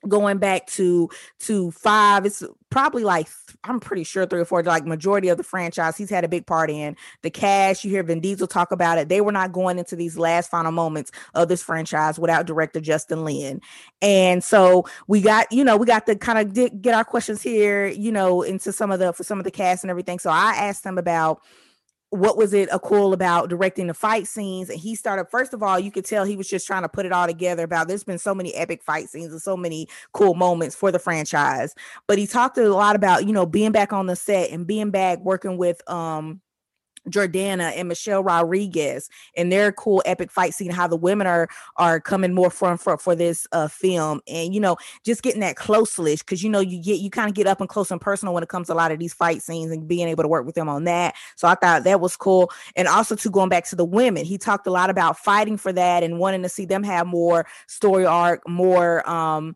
going 0.07 0.37
back 0.37 0.65
to 0.67 1.09
to 1.39 1.71
five 1.71 2.25
it's 2.25 2.43
probably 2.69 3.03
like 3.03 3.27
i'm 3.65 3.79
pretty 3.79 4.03
sure 4.03 4.25
three 4.25 4.39
or 4.39 4.45
four 4.45 4.63
like 4.63 4.85
majority 4.85 5.27
of 5.27 5.37
the 5.37 5.43
franchise 5.43 5.97
he's 5.97 6.09
had 6.09 6.23
a 6.23 6.29
big 6.29 6.45
part 6.45 6.69
in. 6.69 6.95
The 7.21 7.29
cast 7.29 7.83
you 7.83 7.89
hear 7.89 8.03
vin 8.03 8.19
diesel 8.19 8.47
talk 8.47 8.71
about 8.71 8.97
it. 8.97 9.09
They 9.09 9.21
were 9.21 9.31
not 9.31 9.51
going 9.51 9.77
into 9.77 9.95
these 9.95 10.17
last 10.17 10.49
final 10.49 10.71
moments 10.71 11.11
of 11.33 11.49
this 11.49 11.61
franchise 11.61 12.17
without 12.17 12.45
director 12.45 12.79
justin 12.79 13.23
lin. 13.25 13.61
And 14.01 14.43
so 14.43 14.85
we 15.07 15.21
got 15.21 15.51
you 15.51 15.63
know 15.63 15.77
we 15.77 15.85
got 15.85 16.05
to 16.07 16.15
kind 16.15 16.39
of 16.39 16.81
get 16.81 16.93
our 16.95 17.03
questions 17.03 17.41
here 17.41 17.87
you 17.87 18.11
know 18.11 18.41
into 18.41 18.71
some 18.71 18.91
of 18.91 18.99
the 18.99 19.13
for 19.13 19.23
some 19.23 19.37
of 19.37 19.43
the 19.43 19.51
cast 19.51 19.83
and 19.83 19.91
everything. 19.91 20.19
So 20.19 20.29
i 20.29 20.53
asked 20.53 20.83
them 20.83 20.97
about 20.97 21.41
what 22.11 22.37
was 22.37 22.53
it 22.53 22.69
a 22.71 22.79
cool 22.79 23.13
about 23.13 23.49
directing 23.49 23.87
the 23.87 23.93
fight 23.93 24.27
scenes? 24.27 24.69
And 24.69 24.79
he 24.79 24.95
started 24.95 25.25
first 25.29 25.53
of 25.53 25.61
all 25.61 25.79
you 25.79 25.91
could 25.91 26.05
tell 26.05 26.25
he 26.25 26.35
was 26.35 26.49
just 26.49 26.65
trying 26.65 26.81
to 26.81 26.89
put 26.89 27.05
it 27.05 27.11
all 27.11 27.27
together 27.27 27.63
about 27.63 27.87
there's 27.87 28.03
been 28.03 28.17
so 28.17 28.33
many 28.33 28.53
epic 28.55 28.81
fight 28.81 29.09
scenes 29.09 29.31
and 29.31 29.41
so 29.41 29.55
many 29.55 29.87
cool 30.13 30.33
moments 30.33 30.75
for 30.75 30.91
the 30.91 30.99
franchise. 30.99 31.75
But 32.07 32.17
he 32.17 32.25
talked 32.25 32.57
a 32.57 32.69
lot 32.73 32.95
about 32.95 33.27
you 33.27 33.33
know 33.33 33.45
being 33.45 33.71
back 33.71 33.93
on 33.93 34.07
the 34.07 34.15
set 34.15 34.49
and 34.49 34.65
being 34.65 34.91
back 34.91 35.19
working 35.19 35.57
with 35.57 35.87
um 35.89 36.41
Jordana 37.09 37.71
and 37.75 37.87
Michelle 37.87 38.23
Rodriguez 38.23 39.09
and 39.35 39.51
their 39.51 39.71
cool 39.71 40.01
epic 40.05 40.31
fight 40.31 40.53
scene, 40.53 40.71
how 40.71 40.87
the 40.87 40.95
women 40.95 41.27
are 41.27 41.47
are 41.77 41.99
coming 41.99 42.33
more 42.33 42.49
front 42.49 42.81
for 42.81 42.97
for 42.97 43.15
this 43.15 43.47
uh 43.51 43.67
film, 43.67 44.21
and 44.27 44.53
you 44.53 44.59
know, 44.59 44.77
just 45.05 45.21
getting 45.21 45.41
that 45.41 45.55
close-ish 45.55 46.19
because 46.19 46.43
you 46.43 46.49
know 46.49 46.59
you 46.59 46.81
get 46.81 46.99
you 46.99 47.09
kind 47.09 47.29
of 47.29 47.35
get 47.35 47.47
up 47.47 47.59
and 47.59 47.69
close 47.69 47.91
and 47.91 48.01
personal 48.01 48.33
when 48.33 48.43
it 48.43 48.49
comes 48.49 48.67
to 48.67 48.73
a 48.73 48.75
lot 48.75 48.91
of 48.91 48.99
these 48.99 49.13
fight 49.13 49.41
scenes 49.41 49.71
and 49.71 49.87
being 49.87 50.07
able 50.07 50.23
to 50.23 50.29
work 50.29 50.45
with 50.45 50.55
them 50.55 50.69
on 50.69 50.83
that. 50.83 51.15
So 51.35 51.47
I 51.47 51.55
thought 51.55 51.83
that 51.83 52.01
was 52.01 52.15
cool, 52.15 52.51
and 52.75 52.87
also 52.87 53.15
to 53.15 53.29
going 53.29 53.49
back 53.49 53.65
to 53.65 53.75
the 53.75 53.85
women, 53.85 54.25
he 54.25 54.37
talked 54.37 54.67
a 54.67 54.71
lot 54.71 54.89
about 54.89 55.17
fighting 55.17 55.57
for 55.57 55.73
that 55.73 56.03
and 56.03 56.19
wanting 56.19 56.43
to 56.43 56.49
see 56.49 56.65
them 56.65 56.83
have 56.83 57.07
more 57.07 57.45
story 57.67 58.05
arc, 58.05 58.47
more 58.47 59.07
um 59.09 59.55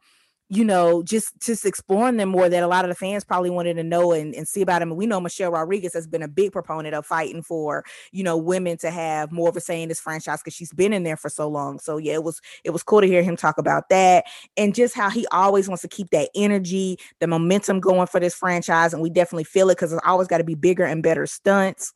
you 0.49 0.63
know, 0.63 1.01
just 1.01 1.39
just 1.41 1.65
exploring 1.65 2.17
them 2.17 2.29
more 2.29 2.49
that 2.49 2.63
a 2.63 2.67
lot 2.67 2.85
of 2.85 2.89
the 2.89 2.95
fans 2.95 3.23
probably 3.23 3.49
wanted 3.49 3.75
to 3.75 3.83
know 3.83 4.11
and, 4.11 4.35
and 4.35 4.47
see 4.47 4.61
about 4.61 4.79
them. 4.79 4.91
And 4.91 4.97
we 4.97 5.07
know 5.07 5.19
Michelle 5.19 5.51
Rodriguez 5.51 5.93
has 5.93 6.05
been 6.05 6.21
a 6.21 6.27
big 6.27 6.51
proponent 6.51 6.93
of 6.93 7.05
fighting 7.05 7.41
for, 7.41 7.83
you 8.11 8.23
know, 8.23 8.37
women 8.37 8.77
to 8.77 8.91
have 8.91 9.31
more 9.31 9.49
of 9.49 9.57
a 9.57 9.61
say 9.61 9.81
in 9.81 9.89
this 9.89 9.99
franchise 9.99 10.41
because 10.41 10.53
she's 10.53 10.73
been 10.73 10.93
in 10.93 11.03
there 11.03 11.17
for 11.17 11.29
so 11.29 11.47
long. 11.47 11.79
So 11.79 11.97
yeah, 11.97 12.13
it 12.13 12.23
was 12.23 12.41
it 12.63 12.69
was 12.71 12.83
cool 12.83 13.01
to 13.01 13.07
hear 13.07 13.23
him 13.23 13.35
talk 13.35 13.57
about 13.57 13.89
that 13.89 14.25
and 14.57 14.75
just 14.75 14.95
how 14.95 15.09
he 15.09 15.25
always 15.31 15.67
wants 15.67 15.81
to 15.81 15.87
keep 15.87 16.09
that 16.11 16.29
energy, 16.35 16.97
the 17.19 17.27
momentum 17.27 17.79
going 17.79 18.07
for 18.07 18.19
this 18.19 18.35
franchise. 18.35 18.93
And 18.93 19.01
we 19.01 19.09
definitely 19.09 19.45
feel 19.45 19.69
it 19.69 19.75
because 19.75 19.93
it's 19.93 20.01
always 20.05 20.27
got 20.27 20.37
to 20.39 20.43
be 20.43 20.55
bigger 20.55 20.83
and 20.83 21.01
better 21.01 21.25
stunts 21.25 21.93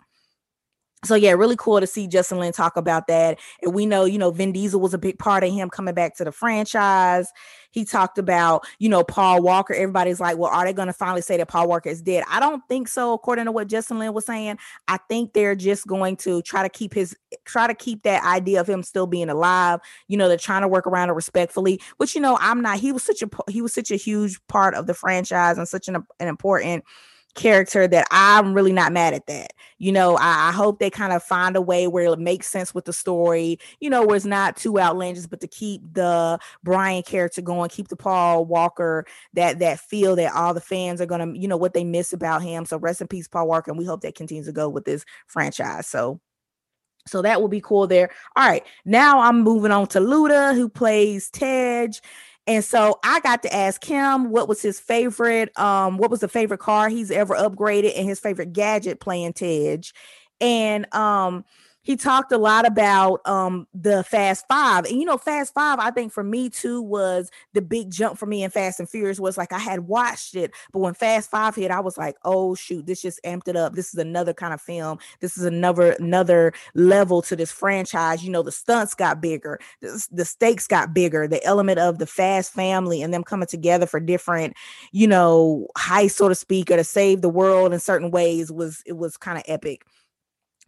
so 1.05 1.13
yeah, 1.13 1.31
really 1.31 1.55
cool 1.55 1.79
to 1.79 1.85
see 1.85 2.07
Justin 2.07 2.39
Lin 2.39 2.51
talk 2.51 2.75
about 2.75 3.05
that. 3.07 3.39
And 3.61 3.73
we 3.73 3.85
know, 3.85 4.05
you 4.05 4.17
know, 4.17 4.31
Vin 4.31 4.51
Diesel 4.51 4.81
was 4.81 4.95
a 4.95 4.97
big 4.97 5.19
part 5.19 5.43
of 5.43 5.53
him 5.53 5.69
coming 5.69 5.93
back 5.93 6.15
to 6.17 6.23
the 6.23 6.31
franchise. 6.31 7.31
He 7.69 7.85
talked 7.85 8.17
about, 8.17 8.65
you 8.79 8.89
know, 8.89 9.03
Paul 9.03 9.43
Walker. 9.43 9.75
Everybody's 9.75 10.19
like, 10.19 10.37
well, 10.37 10.49
are 10.49 10.65
they 10.65 10.73
going 10.73 10.87
to 10.87 10.93
finally 10.93 11.21
say 11.21 11.37
that 11.37 11.49
Paul 11.49 11.67
Walker 11.67 11.89
is 11.89 12.01
dead? 12.01 12.23
I 12.27 12.39
don't 12.39 12.63
think 12.67 12.87
so, 12.87 13.13
according 13.13 13.45
to 13.45 13.51
what 13.51 13.67
Justin 13.67 13.99
Lin 13.99 14.13
was 14.13 14.25
saying. 14.25 14.57
I 14.87 14.97
think 15.07 15.33
they're 15.33 15.55
just 15.55 15.85
going 15.85 16.17
to 16.17 16.41
try 16.41 16.63
to 16.63 16.69
keep 16.69 16.95
his 16.95 17.15
try 17.45 17.67
to 17.67 17.75
keep 17.75 18.01
that 18.01 18.23
idea 18.23 18.59
of 18.59 18.67
him 18.67 18.81
still 18.81 19.05
being 19.05 19.29
alive. 19.29 19.79
You 20.07 20.17
know, 20.17 20.27
they're 20.27 20.37
trying 20.37 20.63
to 20.63 20.67
work 20.67 20.87
around 20.87 21.09
it 21.09 21.13
respectfully, 21.13 21.79
which 21.97 22.15
you 22.15 22.21
know, 22.21 22.39
I'm 22.41 22.61
not. 22.63 22.79
He 22.79 22.91
was 22.91 23.03
such 23.03 23.21
a 23.21 23.29
he 23.47 23.61
was 23.61 23.73
such 23.73 23.91
a 23.91 23.95
huge 23.95 24.39
part 24.47 24.73
of 24.73 24.87
the 24.87 24.95
franchise 24.95 25.59
and 25.59 25.67
such 25.67 25.87
an, 25.87 25.97
an 26.19 26.27
important 26.27 26.83
character 27.37 27.87
that 27.87 28.07
I'm 28.11 28.53
really 28.53 28.73
not 28.73 28.91
mad 28.91 29.13
at 29.13 29.27
that. 29.27 29.53
You 29.77 29.91
know, 29.91 30.17
I, 30.17 30.49
I, 30.49 30.51
hope 30.51 30.79
they 30.79 30.89
kind 30.89 31.13
of 31.13 31.23
find 31.23 31.55
a 31.55 31.61
way 31.61 31.87
where 31.87 32.11
it 32.11 32.19
makes 32.19 32.47
sense 32.47 32.73
with 32.73 32.85
the 32.85 32.91
story, 32.91 33.59
you 33.79 33.89
know, 33.89 34.03
where 34.03 34.15
it's 34.15 34.25
not 34.25 34.57
too 34.57 34.79
outlandish, 34.79 35.27
but 35.27 35.39
to 35.41 35.47
keep 35.47 35.81
the 35.93 36.39
Brian 36.63 37.03
character 37.03 37.41
going, 37.41 37.69
keep 37.69 37.87
the 37.87 37.95
Paul 37.95 38.45
Walker 38.45 39.05
that 39.33 39.59
that 39.59 39.79
feel 39.79 40.15
that 40.17 40.33
all 40.33 40.53
the 40.53 40.59
fans 40.59 40.99
are 40.99 41.05
gonna, 41.05 41.31
you 41.33 41.47
know, 41.47 41.57
what 41.57 41.73
they 41.73 41.83
miss 41.83 42.11
about 42.11 42.41
him. 42.41 42.65
So 42.65 42.77
rest 42.77 43.01
in 43.01 43.07
peace, 43.07 43.27
Paul 43.27 43.47
Walker, 43.47 43.71
and 43.71 43.77
we 43.77 43.85
hope 43.85 44.01
that 44.01 44.15
continues 44.15 44.47
to 44.47 44.51
go 44.51 44.67
with 44.67 44.85
this 44.85 45.05
franchise. 45.27 45.87
So 45.87 46.19
so 47.05 47.21
that 47.21 47.39
will 47.39 47.47
be 47.47 47.61
cool 47.61 47.87
there. 47.87 48.09
All 48.35 48.47
right, 48.47 48.65
now 48.83 49.21
I'm 49.21 49.41
moving 49.41 49.71
on 49.71 49.87
to 49.87 49.99
Luda, 49.99 50.55
who 50.55 50.69
plays 50.69 51.29
Tej. 51.29 51.91
And 52.47 52.63
so 52.63 52.97
I 53.03 53.19
got 53.19 53.43
to 53.43 53.53
ask 53.53 53.83
him 53.83 54.29
what 54.31 54.47
was 54.47 54.61
his 54.61 54.79
favorite, 54.79 55.57
um, 55.59 55.97
what 55.97 56.09
was 56.09 56.21
the 56.21 56.29
favorite 56.29 56.59
car 56.59 56.87
he's 56.87 57.11
ever 57.11 57.35
upgraded 57.35 57.93
and 57.97 58.07
his 58.07 58.19
favorite 58.19 58.53
gadget 58.53 59.01
playing 59.01 59.33
Tej. 59.33 59.81
And 60.39 60.93
um, 60.95 61.43
he 61.87 61.95
talked 61.95 62.33
a 62.33 62.37
lot 62.37 62.67
about 62.67 63.21
um 63.25 63.65
the 63.73 64.03
Fast 64.03 64.45
Five, 64.49 64.83
and 64.83 64.99
you 64.99 65.05
know, 65.05 65.17
Fast 65.17 65.53
Five. 65.53 65.79
I 65.79 65.89
think 65.89 66.11
for 66.11 66.21
me 66.21 66.49
too 66.49 66.81
was 66.81 67.31
the 67.53 67.61
big 67.61 67.91
jump 67.91 68.19
for 68.19 68.25
me 68.25 68.43
in 68.43 68.51
Fast 68.51 68.81
and 68.81 68.89
Furious. 68.89 69.21
Was 69.21 69.37
like 69.37 69.53
I 69.53 69.57
had 69.57 69.87
watched 69.87 70.35
it, 70.35 70.51
but 70.73 70.79
when 70.79 70.93
Fast 70.93 71.31
Five 71.31 71.55
hit, 71.55 71.71
I 71.71 71.79
was 71.79 71.97
like, 71.97 72.17
oh 72.25 72.55
shoot, 72.55 72.85
this 72.85 73.01
just 73.01 73.21
amped 73.23 73.47
it 73.47 73.55
up. 73.55 73.73
This 73.73 73.93
is 73.93 73.99
another 74.01 74.33
kind 74.33 74.53
of 74.53 74.59
film. 74.59 74.99
This 75.21 75.37
is 75.37 75.45
another 75.45 75.93
another 75.93 76.51
level 76.75 77.21
to 77.21 77.37
this 77.37 77.53
franchise. 77.53 78.21
You 78.21 78.31
know, 78.31 78.43
the 78.43 78.51
stunts 78.51 78.93
got 78.93 79.21
bigger, 79.21 79.57
the, 79.79 80.05
the 80.11 80.25
stakes 80.25 80.67
got 80.67 80.93
bigger. 80.93 81.25
The 81.25 81.41
element 81.45 81.79
of 81.79 81.99
the 81.99 82.07
Fast 82.07 82.51
family 82.51 83.01
and 83.01 83.13
them 83.13 83.23
coming 83.23 83.47
together 83.47 83.85
for 83.85 84.01
different, 84.01 84.57
you 84.91 85.07
know, 85.07 85.67
heights, 85.77 86.17
so 86.17 86.27
to 86.27 86.35
speak, 86.35 86.69
or 86.69 86.75
to 86.75 86.83
save 86.83 87.21
the 87.21 87.29
world 87.29 87.71
in 87.71 87.79
certain 87.79 88.11
ways 88.11 88.51
was 88.51 88.83
it 88.85 88.97
was 88.97 89.15
kind 89.15 89.37
of 89.37 89.45
epic 89.47 89.85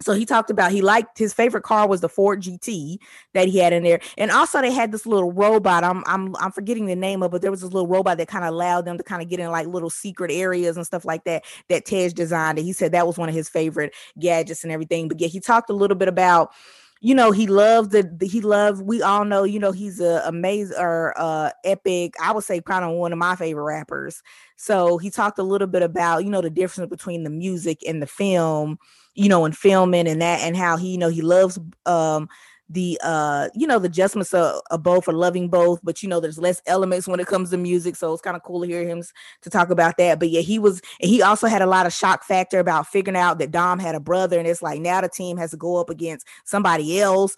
so 0.02 0.14
he 0.14 0.26
talked 0.26 0.50
about 0.50 0.72
he 0.72 0.82
liked 0.82 1.18
his 1.18 1.34
favorite 1.34 1.64
car 1.64 1.88
was 1.88 2.00
the 2.00 2.08
Ford 2.08 2.42
GT 2.42 3.00
that 3.34 3.50
he 3.50 3.58
had 3.58 3.74
in 3.74 3.84
there, 3.84 4.00
and 4.18 4.32
also 4.32 4.62
they 4.62 4.72
had 4.72 4.92
this 4.92 5.06
little 5.06 5.32
robot. 5.32 5.84
I'm 5.84 6.04
I'm 6.06 6.36
I'm 6.38 6.52
forgetting 6.52 6.86
the 6.86 6.96
name 6.96 7.22
of, 7.22 7.32
but 7.32 7.42
there 7.42 7.52
was 7.52 7.62
this 7.62 7.72
little 7.74 7.88
robot 7.88 8.18
that 8.18 8.30
kind 8.30 8.46
of 8.46 8.54
allowed 8.54 8.86
them 8.86 8.98
to 8.98 9.04
kind 9.04 9.22
of 9.22 9.28
get 9.28 9.42
in 9.42 9.52
like 9.52 9.68
little 9.68 9.90
secret 9.90 10.32
areas 10.32 10.78
and 10.78 10.86
stuff 10.86 11.04
like 11.04 11.26
that. 11.26 11.44
That 11.68 11.86
Tej 11.86 12.10
designed, 12.10 12.58
and 12.58 12.66
he 12.66 12.72
said 12.72 12.94
that 12.94 13.08
was 13.08 13.18
one 13.18 13.28
of 13.28 13.36
his 13.36 13.50
favorite 13.50 13.94
gadgets 14.18 14.64
and 14.64 14.72
everything. 14.72 15.10
But 15.10 15.20
yeah, 15.20 15.28
he 15.28 15.42
talked 15.42 15.70
a 15.70 15.74
little 15.74 15.98
bit 15.98 16.08
about 16.08 16.54
you 17.02 17.16
know 17.16 17.32
he 17.32 17.48
loved 17.48 17.92
the, 17.92 18.04
the, 18.04 18.28
he 18.28 18.42
loved 18.42 18.82
we 18.82 19.02
all 19.02 19.24
know 19.24 19.44
you 19.44 19.60
know 19.60 19.72
he's 19.72 20.00
a 20.00 20.22
amazing 20.26 20.76
or 20.78 21.14
uh 21.18 21.50
epic 21.64 22.14
i 22.22 22.32
would 22.32 22.44
say 22.44 22.60
kind 22.62 22.84
of 22.84 22.92
one 22.92 23.14
of 23.14 23.18
my 23.18 23.38
favorite 23.38 23.64
rappers 23.64 24.22
so 24.58 24.98
he 24.98 25.10
talked 25.10 25.40
a 25.40 25.44
little 25.44 25.68
bit 25.68 25.82
about 25.82 26.26
you 26.26 26.30
know 26.30 26.42
the 26.42 26.50
difference 26.50 26.90
between 26.90 27.24
the 27.24 27.30
music 27.30 27.80
and 27.88 28.02
the 28.02 28.08
film 28.08 28.78
you 29.20 29.28
know 29.28 29.44
and 29.44 29.58
filming 29.58 30.08
and 30.08 30.22
that 30.22 30.40
and 30.42 30.56
how 30.56 30.78
he 30.78 30.92
you 30.92 30.98
know 30.98 31.10
he 31.10 31.22
loves 31.22 31.60
um 31.86 32.28
the 32.70 33.00
uh 33.04 33.50
you 33.54 33.68
know 33.68 33.80
the 33.80 33.88
adjustments 33.88 34.34
of, 34.34 34.62
of 34.72 34.82
both 34.82 35.08
or 35.08 35.14
loving 35.14 35.50
both 35.50 35.80
but 35.84 36.02
you 36.02 36.08
know 36.08 36.20
there's 36.20 36.38
less 36.38 36.62
elements 36.68 37.08
when 37.08 37.20
it 37.20 37.28
comes 37.28 37.50
to 37.50 37.58
music 37.58 37.96
so 37.96 38.14
it's 38.14 38.22
kind 38.22 38.38
of 38.38 38.44
cool 38.44 38.62
to 38.62 38.68
hear 38.68 38.88
him 38.88 39.04
to 39.42 39.50
talk 39.50 39.72
about 39.72 39.98
that. 39.98 40.20
But 40.20 40.30
yeah 40.30 40.42
he 40.42 40.58
was 40.58 40.82
and 41.02 41.10
he 41.10 41.22
also 41.22 41.48
had 41.48 41.62
a 41.62 41.66
lot 41.66 41.86
of 41.86 41.94
shock 41.94 42.24
factor 42.24 42.60
about 42.60 42.88
figuring 42.88 43.18
out 43.18 43.40
that 43.40 43.52
dom 43.52 43.80
had 43.80 43.96
a 43.96 44.00
brother 44.00 44.40
and 44.40 44.48
it's 44.48 44.62
like 44.62 44.80
now 44.80 45.02
the 45.02 45.10
team 45.10 45.36
has 45.38 45.52
to 45.52 45.58
go 45.58 45.78
up 45.78 45.90
against 45.90 46.26
somebody 46.46 47.00
else 47.00 47.36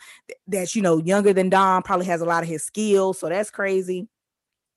that's 0.48 0.76
you 0.76 0.82
know 0.82 0.98
younger 0.98 1.34
than 1.34 1.50
dom 1.50 1.82
probably 1.82 2.06
has 2.06 2.22
a 2.22 2.26
lot 2.26 2.44
of 2.44 2.50
his 2.50 2.64
skills 2.64 3.18
so 3.18 3.28
that's 3.30 3.50
crazy 3.50 4.08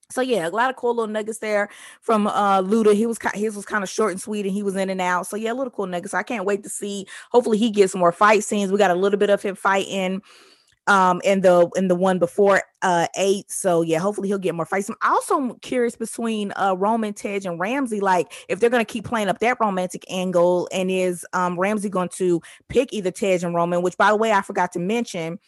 so 0.09 0.21
yeah, 0.21 0.47
a 0.47 0.49
lot 0.49 0.69
of 0.69 0.75
cool 0.75 0.95
little 0.95 1.11
nuggets 1.11 1.39
there 1.39 1.69
from 2.01 2.27
uh 2.27 2.61
Luda. 2.61 2.93
He 2.93 3.05
was 3.05 3.17
his 3.33 3.55
was 3.55 3.65
kind 3.65 3.83
of 3.83 3.89
short 3.89 4.11
and 4.11 4.21
sweet, 4.21 4.45
and 4.45 4.53
he 4.53 4.63
was 4.63 4.75
in 4.75 4.89
and 4.89 5.01
out. 5.01 5.27
So 5.27 5.35
yeah, 5.35 5.51
a 5.51 5.55
little 5.55 5.71
cool 5.71 5.87
nuggets. 5.87 6.13
I 6.13 6.23
can't 6.23 6.45
wait 6.45 6.63
to 6.63 6.69
see. 6.69 7.07
Hopefully, 7.31 7.57
he 7.57 7.71
gets 7.71 7.95
more 7.95 8.11
fight 8.11 8.43
scenes. 8.43 8.71
We 8.71 8.77
got 8.77 8.91
a 8.91 8.95
little 8.95 9.19
bit 9.19 9.29
of 9.29 9.41
him 9.41 9.55
fighting 9.55 10.21
um 10.87 11.19
in 11.23 11.41
the 11.41 11.67
in 11.75 11.87
the 11.87 11.95
one 11.95 12.19
before 12.19 12.61
uh 12.83 13.07
eight 13.17 13.49
so 13.49 13.81
yeah 13.81 13.97
hopefully 13.97 14.27
he'll 14.27 14.37
get 14.37 14.53
more 14.53 14.65
fights 14.67 14.89
i'm 14.89 14.95
also 15.01 15.55
curious 15.61 15.95
between 15.95 16.53
uh 16.57 16.75
roman 16.77 17.13
tej 17.13 17.41
and 17.45 17.59
ramsey 17.59 17.99
like 17.99 18.31
if 18.49 18.59
they're 18.59 18.69
going 18.69 18.85
to 18.85 18.91
keep 18.91 19.03
playing 19.03 19.27
up 19.27 19.39
that 19.39 19.57
romantic 19.59 20.05
angle 20.11 20.69
and 20.71 20.91
is 20.91 21.25
um 21.33 21.59
ramsey 21.59 21.89
going 21.89 22.09
to 22.09 22.39
pick 22.69 22.93
either 22.93 23.09
tej 23.09 23.39
and 23.41 23.55
roman 23.55 23.81
which 23.81 23.97
by 23.97 24.09
the 24.09 24.15
way 24.15 24.31
i 24.31 24.41
forgot 24.41 24.71
to 24.71 24.79
mention 24.79 25.39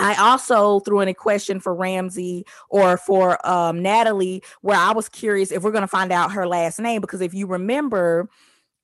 I 0.00 0.14
also 0.18 0.80
threw 0.80 1.00
in 1.00 1.08
a 1.08 1.14
question 1.14 1.60
for 1.60 1.74
Ramsey 1.74 2.44
or 2.68 2.96
for 2.96 3.44
um, 3.48 3.82
Nathalie, 3.82 4.42
where 4.62 4.78
I 4.78 4.92
was 4.92 5.08
curious 5.08 5.52
if 5.52 5.62
we're 5.62 5.72
going 5.72 5.82
to 5.82 5.88
find 5.88 6.12
out 6.12 6.32
her 6.32 6.46
last 6.46 6.78
name 6.78 7.00
because 7.00 7.20
if 7.20 7.34
you 7.34 7.46
remember, 7.46 8.28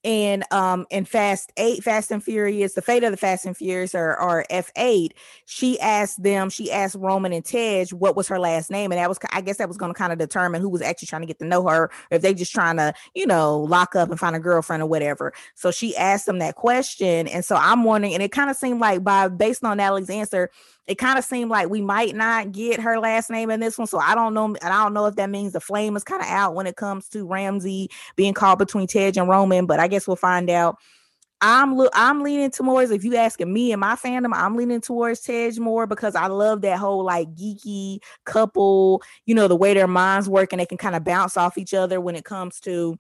in 0.06 0.44
um 0.52 0.86
in 0.90 1.04
Fast 1.04 1.52
Eight, 1.56 1.82
Fast 1.82 2.12
and 2.12 2.22
Furious, 2.22 2.74
the 2.74 2.80
fate 2.80 3.02
of 3.02 3.10
the 3.10 3.16
Fast 3.16 3.44
and 3.44 3.56
Furious 3.56 3.92
or 3.92 4.18
or 4.20 4.46
F8, 4.52 5.10
she 5.46 5.80
asked 5.80 6.22
them, 6.22 6.48
she 6.48 6.70
asked 6.70 6.94
Roman 6.94 7.32
and 7.32 7.44
Tej 7.44 7.86
what 7.90 8.14
was 8.14 8.28
her 8.28 8.38
last 8.38 8.70
name, 8.70 8.92
and 8.92 9.00
that 9.00 9.08
was 9.08 9.18
I 9.32 9.40
guess 9.40 9.56
that 9.56 9.66
was 9.66 9.76
going 9.76 9.92
to 9.92 9.98
kind 9.98 10.12
of 10.12 10.18
determine 10.20 10.62
who 10.62 10.68
was 10.68 10.80
actually 10.80 11.06
trying 11.06 11.22
to 11.22 11.26
get 11.26 11.40
to 11.40 11.44
know 11.44 11.66
her, 11.66 11.90
if 12.12 12.22
they 12.22 12.34
just 12.34 12.52
trying 12.52 12.76
to 12.76 12.94
you 13.14 13.26
know 13.26 13.58
lock 13.58 13.96
up 13.96 14.08
and 14.08 14.20
find 14.20 14.36
a 14.36 14.40
girlfriend 14.40 14.80
or 14.80 14.86
whatever. 14.86 15.32
So 15.56 15.72
she 15.72 15.96
asked 15.96 16.26
them 16.26 16.38
that 16.38 16.54
question, 16.54 17.26
and 17.26 17.44
so 17.44 17.56
I'm 17.56 17.82
wondering, 17.82 18.14
and 18.14 18.22
it 18.22 18.30
kind 18.30 18.48
of 18.48 18.56
seemed 18.56 18.78
like 18.78 19.02
by 19.02 19.26
based 19.26 19.64
on 19.64 19.78
Nathalie's 19.78 20.08
answer, 20.08 20.50
it 20.86 20.96
kind 20.96 21.18
of 21.18 21.24
seemed 21.24 21.50
like 21.50 21.68
we 21.68 21.80
might 21.80 22.14
not 22.14 22.52
get 22.52 22.80
her 22.80 22.98
last 23.00 23.28
name 23.30 23.50
in 23.50 23.60
this 23.60 23.76
one. 23.76 23.86
So 23.86 23.98
I 23.98 24.14
don't 24.14 24.34
know. 24.34 24.44
And 24.44 24.58
I 24.62 24.82
don't 24.82 24.94
know 24.94 25.06
if 25.06 25.16
that 25.16 25.30
means 25.30 25.52
the 25.52 25.60
flame 25.60 25.96
is 25.96 26.04
kind 26.04 26.22
of 26.22 26.28
out 26.28 26.54
when 26.54 26.66
it 26.66 26.76
comes 26.76 27.08
to 27.08 27.26
Ramsey 27.26 27.90
being 28.14 28.34
caught 28.34 28.58
between 28.58 28.86
Tej 28.86 29.12
and 29.16 29.28
Roman, 29.28 29.66
but 29.66 29.80
I 29.80 29.88
guess 29.88 30.06
we'll 30.06 30.16
find 30.16 30.48
out. 30.48 30.76
I'm 31.42 31.78
I'm 31.92 32.22
leaning 32.22 32.50
towards 32.50 32.90
if 32.90 33.04
you 33.04 33.14
asking 33.16 33.52
me 33.52 33.70
and 33.70 33.80
my 33.80 33.94
fandom, 33.94 34.32
I'm 34.34 34.56
leaning 34.56 34.80
towards 34.80 35.20
Tej 35.20 35.58
more 35.58 35.86
because 35.86 36.14
I 36.14 36.28
love 36.28 36.62
that 36.62 36.78
whole 36.78 37.04
like 37.04 37.28
geeky 37.34 37.98
couple, 38.24 39.02
you 39.26 39.34
know, 39.34 39.46
the 39.46 39.56
way 39.56 39.74
their 39.74 39.86
minds 39.86 40.30
work 40.30 40.54
and 40.54 40.60
they 40.60 40.66
can 40.66 40.78
kind 40.78 40.96
of 40.96 41.04
bounce 41.04 41.36
off 41.36 41.58
each 41.58 41.74
other 41.74 42.00
when 42.00 42.16
it 42.16 42.24
comes 42.24 42.58
to 42.60 42.96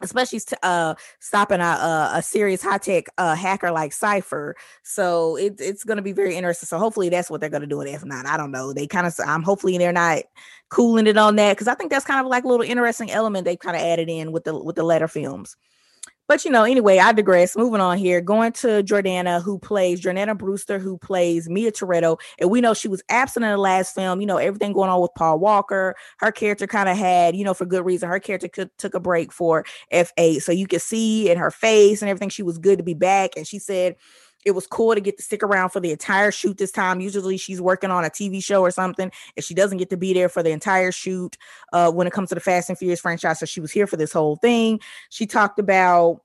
especially 0.00 0.40
uh 0.62 0.94
stopping 1.20 1.60
a, 1.60 1.64
a, 1.64 2.10
a 2.14 2.22
serious 2.22 2.62
high 2.62 2.78
tech 2.78 3.06
uh 3.18 3.34
hacker 3.34 3.70
like 3.70 3.92
Cypher. 3.92 4.56
So 4.82 5.36
it, 5.36 5.60
it's 5.60 5.84
going 5.84 5.96
to 5.96 6.02
be 6.02 6.12
very 6.12 6.36
interesting. 6.36 6.66
So 6.66 6.78
hopefully 6.78 7.08
that's 7.08 7.30
what 7.30 7.40
they're 7.40 7.50
going 7.50 7.62
to 7.62 7.66
do. 7.66 7.80
And 7.80 7.88
if 7.90 8.04
not, 8.04 8.26
I 8.26 8.36
don't 8.36 8.50
know. 8.50 8.72
They 8.72 8.86
kind 8.86 9.06
of 9.06 9.14
I'm 9.26 9.42
hopefully 9.42 9.78
they're 9.78 9.92
not 9.92 10.22
cooling 10.68 11.06
it 11.06 11.16
on 11.16 11.36
that 11.36 11.54
because 11.54 11.68
I 11.68 11.74
think 11.74 11.90
that's 11.90 12.04
kind 12.04 12.20
of 12.20 12.26
like 12.26 12.44
a 12.44 12.48
little 12.48 12.66
interesting 12.66 13.10
element 13.10 13.44
they 13.44 13.56
kind 13.56 13.76
of 13.76 13.82
added 13.82 14.08
in 14.08 14.32
with 14.32 14.44
the 14.44 14.56
with 14.56 14.76
the 14.76 14.84
letter 14.84 15.08
films. 15.08 15.56
But 16.28 16.44
you 16.44 16.50
know, 16.50 16.64
anyway, 16.64 16.98
I 16.98 17.12
digress. 17.12 17.56
Moving 17.56 17.80
on 17.80 17.96
here, 17.96 18.20
going 18.20 18.52
to 18.52 18.82
Jordana, 18.82 19.42
who 19.42 19.58
plays 19.58 20.00
Jordana 20.00 20.36
Brewster, 20.36 20.78
who 20.78 20.98
plays 20.98 21.48
Mia 21.48 21.72
Toretto, 21.72 22.20
and 22.38 22.50
we 22.50 22.60
know 22.60 22.74
she 22.74 22.86
was 22.86 23.02
absent 23.08 23.44
in 23.44 23.50
the 23.50 23.56
last 23.56 23.94
film. 23.94 24.20
You 24.20 24.26
know, 24.26 24.36
everything 24.36 24.74
going 24.74 24.90
on 24.90 25.00
with 25.00 25.14
Paul 25.16 25.38
Walker. 25.38 25.96
Her 26.18 26.30
character 26.30 26.66
kind 26.66 26.88
of 26.88 26.98
had, 26.98 27.34
you 27.34 27.44
know, 27.44 27.54
for 27.54 27.64
good 27.64 27.84
reason. 27.84 28.10
Her 28.10 28.20
character 28.20 28.48
could, 28.48 28.70
took 28.76 28.94
a 28.94 29.00
break 29.00 29.32
for 29.32 29.64
F8, 29.92 30.42
so 30.42 30.52
you 30.52 30.66
could 30.66 30.82
see 30.82 31.30
in 31.30 31.38
her 31.38 31.50
face 31.50 32.02
and 32.02 32.10
everything 32.10 32.28
she 32.28 32.42
was 32.42 32.58
good 32.58 32.76
to 32.78 32.84
be 32.84 32.94
back. 32.94 33.30
And 33.36 33.46
she 33.46 33.58
said 33.58 33.96
it 34.44 34.52
was 34.52 34.66
cool 34.66 34.94
to 34.94 35.00
get 35.00 35.16
to 35.16 35.22
stick 35.22 35.42
around 35.42 35.70
for 35.70 35.80
the 35.80 35.90
entire 35.90 36.30
shoot 36.30 36.58
this 36.58 36.70
time. 36.70 37.00
Usually 37.00 37.36
she's 37.36 37.60
working 37.60 37.90
on 37.90 38.04
a 38.04 38.10
TV 38.10 38.42
show 38.42 38.62
or 38.62 38.70
something, 38.70 39.10
and 39.36 39.44
she 39.44 39.54
doesn't 39.54 39.78
get 39.78 39.90
to 39.90 39.96
be 39.96 40.12
there 40.12 40.28
for 40.28 40.42
the 40.42 40.50
entire 40.50 40.92
shoot 40.92 41.36
uh, 41.72 41.90
when 41.90 42.06
it 42.06 42.12
comes 42.12 42.28
to 42.30 42.34
the 42.34 42.40
Fast 42.40 42.68
and 42.68 42.78
Furious 42.78 43.00
franchise. 43.00 43.40
So 43.40 43.46
she 43.46 43.60
was 43.60 43.72
here 43.72 43.86
for 43.86 43.96
this 43.96 44.12
whole 44.12 44.36
thing. 44.36 44.80
She 45.10 45.26
talked 45.26 45.58
about, 45.58 46.22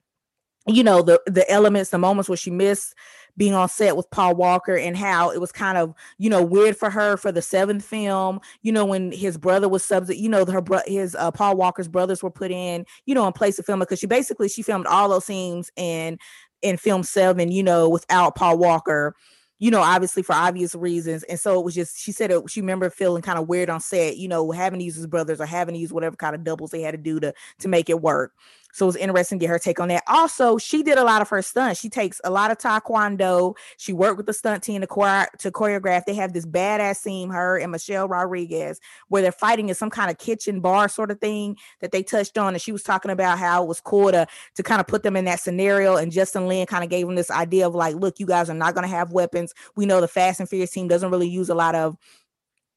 you 0.68 0.84
know, 0.84 1.01
the 1.01 1.22
the 1.26 1.49
elements, 1.49 1.89
the 1.89 1.97
moments 1.97 2.30
where 2.30 2.38
she 2.38 2.51
missed 2.51 2.95
being 3.36 3.53
on 3.53 3.68
set 3.68 3.97
with 3.97 4.09
Paul 4.11 4.36
Walker 4.36 4.78
and 4.78 4.95
how 4.95 5.32
it 5.32 5.41
was 5.41 5.51
kind 5.51 5.78
of, 5.78 5.93
you 6.18 6.30
know, 6.30 6.43
weird 6.43 6.78
for 6.78 6.89
her 6.89 7.18
for 7.18 7.32
the 7.32 7.41
seventh 7.41 7.84
film, 7.84 8.39
you 8.61 8.72
know, 8.72 8.86
when 8.86 9.11
his 9.11 9.38
brother 9.38 9.68
was 9.68 9.84
sub, 9.84 10.09
you 10.09 10.30
know, 10.30 10.45
her 10.45 10.61
bro- 10.61 10.82
his 10.86 11.16
uh, 11.16 11.32
Paul 11.32 11.57
Walker's 11.57 11.88
brothers 11.88 12.22
were 12.22 12.30
put 12.30 12.51
in, 12.51 12.86
you 13.05 13.16
know, 13.16 13.26
in 13.26 13.34
place 13.34 13.57
of 13.57 13.66
filming 13.66 13.86
because 13.86 13.99
she 13.99 14.07
basically 14.07 14.49
she 14.49 14.61
filmed 14.61 14.86
all 14.86 15.09
those 15.09 15.26
scenes 15.26 15.72
in 15.76 16.20
in 16.64 16.78
film 16.78 17.03
seven, 17.03 17.51
you 17.51 17.61
know, 17.61 17.88
without 17.89 18.36
Paul 18.36 18.57
Walker, 18.57 19.16
you 19.59 19.70
know, 19.70 19.82
obviously 19.82 20.24
for 20.24 20.34
obvious 20.34 20.74
reasons. 20.74 21.24
And 21.24 21.39
so 21.39 21.59
it 21.59 21.64
was 21.64 21.76
just, 21.76 21.99
she 21.99 22.11
said 22.11 22.32
it, 22.32 22.49
she 22.49 22.61
remember 22.61 22.89
feeling 22.89 23.22
kind 23.22 23.38
of 23.38 23.47
weird 23.47 23.70
on 23.70 23.80
set, 23.80 24.18
you 24.18 24.28
know, 24.28 24.51
having 24.51 24.80
to 24.80 24.86
use 24.86 24.95
his 24.95 25.07
brothers 25.07 25.39
or 25.39 25.45
having 25.45 25.76
to 25.76 25.80
use 25.80 25.93
whatever 25.93 26.16
kind 26.16 26.36
of 26.36 26.43
doubles 26.43 26.72
they 26.72 26.82
had 26.82 26.91
to 26.91 26.97
do 26.97 27.20
to 27.20 27.34
to 27.59 27.68
make 27.68 27.89
it 27.89 28.01
work. 28.01 28.34
So 28.74 28.86
it 28.86 28.88
was 28.88 28.95
interesting 28.95 29.38
to 29.38 29.43
get 29.43 29.49
her 29.51 29.59
take 29.59 29.80
on 29.80 29.88
that. 29.89 30.03
Also, 30.07 30.57
she 30.57 30.82
did 30.82 30.97
a 30.97 31.03
lot 31.03 31.21
of 31.21 31.30
her 31.30 31.43
stunts. 31.43 31.80
She 31.80 31.89
takes 31.89 32.19
a 32.24 32.32
lot 32.32 32.49
of 32.49 32.57
taekwondo. 32.57 33.55
She 33.78 33.93
worked 33.93 34.17
with 34.17 34.26
the 34.26 34.34
stunt 34.34 34.63
team 34.63 34.82
to, 34.82 34.88
to 34.88 35.51
choreograph. 35.51 36.05
They 36.05 36.15
have 36.15 36.34
this 36.34 36.47
badass 36.47 36.97
scene, 36.97 37.30
her 37.30 37.57
and 37.57 37.71
Michelle 37.71 38.07
Rodriguez, 38.07 38.82
where 39.09 39.21
they're 39.21 39.32
fighting 39.32 39.69
in 39.69 39.76
some 39.76 39.91
kind 39.91 40.09
of 40.09 40.17
kitchen 40.17 40.59
bar 40.59 40.89
sort 40.89 41.11
of 41.11 41.19
thing 41.19 41.55
that 41.82 41.91
they 41.91 42.01
touched 42.01 42.36
on. 42.38 42.55
And 42.55 42.61
she 42.61 42.71
was 42.71 42.82
talking 42.82 43.11
about 43.11 43.38
how 43.38 43.63
it 43.63 43.67
was 43.67 43.80
cool 43.80 44.11
to, 44.11 44.26
to 44.55 44.63
kind 44.63 44.82
of 44.82 44.88
put 44.88 45.03
them 45.03 45.15
in 45.15 45.26
that 45.26 45.39
scenario. 45.39 45.95
And 45.95 46.11
Justin 46.11 46.47
Lin 46.47 46.65
kind 46.65 46.84
of 46.84 46.89
gave 46.89 47.05
them 47.05 47.15
this 47.15 47.30
idea 47.30 47.67
of 47.67 47.76
like, 47.76 47.95
look, 47.95 48.19
you 48.19 48.26
guys 48.26 48.49
are 48.49 48.55
not 48.55 48.74
going 48.74 48.89
to 48.89 48.95
have 48.95 49.11
weapons. 49.11 49.53
We 49.76 49.86
know 49.86 50.01
the 50.01 50.07
Fast 50.07 50.39
and 50.39 50.49
Furious 50.49 50.71
team 50.71 50.88
doesn't 50.88 51.11
really 51.11 51.30
use 51.30 51.49
a 51.49 51.55
lot 51.55 51.76
of 51.76 51.95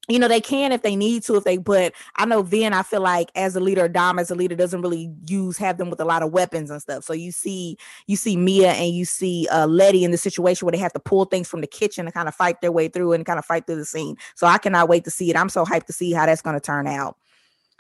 you 0.09 0.19
know 0.19 0.29
they 0.29 0.41
can 0.41 0.73
if 0.73 0.83
they 0.83 0.97
need 0.97 1.23
to 1.23 1.35
if 1.37 1.45
they 1.45 1.57
but 1.57 1.93
i 2.17 2.25
know 2.25 2.43
Vin 2.43 2.73
i 2.73 2.83
feel 2.83 3.01
like 3.01 3.31
as 3.35 3.57
a 3.57 3.61
leader 3.61 3.89
dom 3.89 4.19
as 4.19 4.31
a 4.31 4.35
leader 4.35 4.55
doesn't 4.55 4.83
really 4.83 5.11
use 5.27 5.57
have 5.57 5.79
them 5.79 5.91
with 5.91 6.01
a 6.01 6.05
lot 6.05 6.23
of 6.23 6.33
weapons 6.33 6.71
and 6.71 6.81
stuff. 6.81 7.05
So 7.05 7.13
you 7.13 7.33
see 7.33 7.77
you 8.07 8.17
see 8.17 8.37
mia 8.37 8.73
and 8.73 8.95
you 8.95 9.05
see 9.05 9.49
uh 9.51 9.67
letty 9.67 10.05
in 10.05 10.11
the 10.11 10.19
situation 10.19 10.65
where 10.67 10.73
they 10.73 10.79
have 10.79 10.93
to 10.95 11.01
pull 11.01 11.25
things 11.25 11.49
from 11.49 11.61
the 11.61 11.67
kitchen 11.67 12.07
and 12.07 12.15
kind 12.15 12.29
of 12.29 12.35
fight 12.35 12.61
their 12.61 12.73
way 12.73 12.89
through 12.89 13.13
and 13.13 13.27
kind 13.27 13.39
of 13.39 13.45
fight 13.45 13.67
through 13.67 13.77
the 13.77 13.85
scene. 13.85 14.17
So 14.35 14.47
i 14.47 14.59
cannot 14.59 14.89
wait 14.89 15.05
to 15.05 15.11
see 15.11 15.31
it. 15.31 15.37
I'm 15.37 15.49
so 15.49 15.65
hyped 15.65 15.87
to 15.87 15.93
see 15.93 16.13
how 16.13 16.27
that's 16.27 16.43
going 16.43 16.55
to 16.55 16.61
turn 16.61 16.87
out 16.87 17.17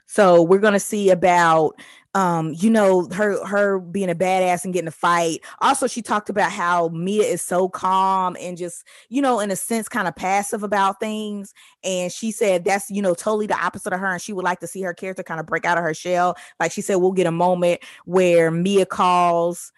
so 0.07 0.43
we're 0.43 0.59
going 0.59 0.73
to 0.73 0.81
see 0.81 1.11
about 1.11 1.75
um, 2.17 2.55
you 2.57 2.71
know, 2.71 3.07
her 3.13 3.45
her 3.45 3.79
being 3.79 4.09
a 4.09 4.15
badass 4.15 4.65
and 4.65 4.73
getting 4.73 4.89
a 4.89 4.91
fight. 4.91 5.41
Also, 5.61 5.87
she 5.87 6.01
talked 6.01 6.31
about 6.31 6.51
how 6.51 6.89
Mia 6.89 7.25
is 7.25 7.43
so 7.43 7.69
calm 7.69 8.39
and 8.41 8.57
just, 8.57 8.87
you 9.11 9.21
know, 9.21 9.39
in 9.39 9.51
a 9.51 9.57
sense, 9.57 9.87
kind 9.87 10.09
of 10.09 10.17
passive 10.17 10.63
about 10.63 10.99
things. 10.99 11.53
And 11.85 12.11
she 12.11 12.33
said 12.33 12.65
that's, 12.65 12.89
you 12.89 13.03
know, 13.03 13.13
totally 13.13 13.47
the 13.47 13.63
opposite 13.63 13.93
of 13.93 14.01
her. 14.01 14.11
And 14.11 14.23
she 14.23 14.33
would 14.33 14.47
like 14.47 14.61
to 14.61 14.67
see 14.67 14.81
her 14.81 14.95
character 14.95 15.23
kind 15.23 15.41
of 15.41 15.47
break 15.47 15.67
out 15.67 15.77
of 15.77 15.85
her 15.85 15.93
shell. 15.93 16.37
Like 16.59 16.73
she 16.73 16.81
said, 16.81 16.97
we'll 16.97 17.13
get 17.13 17.27
a 17.27 17.31
moment 17.31 17.83
where 18.07 18.51
Mia 18.51 18.87
calls 18.87 19.71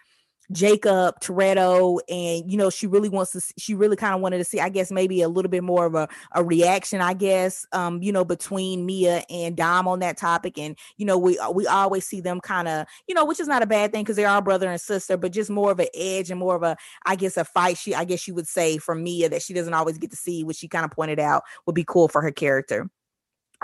Jakob 0.51 1.21
Toretto, 1.21 2.01
and 2.09 2.51
you 2.51 2.57
know, 2.57 2.71
she 2.71 2.87
really 2.87 3.09
wants 3.09 3.33
to. 3.33 3.43
She 3.59 3.75
really 3.75 3.97
kind 3.97 4.15
of 4.15 4.21
wanted 4.21 4.39
to 4.39 4.45
see, 4.45 4.61
I 4.61 4.69
guess, 4.69 4.91
maybe 4.91 5.21
a 5.23 5.29
little 5.29 5.51
bit 5.51 5.63
more 5.63 5.87
of 5.87 5.95
a, 5.95 6.09
a 6.33 6.43
reaction, 6.43 7.01
I 7.01 7.15
guess, 7.15 7.67
um, 7.73 8.03
you 8.03 8.13
know, 8.13 8.25
between 8.25 8.87
Mia 8.87 9.25
and 9.29 9.57
Dom 9.57 9.87
on 9.87 9.99
that 10.01 10.17
topic. 10.17 10.59
And 10.59 10.77
you 10.97 11.05
know, 11.05 11.19
we 11.19 11.39
we 11.53 11.67
always 11.67 12.07
see 12.07 12.21
them 12.21 12.41
kind 12.41 12.69
of, 12.69 12.87
you 13.07 13.15
know, 13.15 13.25
which 13.25 13.41
is 13.41 13.49
not 13.49 13.63
a 13.63 13.67
bad 13.67 13.93
thing 13.93 14.05
because 14.05 14.17
they 14.17 14.25
are 14.25 14.41
brother 14.41 14.71
and 14.71 14.81
sister, 14.81 15.17
but 15.17 15.33
just 15.33 15.51
more 15.51 15.71
of 15.73 15.81
an 15.81 15.89
edge 15.95 16.31
and 16.31 16.41
more 16.41 16.57
of 16.57 16.63
a, 16.63 16.77
I 17.05 17.17
guess, 17.17 17.37
a 17.37 17.45
fight. 17.45 17.77
She, 17.77 17.95
I 17.95 18.05
guess, 18.05 18.27
you 18.27 18.35
would 18.35 18.49
say 18.49 18.79
from 18.79 19.03
Mia 19.03 19.29
that 19.29 19.43
she 19.43 19.53
doesn't 19.55 19.75
always 19.75 19.99
get 19.99 20.11
to 20.11 20.17
see, 20.17 20.45
which 20.45 20.57
she 20.59 20.69
kind 20.69 20.85
of 20.85 20.91
pointed 20.91 21.21
out 21.21 21.43
would 21.67 21.75
be 21.75 21.85
cool 21.85 22.09
for 22.09 22.23
her 22.23 22.31
character. 22.33 22.89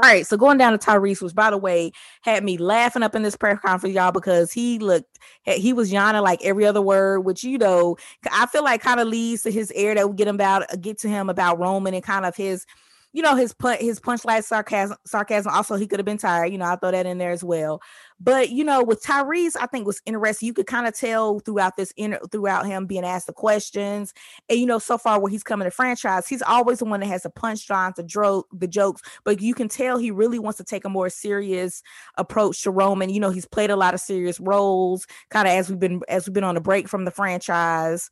All 0.03 0.11
right, 0.11 0.27
so 0.27 0.37
going 0.37 0.59
down 0.59 0.77
to 0.77 0.79
Tyrese, 0.79 1.23
which 1.23 1.37
by 1.37 1.51
the 1.51 1.57
way 1.59 1.93
had 2.23 2.43
me 2.43 2.59
laughing 2.59 3.05
up 3.05 3.15
in 3.15 3.23
this 3.23 3.37
press 3.37 3.61
conference, 3.61 3.95
y'all, 3.95 4.11
because 4.11 4.53
he 4.53 4.81
looked 4.81 5.21
he 5.45 5.73
was 5.73 5.93
yawning 5.93 6.23
like 6.23 6.45
every 6.45 6.67
other 6.67 6.83
word, 6.83 7.21
which 7.21 7.45
you 7.45 7.59
know 7.59 7.97
I 8.33 8.47
feel 8.47 8.65
like 8.65 8.81
kind 8.83 8.99
of 8.99 9.07
leads 9.07 9.43
to 9.45 9.53
his 9.53 9.71
air 9.77 9.95
that 9.95 10.11
we 10.11 10.17
get 10.17 10.27
him 10.27 10.35
about 10.35 10.65
get 10.81 10.99
to 11.01 11.09
him 11.09 11.31
about 11.31 11.61
Roman 11.61 11.95
and 11.95 12.03
kind 12.03 12.27
of 12.27 12.35
his 12.35 12.67
you 13.15 13.23
know 13.23 13.37
his 13.37 13.55
put 13.55 13.81
his 13.81 14.01
punchline 14.01 14.43
sarcasm 14.43 14.97
sarcasm 15.07 15.53
also 15.55 15.77
he 15.77 15.87
could 15.87 16.01
have 16.01 16.05
been 16.05 16.19
tired 16.19 16.53
you 16.53 16.59
know 16.59 16.67
i'll 16.67 16.77
throw 16.77 16.91
that 16.91 17.07
in 17.07 17.17
there 17.17 17.31
as 17.31 17.45
well 17.45 17.81
but 18.21 18.51
you 18.51 18.65
know 18.65 18.83
with 18.83 19.03
tyrese 19.03 19.57
i 19.61 19.67
think 19.67 19.87
was 19.87 20.03
interesting 20.05 20.47
you 20.47 20.53
could 20.53 20.67
kind 20.67 20.87
of 20.87 20.95
tell 20.95 21.39
throughout 21.39 21.77
this 21.77 21.93
inner 21.97 22.19
throughout 22.31 22.67
him 22.67 22.87
being 22.87 23.05
asked 23.05 23.29
the 23.29 23.33
questions 23.33 24.13
and 24.51 24.59
you 24.59 24.67
know 24.67 24.81
so 24.81 24.99
far 24.99 25.19
where 25.21 25.31
he's 25.31 25.45
coming 25.45 25.65
to 25.65 25.71
franchise 25.71 26.27
he's 26.27 26.43
always 26.43 26.81
the 26.81 26.85
one 26.85 27.01
that 27.01 27.07
has 27.07 27.23
the 27.23 27.31
punchlines 27.31 27.95
the 27.95 28.03
joke 28.03 28.49
the 28.53 28.69
jokes 28.69 29.01
but 29.25 29.41
you 29.41 29.55
can 29.55 29.69
tell 29.69 29.97
he 29.97 30.11
really 30.11 30.41
wants 30.41 30.59
to 30.59 30.65
take 30.65 30.85
a 30.85 30.91
more 30.91 31.09
serious 31.09 31.83
approach 32.17 32.63
to 32.63 32.71
roman 32.71 33.11
you 33.11 33.21
know 33.21 33.31
he's 33.31 33.47
played 33.47 33.71
a 33.71 33.77
lot 33.77 33.95
of 33.95 34.01
serious 34.01 34.41
roles 34.41 35.07
kind 35.31 35.47
of 35.47 35.55
as 35.55 35.71
we've 35.71 35.81
been 35.81 36.01
as 36.09 36.27
we've 36.27 36.35
been 36.35 36.45
on 36.45 36.57
a 36.57 36.61
break 36.61 36.89
from 36.89 37.05
the 37.05 37.13
franchise 37.13 38.11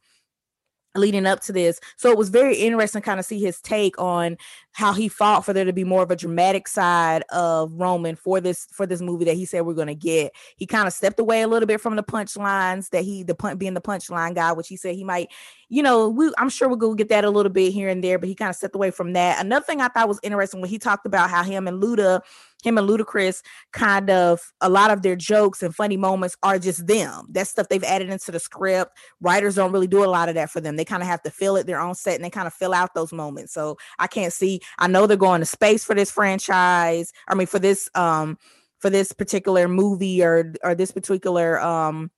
leading 0.94 1.26
up 1.26 1.40
to 1.40 1.53
this. 1.53 1.80
So 1.96 2.11
it 2.11 2.18
was 2.18 2.28
very 2.28 2.57
interesting 2.57 3.03
kind 3.03 3.20
of 3.20 3.26
see 3.26 3.40
his 3.40 3.61
take 3.61 3.98
on 3.98 4.36
how 4.73 4.93
he 4.93 5.09
fought 5.09 5.45
for 5.45 5.53
there 5.53 5.64
to 5.64 5.73
be 5.73 5.85
more 5.85 6.03
of 6.03 6.11
a 6.11 6.16
dramatic 6.16 6.66
side 6.66 7.23
of 7.31 7.70
Roman 7.73 8.16
for 8.16 8.41
this 8.41 8.66
for 8.73 8.87
this 8.87 9.01
movie 9.01 9.25
that 9.27 9.35
he 9.35 9.45
said 9.45 9.62
we're 9.62 9.75
to 9.87 9.95
get. 9.95 10.33
He 10.57 10.66
kind 10.66 10.87
of 10.87 10.93
stepped 10.93 11.20
away 11.20 11.43
a 11.43 11.49
little 11.49 11.66
bit 11.66 11.81
from 11.81 11.97
the 11.97 12.03
punchlines 12.03 12.91
that 12.91 13.05
he 13.05 13.23
the 13.23 13.35
punch 13.35 13.59
being 13.59 13.75
the 13.75 13.81
punchline 13.81 14.35
guy, 14.35 14.53
which 14.53 14.68
he 14.68 14.77
said 14.77 14.95
he 14.95 15.05
might, 15.05 15.29
you 15.68 15.83
know, 15.83 16.09
we 16.09 16.33
I'm 16.39 16.49
sure 16.49 16.68
we'll 16.68 16.79
go 16.79 16.95
get 16.95 17.11
that 17.11 17.25
a 17.25 17.31
little 17.31 17.53
bit 17.53 17.73
here 17.73 17.89
and 17.89 18.03
there, 18.03 18.18
but 18.18 18.29
he 18.29 18.35
kind 18.35 18.51
of 18.51 18.57
stepped 18.57 18.75
away 18.75 18.91
from 18.91 19.12
that. 19.12 19.45
Another 19.45 19.64
thing 19.64 19.81
I 19.81 19.89
thought 19.89 20.09
was 20.09 20.20
interesting 20.23 20.61
when 20.61 20.70
he 20.70 20.79
talked 20.79 21.07
about 21.07 21.31
how 21.31 21.43
him 21.43 21.68
and 21.68 21.83
Luda 21.83 22.23
him 22.62 22.79
and 22.79 22.89
Ludacris 22.89 23.43
kind 23.73 24.09
of 24.09 24.53
a 24.61 24.68
lot 24.68 24.91
of 24.91 25.03
their 25.03 25.16
jokes 25.16 25.62
and 25.62 25.75
funny 25.75 25.97
moments 25.97 26.37
are 26.43 26.59
just 26.59 26.87
them. 26.87 27.27
That 27.31 27.49
stuff 27.49 27.68
they've 27.68 27.83
added 27.85 28.09
into 28.09 28.31
the 28.31 28.39
script. 28.39 28.97
Writers 29.20 29.57
don't 29.57 29.73
really 29.73 29.89
do 29.89 30.05
a 30.05 30.07
lot 30.07 30.29
of 30.29 30.37
that 30.37 30.51
for 30.51 30.61
them. 30.61 30.77
They 30.77 30.85
kind 30.85 31.03
of 31.03 31.09
have 31.09 31.23
to 31.23 31.31
fill 31.31 31.57
it 31.57 31.66
their 31.66 31.81
own 31.81 31.95
set 31.95 32.14
and 32.14 32.25
they 32.25 32.31
kind 32.31 32.47
of 32.47 32.55
fill 32.55 32.73
out 32.73 32.95
those 32.95 33.12
moments. 33.12 33.53
So 33.53 33.77
I 33.99 34.07
can't 34.07 34.33
see. 34.33 34.61
I 34.78 34.88
know 34.88 35.06
they're 35.06 35.16
going 35.16 35.40
to 35.40 35.46
space 35.46 35.84
for 35.84 35.94
this 35.94 36.10
franchise. 36.10 37.12
I 37.28 37.34
mean, 37.34 37.46
for 37.46 37.58
this 37.58 37.88
um 37.94 38.38
for 38.78 38.90
this 38.90 39.12
particular 39.12 39.68
movie 39.68 40.22
or 40.22 40.52
or 40.62 40.74
this 40.74 40.90
particular 40.90 41.60
um 41.60 42.10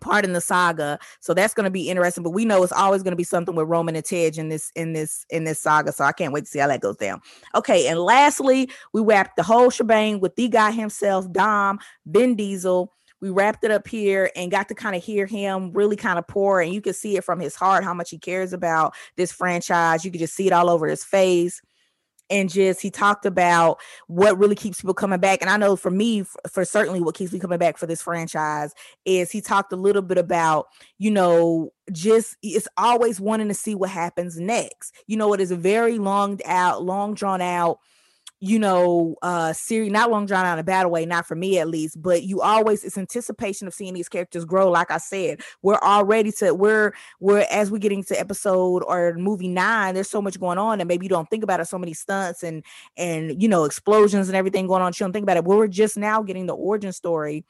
part 0.00 0.24
in 0.24 0.32
the 0.32 0.40
saga. 0.40 0.98
So 1.20 1.34
that's 1.34 1.54
going 1.54 1.64
to 1.64 1.70
be 1.70 1.88
interesting. 1.88 2.22
But 2.22 2.30
we 2.30 2.44
know 2.44 2.62
it's 2.62 2.72
always 2.72 3.02
going 3.02 3.12
to 3.12 3.16
be 3.16 3.24
something 3.24 3.54
with 3.54 3.68
Roman 3.68 3.96
and 3.96 4.04
Tej 4.04 4.32
in 4.36 4.48
this 4.48 4.70
in 4.76 4.92
this 4.92 5.24
in 5.30 5.44
this 5.44 5.60
saga. 5.60 5.92
So 5.92 6.04
I 6.04 6.12
can't 6.12 6.32
wait 6.32 6.44
to 6.44 6.50
see 6.50 6.58
how 6.58 6.68
that 6.68 6.80
goes 6.80 6.96
down. 6.96 7.20
Okay, 7.54 7.88
and 7.88 7.98
lastly, 7.98 8.70
we 8.92 9.02
wrapped 9.02 9.36
the 9.36 9.42
whole 9.42 9.70
shebang 9.70 10.20
with 10.20 10.36
the 10.36 10.48
guy 10.48 10.70
himself, 10.70 11.30
Dom 11.32 11.78
Vin 12.06 12.36
Diesel. 12.36 12.92
We 13.20 13.28
wrapped 13.28 13.64
it 13.64 13.70
up 13.70 13.86
here 13.86 14.30
and 14.34 14.50
got 14.50 14.68
to 14.68 14.74
kind 14.74 14.96
of 14.96 15.04
hear 15.04 15.26
him 15.26 15.72
really 15.72 15.96
kind 15.96 16.18
of 16.18 16.26
pour, 16.26 16.60
and 16.60 16.72
you 16.72 16.80
can 16.80 16.94
see 16.94 17.16
it 17.16 17.24
from 17.24 17.38
his 17.38 17.54
heart 17.54 17.84
how 17.84 17.92
much 17.92 18.10
he 18.10 18.18
cares 18.18 18.52
about 18.54 18.94
this 19.16 19.30
franchise. 19.30 20.04
You 20.04 20.10
could 20.10 20.20
just 20.20 20.34
see 20.34 20.46
it 20.46 20.52
all 20.52 20.70
over 20.70 20.86
his 20.86 21.04
face 21.04 21.60
and 22.30 22.48
just 22.48 22.80
he 22.80 22.90
talked 22.90 23.26
about 23.26 23.78
what 24.06 24.38
really 24.38 24.54
keeps 24.54 24.80
people 24.80 24.94
coming 24.94 25.20
back 25.20 25.40
and 25.40 25.50
i 25.50 25.56
know 25.56 25.76
for 25.76 25.90
me 25.90 26.22
for, 26.22 26.40
for, 26.48 26.64
certainly 26.64 27.00
what 27.00 27.14
keeps 27.14 27.32
me 27.32 27.38
coming 27.38 27.58
back 27.58 27.76
for 27.76 27.86
this 27.86 28.02
franchise 28.02 28.72
is 29.04 29.30
he 29.30 29.40
talked 29.40 29.72
a 29.72 29.76
little 29.76 30.02
bit 30.02 30.18
about 30.18 30.66
you 30.98 31.10
know 31.10 31.72
just 31.92 32.36
it's 32.42 32.68
always 32.76 33.20
wanting 33.20 33.48
to 33.48 33.54
see 33.54 33.74
what 33.74 33.90
happens 33.90 34.38
next. 34.38 34.94
You 35.06 35.16
know 35.16 35.32
it 35.32 35.40
is 35.40 35.50
a 35.50 35.56
very 35.56 35.98
long 35.98 36.40
out 36.44 36.82
long 36.82 37.14
drawn 37.14 37.40
out 37.40 37.78
you 38.40 38.58
know, 38.58 39.16
uh 39.22 39.52
series, 39.52 39.92
not 39.92 40.10
long 40.10 40.24
drawn 40.26 40.46
out 40.46 40.54
in 40.54 40.58
a 40.58 40.64
battle 40.64 40.90
way, 40.90 41.04
not 41.04 41.26
for 41.26 41.34
me 41.34 41.58
at 41.58 41.68
least, 41.68 42.00
but 42.00 42.22
you 42.22 42.40
always 42.40 42.84
it's 42.84 42.96
anticipation 42.96 43.66
of 43.68 43.74
seeing 43.74 43.92
these 43.94 44.08
characters 44.08 44.44
grow. 44.46 44.70
Like 44.70 44.90
I 44.90 44.98
said, 44.98 45.40
we're 45.62 45.78
already 45.78 46.32
to 46.32 46.54
we're 46.54 46.92
we're 47.20 47.46
as 47.50 47.70
we 47.70 47.78
get 47.78 47.92
into 47.92 48.18
episode 48.18 48.82
or 48.86 49.14
movie 49.14 49.48
nine, 49.48 49.94
there's 49.94 50.08
so 50.10 50.22
much 50.22 50.40
going 50.40 50.58
on, 50.58 50.80
and 50.80 50.88
maybe 50.88 51.04
you 51.04 51.10
don't 51.10 51.28
think 51.28 51.44
about 51.44 51.60
it, 51.60 51.66
so 51.66 51.78
many 51.78 51.92
stunts 51.94 52.42
and 52.42 52.64
and 52.96 53.40
you 53.42 53.48
know, 53.48 53.64
explosions 53.64 54.28
and 54.28 54.36
everything 54.36 54.66
going 54.66 54.82
on. 54.82 54.92
You 54.94 55.04
don't 55.04 55.12
think 55.12 55.24
about 55.24 55.36
it. 55.36 55.44
We're 55.44 55.68
just 55.68 55.96
now 55.98 56.22
getting 56.22 56.46
the 56.46 56.54
origin 56.54 56.92
story 56.92 57.44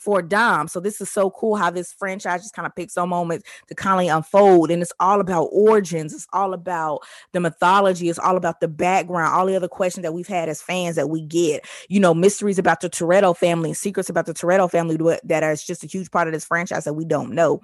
for 0.00 0.22
Dom. 0.22 0.68
So 0.68 0.80
this 0.80 1.00
is 1.00 1.10
so 1.10 1.30
cool 1.30 1.56
how 1.56 1.70
this 1.70 1.92
franchise 1.92 2.42
just 2.42 2.54
kind 2.54 2.66
of 2.66 2.74
picks 2.74 2.96
on 2.96 3.08
moments 3.08 3.48
to 3.68 3.74
kind 3.74 4.08
of 4.08 4.16
unfold. 4.16 4.70
And 4.70 4.82
it's 4.82 4.92
all 5.00 5.20
about 5.20 5.48
origins. 5.52 6.14
It's 6.14 6.26
all 6.32 6.54
about 6.54 7.00
the 7.32 7.40
mythology. 7.40 8.08
It's 8.08 8.18
all 8.18 8.36
about 8.36 8.60
the 8.60 8.68
background, 8.68 9.34
all 9.34 9.46
the 9.46 9.56
other 9.56 9.68
questions 9.68 10.02
that 10.02 10.12
we've 10.12 10.26
had 10.26 10.48
as 10.48 10.62
fans 10.62 10.96
that 10.96 11.08
we 11.08 11.22
get. 11.22 11.66
You 11.88 12.00
know, 12.00 12.14
mysteries 12.14 12.58
about 12.58 12.80
the 12.80 12.90
Toretto 12.90 13.36
family 13.36 13.74
secrets 13.74 14.08
about 14.08 14.26
the 14.26 14.34
Toretto 14.34 14.70
family 14.70 14.96
that 15.24 15.42
are 15.42 15.54
just 15.54 15.84
a 15.84 15.86
huge 15.86 16.10
part 16.10 16.28
of 16.28 16.34
this 16.34 16.44
franchise 16.44 16.84
that 16.84 16.94
we 16.94 17.04
don't 17.04 17.32
know 17.32 17.60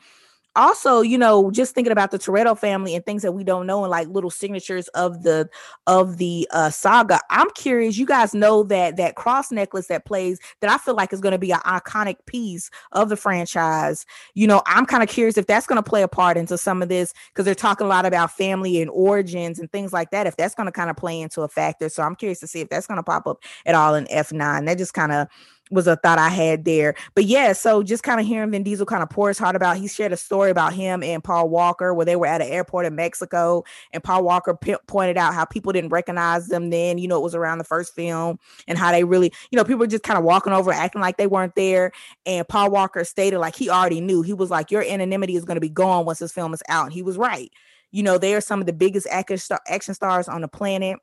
also, 0.57 1.01
you 1.01 1.19
know, 1.19 1.51
just 1.51 1.75
thinking 1.75 1.93
about 1.93 2.11
the 2.11 2.19
Toretto 2.19 2.59
family 2.59 2.95
and 2.95 3.05
things 3.05 3.23
that 3.23 3.33
we 3.33 3.45
don't 3.45 3.67
know 3.67 3.85
and 3.85 3.91
like 3.91 4.09
little 4.09 4.31
signatures 4.31 4.89
of 4.89 5.23
the 5.23 5.49
of 5.87 6.19
the 6.19 6.49
uh 6.53 6.71
saga. 6.71 7.21
I'm 7.31 7.51
curious, 7.51 7.97
you 7.97 8.07
guys 8.07 8.35
know 8.35 8.63
that 8.65 8.97
that 8.97 9.17
cross 9.17 9.51
necklace 9.51 9.89
that 9.89 10.05
plays 10.05 10.39
that 10.61 10.71
I 10.71 10.79
feel 10.79 10.95
like 10.95 11.13
is 11.13 11.21
going 11.21 11.33
to 11.33 11.39
be 11.39 11.53
an 11.53 11.61
iconic 11.61 12.17
piece 12.27 12.71
of 12.93 13.09
the 13.09 13.17
franchise. 13.17 14.07
You 14.35 14.47
know, 14.47 14.63
I'm 14.67 14.87
kind 14.87 15.03
of 15.03 15.09
curious 15.09 15.37
if 15.37 15.47
that's 15.47 15.67
going 15.67 15.83
to 15.83 15.89
play 15.89 16.03
a 16.03 16.09
part 16.09 16.37
into 16.37 16.57
some 16.59 16.83
of 16.83 16.89
this 16.89 17.13
because 17.29 17.45
they're 17.45 17.55
talking 17.55 17.87
a 17.87 17.91
lot 17.91 18.07
about 18.07 18.31
family 18.31 18.81
and 18.81 18.91
origins 18.91 19.59
and 19.59 19.71
things 19.71 19.93
like 19.93 20.11
that. 20.11 20.27
If 20.27 20.37
that's 20.37 20.55
going 20.55 20.67
to 20.67 20.73
kind 20.73 20.91
of 20.91 20.97
play 20.97 21.21
into 21.21 21.43
a 21.43 21.49
factor. 21.49 21.89
So 21.89 22.03
I'm 22.03 22.15
curious 22.15 22.41
to 22.41 22.47
see 22.47 22.61
if 22.61 22.69
that's 22.69 22.87
going 22.87 22.99
to 22.99 23.03
pop 23.03 23.27
up 23.27 23.43
at 23.67 23.75
all 23.75 23.95
in 23.95 24.05
F9. 24.07 24.67
That 24.67 24.79
just 24.79 24.95
kind 24.95 25.13
of 25.13 25.29
was 25.75 25.87
a 25.87 25.97
thought 25.97 26.18
I 26.18 26.29
had 26.29 26.64
there. 26.64 26.95
But 27.14 27.25
yeah, 27.25 27.53
so 27.53 27.83
just 27.83 28.03
kind 28.03 28.20
of 28.20 28.27
hearing 28.27 28.51
Vin 28.51 28.62
Diesel 28.62 28.87
kind 28.87 29.03
of 29.03 29.11
pour 29.11 29.29
his 29.29 29.39
heart 29.39 29.57
about, 29.57 29.77
he 29.77 29.89
shared 29.89 30.12
a 30.12 30.16
story 30.16 30.51
about 30.51 30.72
him 30.72 31.03
and 31.03 31.22
Paul 31.22 31.49
Walker 31.49 31.93
where 31.93 32.07
they 32.07 32.16
were 32.16 32.27
at 32.27 32.41
an 32.41 32.49
airport 32.49 32.87
in 32.87 32.95
Mexico, 32.95 33.64
and 33.93 34.03
Paul 34.03 34.25
Walker 34.25 34.55
p- 34.55 34.77
pointed 34.87 35.16
out 35.16 35.35
how 35.35 35.45
people 35.45 35.72
didn't 35.72 35.91
recognize 35.91 36.49
them 36.49 36.70
then. 36.70 36.99
You 36.99 37.09
know, 37.09 37.18
it 37.18 37.22
was 37.22 37.35
around 37.35 37.59
the 37.59 37.64
first 37.64 37.95
film, 37.95 38.39
and 38.66 38.79
how 38.79 38.93
they 38.93 39.05
really, 39.05 39.33
you 39.51 39.57
know, 39.57 39.64
people 39.64 39.81
were 39.81 39.87
just 39.87 40.05
kind 40.05 40.18
of 40.18 40.25
walking 40.25 40.53
over, 40.53 40.72
acting 40.72 41.03
like 41.03 41.16
they 41.16 41.27
weren't 41.27 41.55
there. 41.57 41.93
And 42.27 42.47
Paul 42.49 42.70
Walker 42.70 43.05
stated 43.05 43.39
like 43.39 43.57
he 43.57 43.68
already 43.68 44.01
knew. 44.01 44.22
He 44.22 44.33
was 44.33 44.51
like, 44.51 44.70
"Your 44.70 44.83
anonymity 44.83 45.37
is 45.37 45.45
going 45.45 45.57
to 45.57 45.61
be 45.61 45.68
gone 45.68 46.05
once 46.05 46.18
this 46.20 46.33
film 46.33 46.55
is 46.55 46.62
out," 46.68 46.85
and 46.85 46.93
he 46.93 47.03
was 47.03 47.16
right. 47.16 47.51
You 47.91 48.03
know, 48.03 48.18
they 48.18 48.35
are 48.35 48.41
some 48.41 48.61
of 48.61 48.66
the 48.66 48.72
biggest 48.72 49.07
action, 49.11 49.39
star- 49.39 49.61
action 49.68 49.95
stars 49.95 50.29
on 50.29 50.41
the 50.41 50.49
planet 50.49 50.99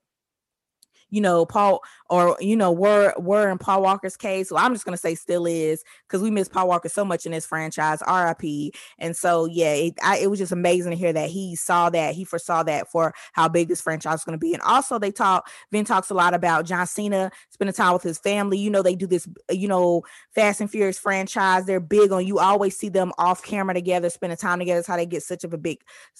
you 1.11 1.21
know, 1.21 1.45
Paul 1.45 1.81
or 2.09 2.35
you 2.39 2.55
know, 2.55 2.71
were 2.71 3.13
were 3.17 3.49
in 3.49 3.57
Paul 3.57 3.83
Walker's 3.83 4.17
case. 4.17 4.49
Well, 4.49 4.63
I'm 4.63 4.73
just 4.73 4.85
gonna 4.85 4.97
say 4.97 5.13
still 5.13 5.45
is 5.45 5.83
because 6.07 6.21
we 6.21 6.31
miss 6.31 6.47
Paul 6.47 6.69
Walker 6.69 6.89
so 6.89 7.05
much 7.05 7.25
in 7.25 7.33
this 7.33 7.45
franchise, 7.45 8.01
RIP. 8.07 8.73
And 8.97 9.15
so 9.15 9.45
yeah, 9.45 9.73
it, 9.73 9.93
I, 10.01 10.17
it 10.19 10.29
was 10.29 10.39
just 10.39 10.53
amazing 10.53 10.91
to 10.91 10.97
hear 10.97 11.13
that 11.13 11.29
he 11.29 11.55
saw 11.55 11.89
that, 11.89 12.15
he 12.15 12.23
foresaw 12.23 12.63
that 12.63 12.89
for 12.89 13.13
how 13.33 13.47
big 13.47 13.67
this 13.67 13.81
franchise 13.81 14.19
is 14.19 14.23
gonna 14.23 14.37
be. 14.37 14.53
And 14.53 14.63
also 14.63 14.97
they 14.97 15.11
talk, 15.11 15.49
Vin 15.71 15.85
talks 15.85 16.09
a 16.09 16.13
lot 16.13 16.33
about 16.33 16.65
John 16.65 16.87
Cena 16.87 17.29
spending 17.49 17.73
time 17.73 17.93
with 17.93 18.03
his 18.03 18.17
family. 18.17 18.57
You 18.57 18.69
know, 18.69 18.81
they 18.81 18.95
do 18.95 19.05
this, 19.07 19.27
you 19.51 19.67
know, 19.67 20.03
Fast 20.33 20.61
and 20.61 20.71
Furious 20.71 20.97
franchise. 20.97 21.65
They're 21.65 21.81
big 21.81 22.11
on 22.11 22.25
you 22.25 22.39
always 22.39 22.77
see 22.77 22.89
them 22.89 23.11
off 23.17 23.43
camera 23.43 23.73
together, 23.73 24.09
spending 24.09 24.37
time 24.37 24.59
together. 24.59 24.79
That's 24.79 24.87
how 24.87 24.95
they 24.95 25.05
get 25.05 25.23
such 25.23 25.43
of 25.43 25.53
a 25.53 25.57
big 25.57 25.79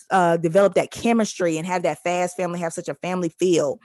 uh 0.10 0.36
develop 0.36 0.74
that 0.74 0.92
chemistry 0.92 1.58
and 1.58 1.66
have 1.66 1.84
that 1.84 2.04
fast 2.04 2.36
family, 2.36 2.60
have 2.60 2.74
such 2.74 2.90
a 2.90 2.96
family 2.96 3.30
feel. 3.30 3.80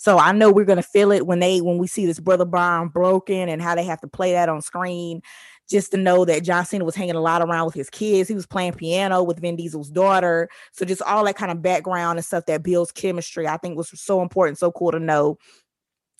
So 0.00 0.16
I 0.16 0.32
know 0.32 0.50
we're 0.50 0.64
gonna 0.64 0.82
feel 0.82 1.12
it 1.12 1.26
when 1.26 1.40
they 1.40 1.60
when 1.60 1.76
we 1.76 1.86
see 1.86 2.06
this 2.06 2.18
brother 2.18 2.46
bond 2.46 2.94
broken 2.94 3.50
and 3.50 3.60
how 3.60 3.74
they 3.74 3.84
have 3.84 4.00
to 4.00 4.08
play 4.08 4.32
that 4.32 4.48
on 4.48 4.62
screen. 4.62 5.20
Just 5.68 5.90
to 5.90 5.98
know 5.98 6.24
that 6.24 6.42
John 6.42 6.64
Cena 6.64 6.86
was 6.86 6.94
hanging 6.94 7.16
a 7.16 7.20
lot 7.20 7.42
around 7.42 7.66
with 7.66 7.74
his 7.74 7.90
kids. 7.90 8.26
He 8.26 8.34
was 8.34 8.46
playing 8.46 8.72
piano 8.72 9.22
with 9.22 9.40
Vin 9.40 9.56
Diesel's 9.56 9.90
daughter. 9.90 10.48
So 10.72 10.86
just 10.86 11.02
all 11.02 11.22
that 11.26 11.36
kind 11.36 11.52
of 11.52 11.60
background 11.60 12.18
and 12.18 12.24
stuff 12.24 12.46
that 12.46 12.62
builds 12.62 12.92
chemistry, 12.92 13.46
I 13.46 13.58
think 13.58 13.76
was 13.76 13.90
so 14.00 14.22
important, 14.22 14.56
so 14.56 14.72
cool 14.72 14.90
to 14.90 14.98
know 14.98 15.36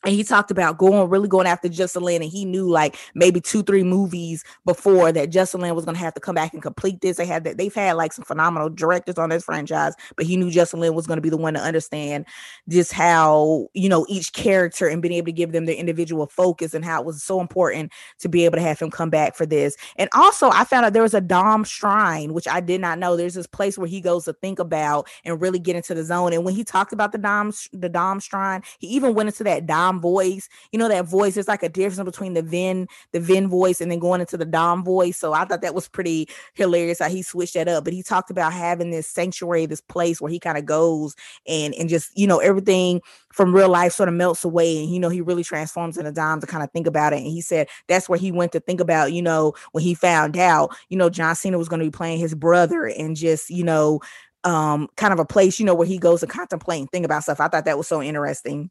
and 0.04 0.14
he 0.14 0.24
talked 0.24 0.50
about 0.50 0.78
going 0.78 1.08
really 1.10 1.28
going 1.28 1.46
after 1.46 1.68
Justin 1.68 2.02
Lin, 2.02 2.22
and 2.22 2.30
he 2.30 2.44
knew 2.44 2.68
like 2.68 2.96
maybe 3.14 3.40
two, 3.40 3.62
three 3.62 3.82
movies 3.82 4.44
before 4.64 5.12
that 5.12 5.30
Justin 5.30 5.60
Lin 5.60 5.74
was 5.74 5.84
gonna 5.84 5.98
have 5.98 6.14
to 6.14 6.20
come 6.20 6.34
back 6.34 6.54
and 6.54 6.62
complete 6.62 7.00
this. 7.00 7.18
They 7.18 7.26
had 7.26 7.44
that 7.44 7.58
they've 7.58 7.74
had 7.74 7.92
like 7.92 8.12
some 8.12 8.24
phenomenal 8.24 8.70
directors 8.70 9.18
on 9.18 9.28
this 9.28 9.44
franchise, 9.44 9.94
but 10.16 10.26
he 10.26 10.36
knew 10.36 10.50
Justin 10.50 10.80
Lin 10.80 10.94
was 10.94 11.06
gonna 11.06 11.20
be 11.20 11.28
the 11.28 11.36
one 11.36 11.54
to 11.54 11.60
understand 11.60 12.24
just 12.68 12.92
how 12.92 13.68
you 13.74 13.88
know 13.88 14.06
each 14.08 14.32
character 14.32 14.86
and 14.88 15.02
being 15.02 15.14
able 15.14 15.26
to 15.26 15.32
give 15.32 15.52
them 15.52 15.66
their 15.66 15.76
individual 15.76 16.26
focus 16.26 16.72
and 16.72 16.84
how 16.84 17.00
it 17.00 17.06
was 17.06 17.22
so 17.22 17.40
important 17.40 17.92
to 18.18 18.28
be 18.28 18.44
able 18.44 18.56
to 18.56 18.62
have 18.62 18.78
him 18.78 18.90
come 18.90 19.10
back 19.10 19.34
for 19.34 19.44
this. 19.44 19.76
And 19.96 20.08
also, 20.14 20.48
I 20.50 20.64
found 20.64 20.86
out 20.86 20.92
there 20.94 21.02
was 21.02 21.14
a 21.14 21.20
Dom 21.20 21.64
Shrine, 21.64 22.32
which 22.32 22.48
I 22.48 22.60
did 22.60 22.80
not 22.80 22.98
know. 22.98 23.16
There's 23.16 23.34
this 23.34 23.46
place 23.46 23.76
where 23.76 23.88
he 23.88 24.00
goes 24.00 24.24
to 24.24 24.32
think 24.32 24.58
about 24.58 25.08
and 25.24 25.40
really 25.40 25.58
get 25.58 25.76
into 25.76 25.94
the 25.94 26.04
zone. 26.04 26.32
And 26.32 26.44
when 26.44 26.54
he 26.54 26.64
talked 26.64 26.92
about 26.92 27.12
the 27.12 27.18
Dom 27.18 27.52
the 27.72 27.88
Dom 27.88 28.20
Shrine, 28.20 28.62
he 28.78 28.86
even 28.88 29.14
went 29.14 29.28
into 29.28 29.44
that 29.44 29.66
Dom 29.66 29.89
Dom 29.90 30.00
voice. 30.00 30.48
You 30.72 30.78
know 30.78 30.88
that 30.88 31.06
voice. 31.06 31.36
It's 31.36 31.48
like 31.48 31.62
a 31.62 31.68
difference 31.68 32.04
between 32.04 32.34
the 32.34 32.42
Vin, 32.42 32.86
the 33.12 33.20
Vin 33.20 33.48
voice, 33.48 33.80
and 33.80 33.90
then 33.90 33.98
going 33.98 34.20
into 34.20 34.36
the 34.36 34.44
Dom 34.44 34.84
voice. 34.84 35.18
So 35.18 35.32
I 35.32 35.44
thought 35.44 35.62
that 35.62 35.74
was 35.74 35.88
pretty 35.88 36.28
hilarious 36.54 37.00
how 37.00 37.08
he 37.08 37.22
switched 37.22 37.54
that 37.54 37.68
up. 37.68 37.84
But 37.84 37.92
he 37.92 38.02
talked 38.02 38.30
about 38.30 38.52
having 38.52 38.90
this 38.90 39.06
sanctuary, 39.06 39.66
this 39.66 39.80
place 39.80 40.20
where 40.20 40.30
he 40.30 40.38
kind 40.38 40.58
of 40.58 40.66
goes 40.66 41.14
and 41.46 41.74
and 41.74 41.88
just 41.88 42.16
you 42.16 42.26
know 42.26 42.38
everything 42.38 43.00
from 43.32 43.54
real 43.54 43.68
life 43.68 43.92
sort 43.92 44.08
of 44.08 44.14
melts 44.14 44.44
away, 44.44 44.82
and 44.82 44.92
you 44.92 45.00
know 45.00 45.08
he 45.08 45.20
really 45.20 45.44
transforms 45.44 45.98
into 45.98 46.12
Dom 46.12 46.40
to 46.40 46.46
kind 46.46 46.62
of 46.62 46.70
think 46.70 46.86
about 46.86 47.12
it. 47.12 47.18
And 47.18 47.26
he 47.26 47.40
said 47.40 47.68
that's 47.88 48.08
where 48.08 48.18
he 48.18 48.32
went 48.32 48.52
to 48.52 48.60
think 48.60 48.80
about 48.80 49.12
you 49.12 49.22
know 49.22 49.54
when 49.72 49.82
he 49.84 49.94
found 49.94 50.36
out 50.36 50.74
you 50.88 50.96
know 50.96 51.10
John 51.10 51.34
Cena 51.34 51.58
was 51.58 51.68
going 51.68 51.80
to 51.80 51.86
be 51.86 51.90
playing 51.90 52.18
his 52.18 52.34
brother 52.34 52.86
and 52.86 53.16
just 53.16 53.50
you 53.50 53.64
know 53.64 54.00
um 54.44 54.88
kind 54.96 55.12
of 55.12 55.18
a 55.18 55.24
place 55.24 55.60
you 55.60 55.66
know 55.66 55.74
where 55.74 55.86
he 55.86 55.98
goes 55.98 56.20
to 56.20 56.26
contemplate 56.26 56.80
and 56.80 56.90
think 56.90 57.04
about 57.04 57.22
stuff. 57.22 57.40
I 57.40 57.48
thought 57.48 57.64
that 57.66 57.76
was 57.78 57.88
so 57.88 58.02
interesting. 58.02 58.70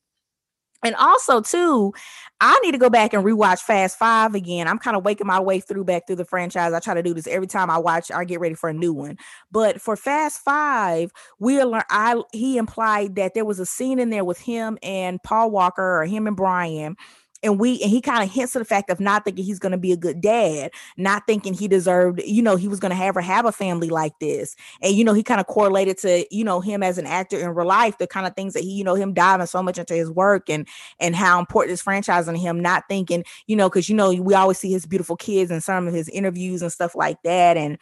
And 0.83 0.95
also, 0.95 1.41
too, 1.41 1.93
I 2.39 2.57
need 2.63 2.71
to 2.71 2.77
go 2.77 2.89
back 2.89 3.13
and 3.13 3.23
rewatch 3.23 3.59
Fast 3.59 3.97
Five 3.97 4.33
again. 4.33 4.67
I'm 4.67 4.79
kind 4.79 4.95
of 4.95 5.03
waking 5.03 5.27
my 5.27 5.39
way 5.39 5.59
through 5.59 5.83
back 5.83 6.07
through 6.07 6.15
the 6.15 6.25
franchise. 6.25 6.71
I 6.71 6.79
try 6.79 6.93
to 6.93 7.03
do 7.03 7.13
this 7.13 7.27
every 7.27 7.47
time 7.47 7.69
I 7.69 7.77
watch. 7.77 8.11
I 8.11 8.23
get 8.23 8.39
ready 8.39 8.55
for 8.55 8.69
a 8.69 8.73
new 8.73 8.93
one. 8.93 9.17
But 9.51 9.81
for 9.81 9.95
Fast 9.97 10.39
Five, 10.39 11.11
we 11.39 11.61
learn. 11.63 11.83
I 11.89 12.21
he 12.31 12.57
implied 12.57 13.15
that 13.15 13.33
there 13.33 13.45
was 13.45 13.59
a 13.59 13.65
scene 13.65 13.99
in 13.99 14.09
there 14.09 14.25
with 14.25 14.39
him 14.39 14.77
and 14.81 15.21
Paul 15.21 15.51
Walker 15.51 16.01
or 16.01 16.05
him 16.05 16.27
and 16.27 16.35
Brian 16.35 16.95
and 17.43 17.59
we 17.59 17.81
and 17.81 17.89
he 17.89 18.01
kind 18.01 18.23
of 18.23 18.31
hints 18.31 18.53
to 18.53 18.59
the 18.59 18.65
fact 18.65 18.89
of 18.89 18.99
not 18.99 19.25
thinking 19.25 19.43
he's 19.43 19.59
going 19.59 19.71
to 19.71 19.77
be 19.77 19.91
a 19.91 19.97
good 19.97 20.21
dad 20.21 20.71
not 20.97 21.23
thinking 21.27 21.53
he 21.53 21.67
deserved 21.67 22.21
you 22.25 22.41
know 22.41 22.55
he 22.55 22.67
was 22.67 22.79
going 22.79 22.89
to 22.89 22.95
have 22.95 23.15
or 23.15 23.21
have 23.21 23.45
a 23.45 23.51
family 23.51 23.89
like 23.89 24.17
this. 24.19 24.55
And 24.81 24.95
you 24.95 25.03
know 25.03 25.13
he 25.13 25.23
kind 25.23 25.39
of 25.39 25.47
correlated 25.47 25.97
to 25.99 26.25
you 26.35 26.43
know 26.43 26.59
him 26.61 26.83
as 26.83 26.97
an 26.97 27.05
actor 27.05 27.39
in 27.39 27.49
real 27.49 27.67
life 27.67 27.97
the 27.97 28.07
kind 28.07 28.27
of 28.27 28.35
things 28.35 28.53
that 28.53 28.63
he 28.63 28.71
you 28.71 28.83
know 28.83 28.95
him 28.95 29.13
diving 29.13 29.47
so 29.47 29.61
much 29.63 29.77
into 29.77 29.93
his 29.93 30.09
work 30.09 30.49
and 30.49 30.67
and 30.99 31.15
how 31.15 31.39
important 31.39 31.71
this 31.71 31.81
franchise 31.81 32.27
and 32.27 32.37
him 32.37 32.59
not 32.59 32.83
thinking 32.89 33.23
you 33.47 33.55
know 33.55 33.69
because 33.69 33.89
you 33.89 33.95
know 33.95 34.13
we 34.13 34.33
always 34.33 34.57
see 34.57 34.71
his 34.71 34.85
beautiful 34.85 35.15
kids 35.15 35.51
in 35.51 35.61
some 35.61 35.87
of 35.87 35.93
his 35.93 36.09
interviews 36.09 36.61
and 36.61 36.71
stuff 36.71 36.95
like 36.95 37.21
that. 37.23 37.57
And 37.57 37.77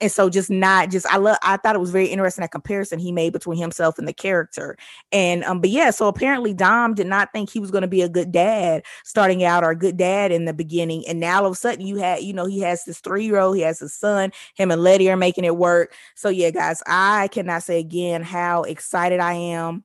and 0.00 0.10
so 0.10 0.28
just 0.28 0.50
not 0.50 0.90
just 0.90 1.06
I 1.06 1.16
love 1.16 1.36
I 1.42 1.56
thought 1.56 1.76
it 1.76 1.80
was 1.80 1.90
very 1.90 2.06
interesting 2.06 2.42
that 2.42 2.50
comparison 2.50 2.98
he 2.98 3.12
made 3.12 3.32
between 3.32 3.58
himself 3.58 3.98
and 3.98 4.08
the 4.08 4.12
character. 4.12 4.76
And 5.12 5.44
um, 5.44 5.60
but 5.60 5.70
yeah, 5.70 5.90
so 5.90 6.08
apparently 6.08 6.52
Dom 6.52 6.94
did 6.94 7.06
not 7.06 7.32
think 7.32 7.50
he 7.50 7.60
was 7.60 7.70
going 7.70 7.82
to 7.82 7.88
be 7.88 8.02
a 8.02 8.08
good 8.08 8.32
dad 8.32 8.84
starting 9.04 9.44
out 9.44 9.64
or 9.64 9.70
a 9.70 9.76
good 9.76 9.96
dad 9.96 10.32
in 10.32 10.44
the 10.44 10.52
beginning. 10.52 11.04
And 11.06 11.20
now 11.20 11.40
all 11.40 11.46
of 11.46 11.52
a 11.52 11.56
sudden 11.56 11.86
you 11.86 11.96
had, 11.96 12.22
you 12.22 12.32
know, 12.32 12.46
he 12.46 12.60
has 12.60 12.84
this 12.84 13.00
three-year-old, 13.00 13.56
he 13.56 13.62
has 13.62 13.78
his 13.78 13.94
son, 13.94 14.32
him 14.54 14.70
and 14.70 14.82
Letty 14.82 15.10
are 15.10 15.16
making 15.16 15.44
it 15.44 15.56
work. 15.56 15.94
So 16.14 16.28
yeah, 16.28 16.50
guys, 16.50 16.82
I 16.86 17.28
cannot 17.28 17.62
say 17.62 17.78
again 17.78 18.22
how 18.22 18.62
excited 18.62 19.20
I 19.20 19.34
am 19.34 19.84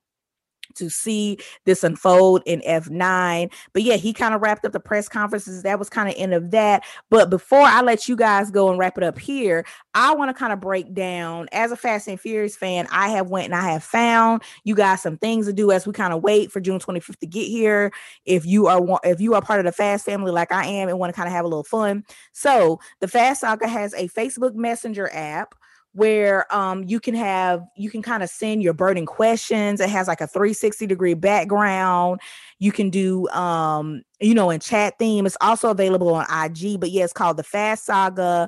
to 0.77 0.89
see 0.89 1.37
this 1.65 1.83
unfold 1.83 2.43
in 2.45 2.61
F9. 2.61 3.51
But 3.73 3.83
yeah, 3.83 3.95
he 3.95 4.13
kind 4.13 4.33
of 4.33 4.41
wrapped 4.41 4.65
up 4.65 4.71
the 4.71 4.79
press 4.79 5.09
conferences. 5.09 5.63
That 5.63 5.79
was 5.79 5.89
kind 5.89 6.09
of 6.09 6.15
end 6.17 6.33
of 6.33 6.51
that. 6.51 6.83
But 7.09 7.29
before 7.29 7.61
I 7.61 7.81
let 7.81 8.07
you 8.07 8.15
guys 8.15 8.51
go 8.51 8.69
and 8.69 8.79
wrap 8.79 8.97
it 8.97 9.03
up 9.03 9.19
here, 9.19 9.65
I 9.93 10.13
want 10.13 10.29
to 10.29 10.33
kind 10.33 10.53
of 10.53 10.59
break 10.59 10.93
down 10.93 11.47
as 11.51 11.71
a 11.71 11.77
Fast 11.77 12.07
and 12.07 12.19
Furious 12.19 12.55
fan, 12.55 12.87
I 12.91 13.09
have 13.09 13.29
went 13.29 13.45
and 13.45 13.55
I 13.55 13.71
have 13.71 13.83
found 13.83 14.43
you 14.63 14.75
guys 14.75 15.01
some 15.01 15.17
things 15.17 15.47
to 15.47 15.53
do 15.53 15.71
as 15.71 15.87
we 15.87 15.93
kind 15.93 16.13
of 16.13 16.21
wait 16.21 16.51
for 16.51 16.59
June 16.59 16.79
25th 16.79 17.19
to 17.19 17.27
get 17.27 17.47
here. 17.47 17.91
If 18.25 18.45
you 18.45 18.67
are 18.67 18.99
if 19.03 19.19
you 19.19 19.33
are 19.33 19.41
part 19.41 19.59
of 19.59 19.65
the 19.65 19.71
Fast 19.71 20.05
family 20.05 20.31
like 20.31 20.51
I 20.51 20.65
am 20.65 20.89
and 20.89 20.99
want 20.99 21.13
to 21.13 21.15
kind 21.15 21.27
of 21.27 21.33
have 21.33 21.45
a 21.45 21.47
little 21.47 21.63
fun. 21.63 22.03
So 22.33 22.79
the 22.99 23.07
Fast 23.07 23.41
Saga 23.41 23.67
has 23.67 23.93
a 23.93 24.07
Facebook 24.09 24.55
Messenger 24.55 25.09
app 25.13 25.55
where 25.97 26.45
um, 26.55 26.83
you 26.83 26.99
can 26.99 27.15
have 27.15 27.63
you 27.75 27.89
can 27.89 28.03
kind 28.03 28.21
of 28.21 28.29
send 28.29 28.61
your 28.61 28.73
burning 28.73 29.07
questions. 29.07 29.81
It 29.81 29.89
has 29.89 30.07
like 30.07 30.21
a 30.21 30.27
360 30.27 30.85
degree 30.85 31.15
background. 31.15 32.21
You 32.59 32.71
can 32.71 32.91
do 32.91 33.27
um 33.29 34.03
you 34.21 34.35
know 34.35 34.51
in 34.51 34.59
chat 34.59 34.93
theme. 34.99 35.25
It's 35.25 35.37
also 35.41 35.71
available 35.71 36.13
on 36.13 36.27
ig 36.45 36.79
but 36.79 36.91
yeah 36.91 37.03
it's 37.03 37.13
called 37.13 37.37
the 37.37 37.43
fast 37.43 37.85
saga 37.85 38.47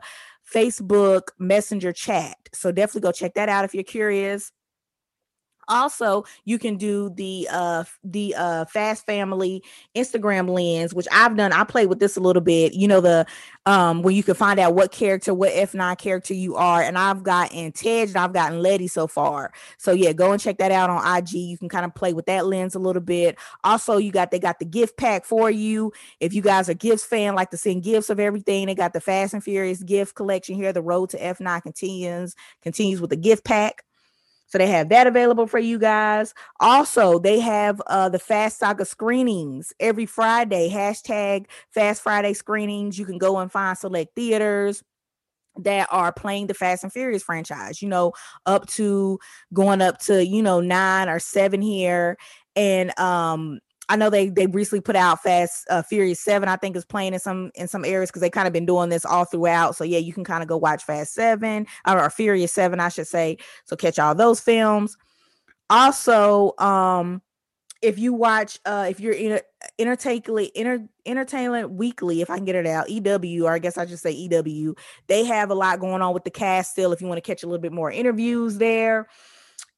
facebook 0.53 1.29
messenger 1.39 1.91
chat. 1.91 2.37
So 2.53 2.71
definitely 2.71 3.01
go 3.01 3.11
check 3.11 3.33
that 3.33 3.49
out 3.49 3.65
if 3.65 3.73
you're 3.73 3.83
curious 3.83 4.51
also 5.69 6.23
you 6.45 6.59
can 6.59 6.77
do 6.77 7.09
the 7.15 7.47
uh 7.51 7.83
the 8.03 8.35
uh 8.37 8.65
fast 8.65 9.05
family 9.05 9.63
instagram 9.95 10.49
lens 10.49 10.93
which 10.93 11.07
i've 11.11 11.37
done 11.37 11.53
i 11.53 11.63
played 11.63 11.87
with 11.87 11.99
this 11.99 12.17
a 12.17 12.19
little 12.19 12.41
bit 12.41 12.73
you 12.73 12.87
know 12.87 13.01
the 13.01 13.25
um 13.65 14.01
where 14.01 14.13
you 14.13 14.23
can 14.23 14.35
find 14.35 14.59
out 14.59 14.73
what 14.73 14.91
character 14.91 15.33
what 15.33 15.53
f9 15.53 15.97
character 15.97 16.33
you 16.33 16.55
are 16.55 16.81
and 16.81 16.97
i've 16.97 17.23
gotten 17.23 17.71
tej 17.71 18.03
and 18.03 18.17
i've 18.17 18.33
gotten 18.33 18.59
letty 18.61 18.87
so 18.87 19.07
far. 19.07 19.51
So 19.77 19.91
yeah 19.91 20.13
go 20.13 20.31
and 20.31 20.41
check 20.41 20.57
that 20.57 20.71
out 20.71 20.89
on 20.89 21.17
ig 21.17 21.31
you 21.31 21.57
can 21.57 21.69
kind 21.69 21.85
of 21.85 21.95
play 21.95 22.13
with 22.13 22.25
that 22.25 22.45
lens 22.45 22.75
a 22.75 22.79
little 22.79 23.01
bit. 23.01 23.37
Also 23.63 23.97
you 23.97 24.11
got 24.11 24.31
they 24.31 24.39
got 24.39 24.59
the 24.59 24.65
gift 24.65 24.97
pack 24.97 25.25
for 25.25 25.49
you. 25.49 25.93
If 26.19 26.33
you 26.33 26.41
guys 26.41 26.69
are 26.69 26.73
gifts 26.73 27.05
fan 27.05 27.35
like 27.35 27.51
to 27.51 27.57
send 27.57 27.83
gifts 27.83 28.09
of 28.09 28.19
everything 28.19 28.67
they 28.67 28.75
got 28.75 28.93
the 28.93 29.01
fast 29.01 29.33
and 29.33 29.43
furious 29.43 29.83
gift 29.83 30.15
collection 30.15 30.55
here 30.55 30.73
the 30.73 30.81
road 30.81 31.09
to 31.11 31.17
f9 31.19 31.61
continues 31.61 32.35
continues 32.61 33.01
with 33.01 33.09
the 33.09 33.15
gift 33.15 33.43
pack 33.43 33.83
so 34.49 34.57
they 34.57 34.67
have 34.67 34.89
that 34.89 35.07
available 35.07 35.47
for 35.47 35.59
you 35.59 35.79
guys. 35.79 36.33
Also, 36.59 37.19
they 37.19 37.39
have 37.39 37.81
uh, 37.87 38.09
the 38.09 38.19
Fast 38.19 38.59
Saga 38.59 38.83
screenings 38.83 39.71
every 39.79 40.07
Friday. 40.07 40.69
Hashtag 40.69 41.45
Fast 41.71 42.01
Friday 42.01 42.33
screenings. 42.33 42.97
You 42.97 43.05
can 43.05 43.19
go 43.19 43.37
and 43.37 43.51
find 43.51 43.77
select 43.77 44.15
theaters 44.15 44.83
that 45.57 45.87
are 45.91 46.11
playing 46.11 46.47
the 46.47 46.53
Fast 46.53 46.83
and 46.83 46.91
Furious 46.91 47.23
franchise, 47.23 47.81
you 47.81 47.89
know, 47.89 48.13
up 48.45 48.65
to 48.67 49.19
going 49.53 49.81
up 49.81 49.99
to, 49.99 50.25
you 50.25 50.41
know, 50.41 50.61
nine 50.61 51.09
or 51.09 51.19
seven 51.19 51.61
here. 51.61 52.17
And 52.55 52.97
um 52.99 53.59
I 53.89 53.95
know 53.95 54.11
they 54.11 54.29
they 54.29 54.45
recently 54.45 54.81
put 54.81 54.95
out 54.95 55.23
Fast 55.23 55.65
uh, 55.69 55.81
Furious 55.81 56.21
Seven. 56.21 56.47
I 56.47 56.55
think 56.55 56.75
is 56.75 56.85
playing 56.85 57.13
in 57.15 57.19
some 57.19 57.51
in 57.55 57.67
some 57.67 57.83
areas 57.83 58.09
because 58.09 58.21
they 58.21 58.29
kind 58.29 58.47
of 58.47 58.53
been 58.53 58.67
doing 58.67 58.89
this 58.89 59.03
all 59.03 59.25
throughout. 59.25 59.75
So 59.75 59.83
yeah, 59.83 59.97
you 59.97 60.13
can 60.13 60.23
kind 60.23 60.43
of 60.43 60.47
go 60.47 60.57
watch 60.57 60.83
Fast 60.83 61.13
Seven 61.15 61.65
or, 61.87 62.03
or 62.03 62.09
Furious 62.11 62.53
Seven, 62.53 62.79
I 62.79 62.89
should 62.89 63.07
say. 63.07 63.37
So 63.65 63.75
catch 63.75 63.97
all 63.97 64.13
those 64.13 64.39
films. 64.39 64.95
Also, 65.71 66.53
um, 66.59 67.21
if 67.81 67.97
you 67.97 68.13
watch, 68.13 68.59
uh, 68.65 68.87
if 68.89 68.99
you're 68.99 69.13
in 69.13 69.39
entertainment 69.79 70.51
inter, 70.53 70.87
entertainment 71.05 71.71
weekly, 71.71 72.21
if 72.21 72.29
I 72.29 72.35
can 72.35 72.45
get 72.45 72.55
it 72.55 72.67
out, 72.67 72.89
EW, 72.89 73.45
or 73.45 73.53
I 73.53 73.59
guess 73.59 73.77
I 73.77 73.87
should 73.87 73.99
say 73.99 74.11
EW, 74.11 74.75
they 75.07 75.25
have 75.25 75.49
a 75.49 75.55
lot 75.55 75.79
going 75.79 76.01
on 76.01 76.13
with 76.13 76.25
the 76.25 76.31
cast 76.31 76.71
still. 76.71 76.91
If 76.91 77.01
you 77.01 77.07
want 77.07 77.17
to 77.23 77.27
catch 77.27 77.41
a 77.41 77.47
little 77.47 77.61
bit 77.61 77.71
more 77.71 77.91
interviews 77.91 78.57
there 78.57 79.07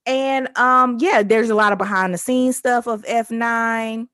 and 0.06 0.58
um, 0.58 0.98
yeah, 1.00 1.24
there's 1.24 1.50
a 1.50 1.56
lot 1.56 1.72
of 1.72 1.78
behind 1.78 2.14
the 2.14 2.18
scenes 2.18 2.58
stuff 2.58 2.88
of 2.88 3.04
F9 3.04 4.08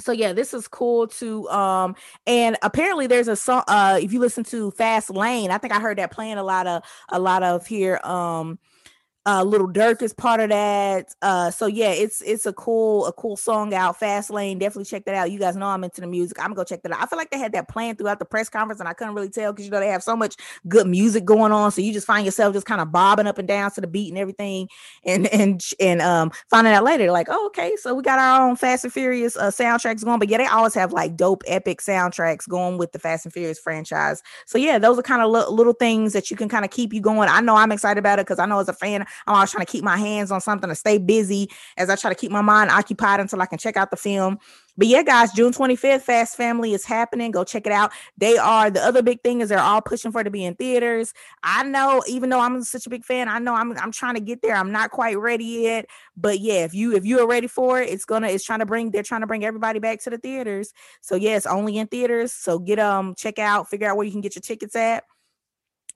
so 0.00 0.12
yeah 0.12 0.32
this 0.32 0.52
is 0.52 0.66
cool 0.66 1.06
to 1.06 1.48
um 1.50 1.94
and 2.26 2.56
apparently 2.62 3.06
there's 3.06 3.28
a 3.28 3.36
song 3.36 3.62
uh 3.68 3.98
if 4.00 4.12
you 4.12 4.18
listen 4.18 4.42
to 4.42 4.70
fast 4.72 5.10
lane 5.10 5.50
i 5.50 5.58
think 5.58 5.72
i 5.72 5.78
heard 5.80 5.98
that 5.98 6.10
playing 6.10 6.36
a 6.36 6.42
lot 6.42 6.66
of 6.66 6.82
a 7.10 7.18
lot 7.18 7.42
of 7.42 7.66
here 7.66 8.00
um 8.02 8.58
uh 9.26 9.42
Lil 9.42 9.68
Durk 9.68 10.02
is 10.02 10.12
part 10.12 10.40
of 10.40 10.50
that. 10.50 11.14
Uh 11.22 11.50
so 11.50 11.66
yeah, 11.66 11.90
it's 11.90 12.20
it's 12.22 12.46
a 12.46 12.52
cool 12.52 13.06
a 13.06 13.12
cool 13.12 13.36
song 13.36 13.72
out. 13.72 13.98
Fast 13.98 14.30
Lane, 14.30 14.58
definitely 14.58 14.84
check 14.84 15.04
that 15.06 15.14
out. 15.14 15.30
You 15.30 15.38
guys 15.38 15.56
know 15.56 15.66
I'm 15.66 15.84
into 15.84 16.00
the 16.00 16.06
music. 16.06 16.38
I'm 16.38 16.46
gonna 16.46 16.56
go 16.56 16.64
check 16.64 16.82
that 16.82 16.92
out. 16.92 17.02
I 17.02 17.06
feel 17.06 17.18
like 17.18 17.30
they 17.30 17.38
had 17.38 17.52
that 17.52 17.68
playing 17.68 17.96
throughout 17.96 18.18
the 18.18 18.24
press 18.24 18.48
conference, 18.48 18.80
and 18.80 18.88
I 18.88 18.92
couldn't 18.92 19.14
really 19.14 19.30
tell 19.30 19.52
because 19.52 19.64
you 19.64 19.70
know 19.70 19.80
they 19.80 19.88
have 19.88 20.02
so 20.02 20.16
much 20.16 20.36
good 20.68 20.86
music 20.86 21.24
going 21.24 21.52
on. 21.52 21.70
So 21.72 21.80
you 21.80 21.92
just 21.92 22.06
find 22.06 22.24
yourself 22.24 22.54
just 22.54 22.66
kind 22.66 22.80
of 22.80 22.92
bobbing 22.92 23.26
up 23.26 23.38
and 23.38 23.48
down 23.48 23.70
to 23.72 23.80
the 23.80 23.86
beat 23.86 24.08
and 24.10 24.18
everything, 24.18 24.68
and 25.04 25.26
and 25.28 25.62
and 25.80 26.02
um 26.02 26.30
finding 26.50 26.72
out 26.74 26.84
later 26.84 27.10
like, 27.10 27.28
oh 27.30 27.46
okay, 27.46 27.76
so 27.76 27.94
we 27.94 28.02
got 28.02 28.18
our 28.18 28.46
own 28.48 28.56
Fast 28.56 28.84
and 28.84 28.92
Furious 28.92 29.36
uh, 29.36 29.50
soundtracks 29.50 30.04
going. 30.04 30.18
But 30.18 30.28
yeah, 30.28 30.38
they 30.38 30.46
always 30.46 30.74
have 30.74 30.92
like 30.92 31.16
dope 31.16 31.42
epic 31.46 31.80
soundtracks 31.80 32.48
going 32.48 32.78
with 32.78 32.92
the 32.92 32.98
Fast 32.98 33.24
and 33.24 33.32
Furious 33.32 33.58
franchise. 33.58 34.22
So 34.46 34.58
yeah, 34.58 34.78
those 34.78 34.98
are 34.98 35.02
kind 35.02 35.22
of 35.22 35.30
li- 35.30 35.54
little 35.54 35.72
things 35.72 36.12
that 36.12 36.30
you 36.30 36.36
can 36.36 36.48
kind 36.48 36.64
of 36.64 36.70
keep 36.70 36.92
you 36.92 37.00
going. 37.00 37.28
I 37.28 37.40
know 37.40 37.56
I'm 37.56 37.72
excited 37.72 37.98
about 37.98 38.18
it 38.18 38.26
because 38.26 38.38
I 38.38 38.46
know 38.46 38.58
as 38.58 38.68
a 38.68 38.72
fan 38.72 39.06
I'm 39.26 39.34
always 39.34 39.50
trying 39.50 39.66
to 39.66 39.70
keep 39.70 39.84
my 39.84 39.96
hands 39.96 40.30
on 40.30 40.40
something 40.40 40.68
to 40.68 40.74
stay 40.74 40.98
busy 40.98 41.50
as 41.76 41.90
I 41.90 41.96
try 41.96 42.10
to 42.10 42.16
keep 42.16 42.30
my 42.30 42.42
mind 42.42 42.70
occupied 42.70 43.20
until 43.20 43.40
I 43.42 43.46
can 43.46 43.58
check 43.58 43.76
out 43.76 43.90
the 43.90 43.96
film. 43.96 44.38
But 44.76 44.88
yeah, 44.88 45.04
guys, 45.04 45.32
June 45.32 45.52
25th, 45.52 46.02
Fast 46.02 46.36
Family 46.36 46.72
is 46.72 46.84
happening. 46.84 47.30
Go 47.30 47.44
check 47.44 47.64
it 47.66 47.72
out. 47.72 47.92
They 48.18 48.36
are 48.36 48.70
the 48.70 48.82
other 48.82 49.02
big 49.02 49.22
thing 49.22 49.40
is 49.40 49.48
they're 49.48 49.60
all 49.60 49.80
pushing 49.80 50.10
for 50.10 50.22
it 50.22 50.24
to 50.24 50.30
be 50.30 50.44
in 50.44 50.56
theaters. 50.56 51.14
I 51.44 51.62
know, 51.62 52.02
even 52.08 52.28
though 52.30 52.40
I'm 52.40 52.60
such 52.64 52.86
a 52.86 52.90
big 52.90 53.04
fan, 53.04 53.28
I 53.28 53.38
know 53.38 53.54
I'm 53.54 53.76
I'm 53.78 53.92
trying 53.92 54.14
to 54.14 54.20
get 54.20 54.42
there. 54.42 54.56
I'm 54.56 54.72
not 54.72 54.90
quite 54.90 55.16
ready 55.18 55.44
yet. 55.44 55.86
But 56.16 56.40
yeah, 56.40 56.64
if 56.64 56.74
you 56.74 56.94
if 56.96 57.04
you 57.04 57.20
are 57.20 57.26
ready 57.26 57.46
for 57.46 57.80
it, 57.80 57.88
it's 57.88 58.04
gonna 58.04 58.28
it's 58.28 58.44
trying 58.44 58.60
to 58.60 58.66
bring 58.66 58.90
they're 58.90 59.04
trying 59.04 59.20
to 59.20 59.28
bring 59.28 59.44
everybody 59.44 59.78
back 59.78 60.00
to 60.02 60.10
the 60.10 60.18
theaters. 60.18 60.72
So 61.00 61.14
yeah, 61.14 61.36
it's 61.36 61.46
only 61.46 61.78
in 61.78 61.86
theaters. 61.86 62.32
So 62.32 62.58
get 62.58 62.80
um 62.80 63.14
check 63.14 63.38
out, 63.38 63.70
figure 63.70 63.88
out 63.88 63.96
where 63.96 64.06
you 64.06 64.12
can 64.12 64.22
get 64.22 64.34
your 64.34 64.42
tickets 64.42 64.74
at. 64.74 65.04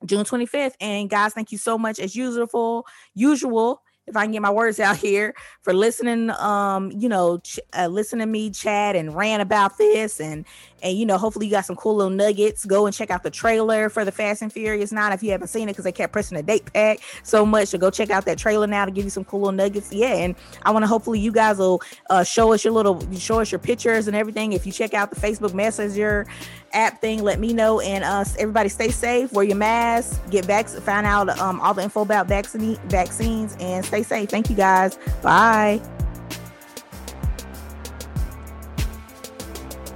June 0.05 0.23
25th. 0.23 0.73
And 0.79 1.09
guys, 1.09 1.33
thank 1.33 1.51
you 1.51 1.57
so 1.57 1.77
much 1.77 1.99
as 1.99 2.15
usual. 2.15 2.85
Usual 3.13 3.81
if 4.09 4.17
I 4.17 4.23
can 4.23 4.31
get 4.31 4.41
my 4.41 4.49
words 4.49 4.79
out 4.79 4.97
here 5.05 5.35
for 5.61 5.73
listening 5.73 6.31
um 6.31 6.91
you 6.91 7.07
know 7.07 7.37
ch- 7.39 7.59
uh, 7.77 7.87
listening 7.87 8.25
to 8.25 8.31
me 8.31 8.49
chat 8.49 8.95
and 8.95 9.15
rant 9.15 9.41
about 9.41 9.77
this 9.77 10.19
and 10.19 10.45
and 10.81 10.97
you 10.97 11.05
know 11.05 11.17
hopefully 11.17 11.47
you 11.47 11.51
got 11.51 11.65
some 11.65 11.75
cool 11.75 11.95
little 11.95 12.11
nuggets. 12.11 12.65
Go 12.65 12.85
and 12.85 12.95
check 12.95 13.09
out 13.09 13.23
the 13.23 13.29
trailer 13.29 13.89
for 13.89 14.05
the 14.05 14.11
Fast 14.11 14.41
and 14.41 14.51
Furious 14.51 14.91
9 14.91 15.13
if 15.13 15.23
you 15.23 15.31
haven't 15.31 15.47
seen 15.47 15.69
it 15.69 15.73
because 15.73 15.85
they 15.85 15.91
kept 15.91 16.13
pressing 16.13 16.37
the 16.37 16.43
date 16.43 16.71
pack 16.73 16.99
so 17.23 17.45
much 17.45 17.69
so 17.69 17.77
go 17.77 17.89
check 17.89 18.09
out 18.09 18.25
that 18.25 18.37
trailer 18.37 18.67
now 18.67 18.85
to 18.85 18.91
give 18.91 19.03
you 19.03 19.09
some 19.09 19.23
cool 19.23 19.41
little 19.41 19.53
nuggets. 19.53 19.91
Yeah 19.91 20.13
and 20.13 20.35
I 20.63 20.71
want 20.71 20.83
to 20.83 20.87
hopefully 20.87 21.19
you 21.19 21.31
guys 21.31 21.57
will 21.57 21.81
uh, 22.09 22.23
show 22.23 22.53
us 22.53 22.63
your 22.63 22.73
little 22.73 22.99
show 23.17 23.39
us 23.39 23.51
your 23.51 23.59
pictures 23.59 24.07
and 24.07 24.15
everything. 24.15 24.53
If 24.53 24.65
you 24.65 24.71
check 24.71 24.93
out 24.93 25.09
the 25.09 25.19
Facebook 25.19 25.53
Messenger 25.53 26.27
app 26.73 27.01
thing 27.01 27.23
let 27.23 27.39
me 27.39 27.53
know. 27.53 27.79
And 27.79 28.03
uh 28.03 28.23
everybody 28.37 28.69
stay 28.69 28.89
safe 28.89 29.31
wear 29.31 29.45
your 29.45 29.55
mask 29.55 30.21
get 30.29 30.47
back 30.47 30.67
find 30.67 31.05
out 31.05 31.29
um 31.39 31.59
all 31.61 31.73
the 31.73 31.83
info 31.83 32.01
about 32.01 32.27
vaccine 32.27 32.75
vaccines 32.87 33.55
and 33.59 33.85
stay 33.85 34.03
safe. 34.03 34.29
Thank 34.29 34.49
you 34.49 34.55
guys. 34.55 34.97
Bye 35.21 35.81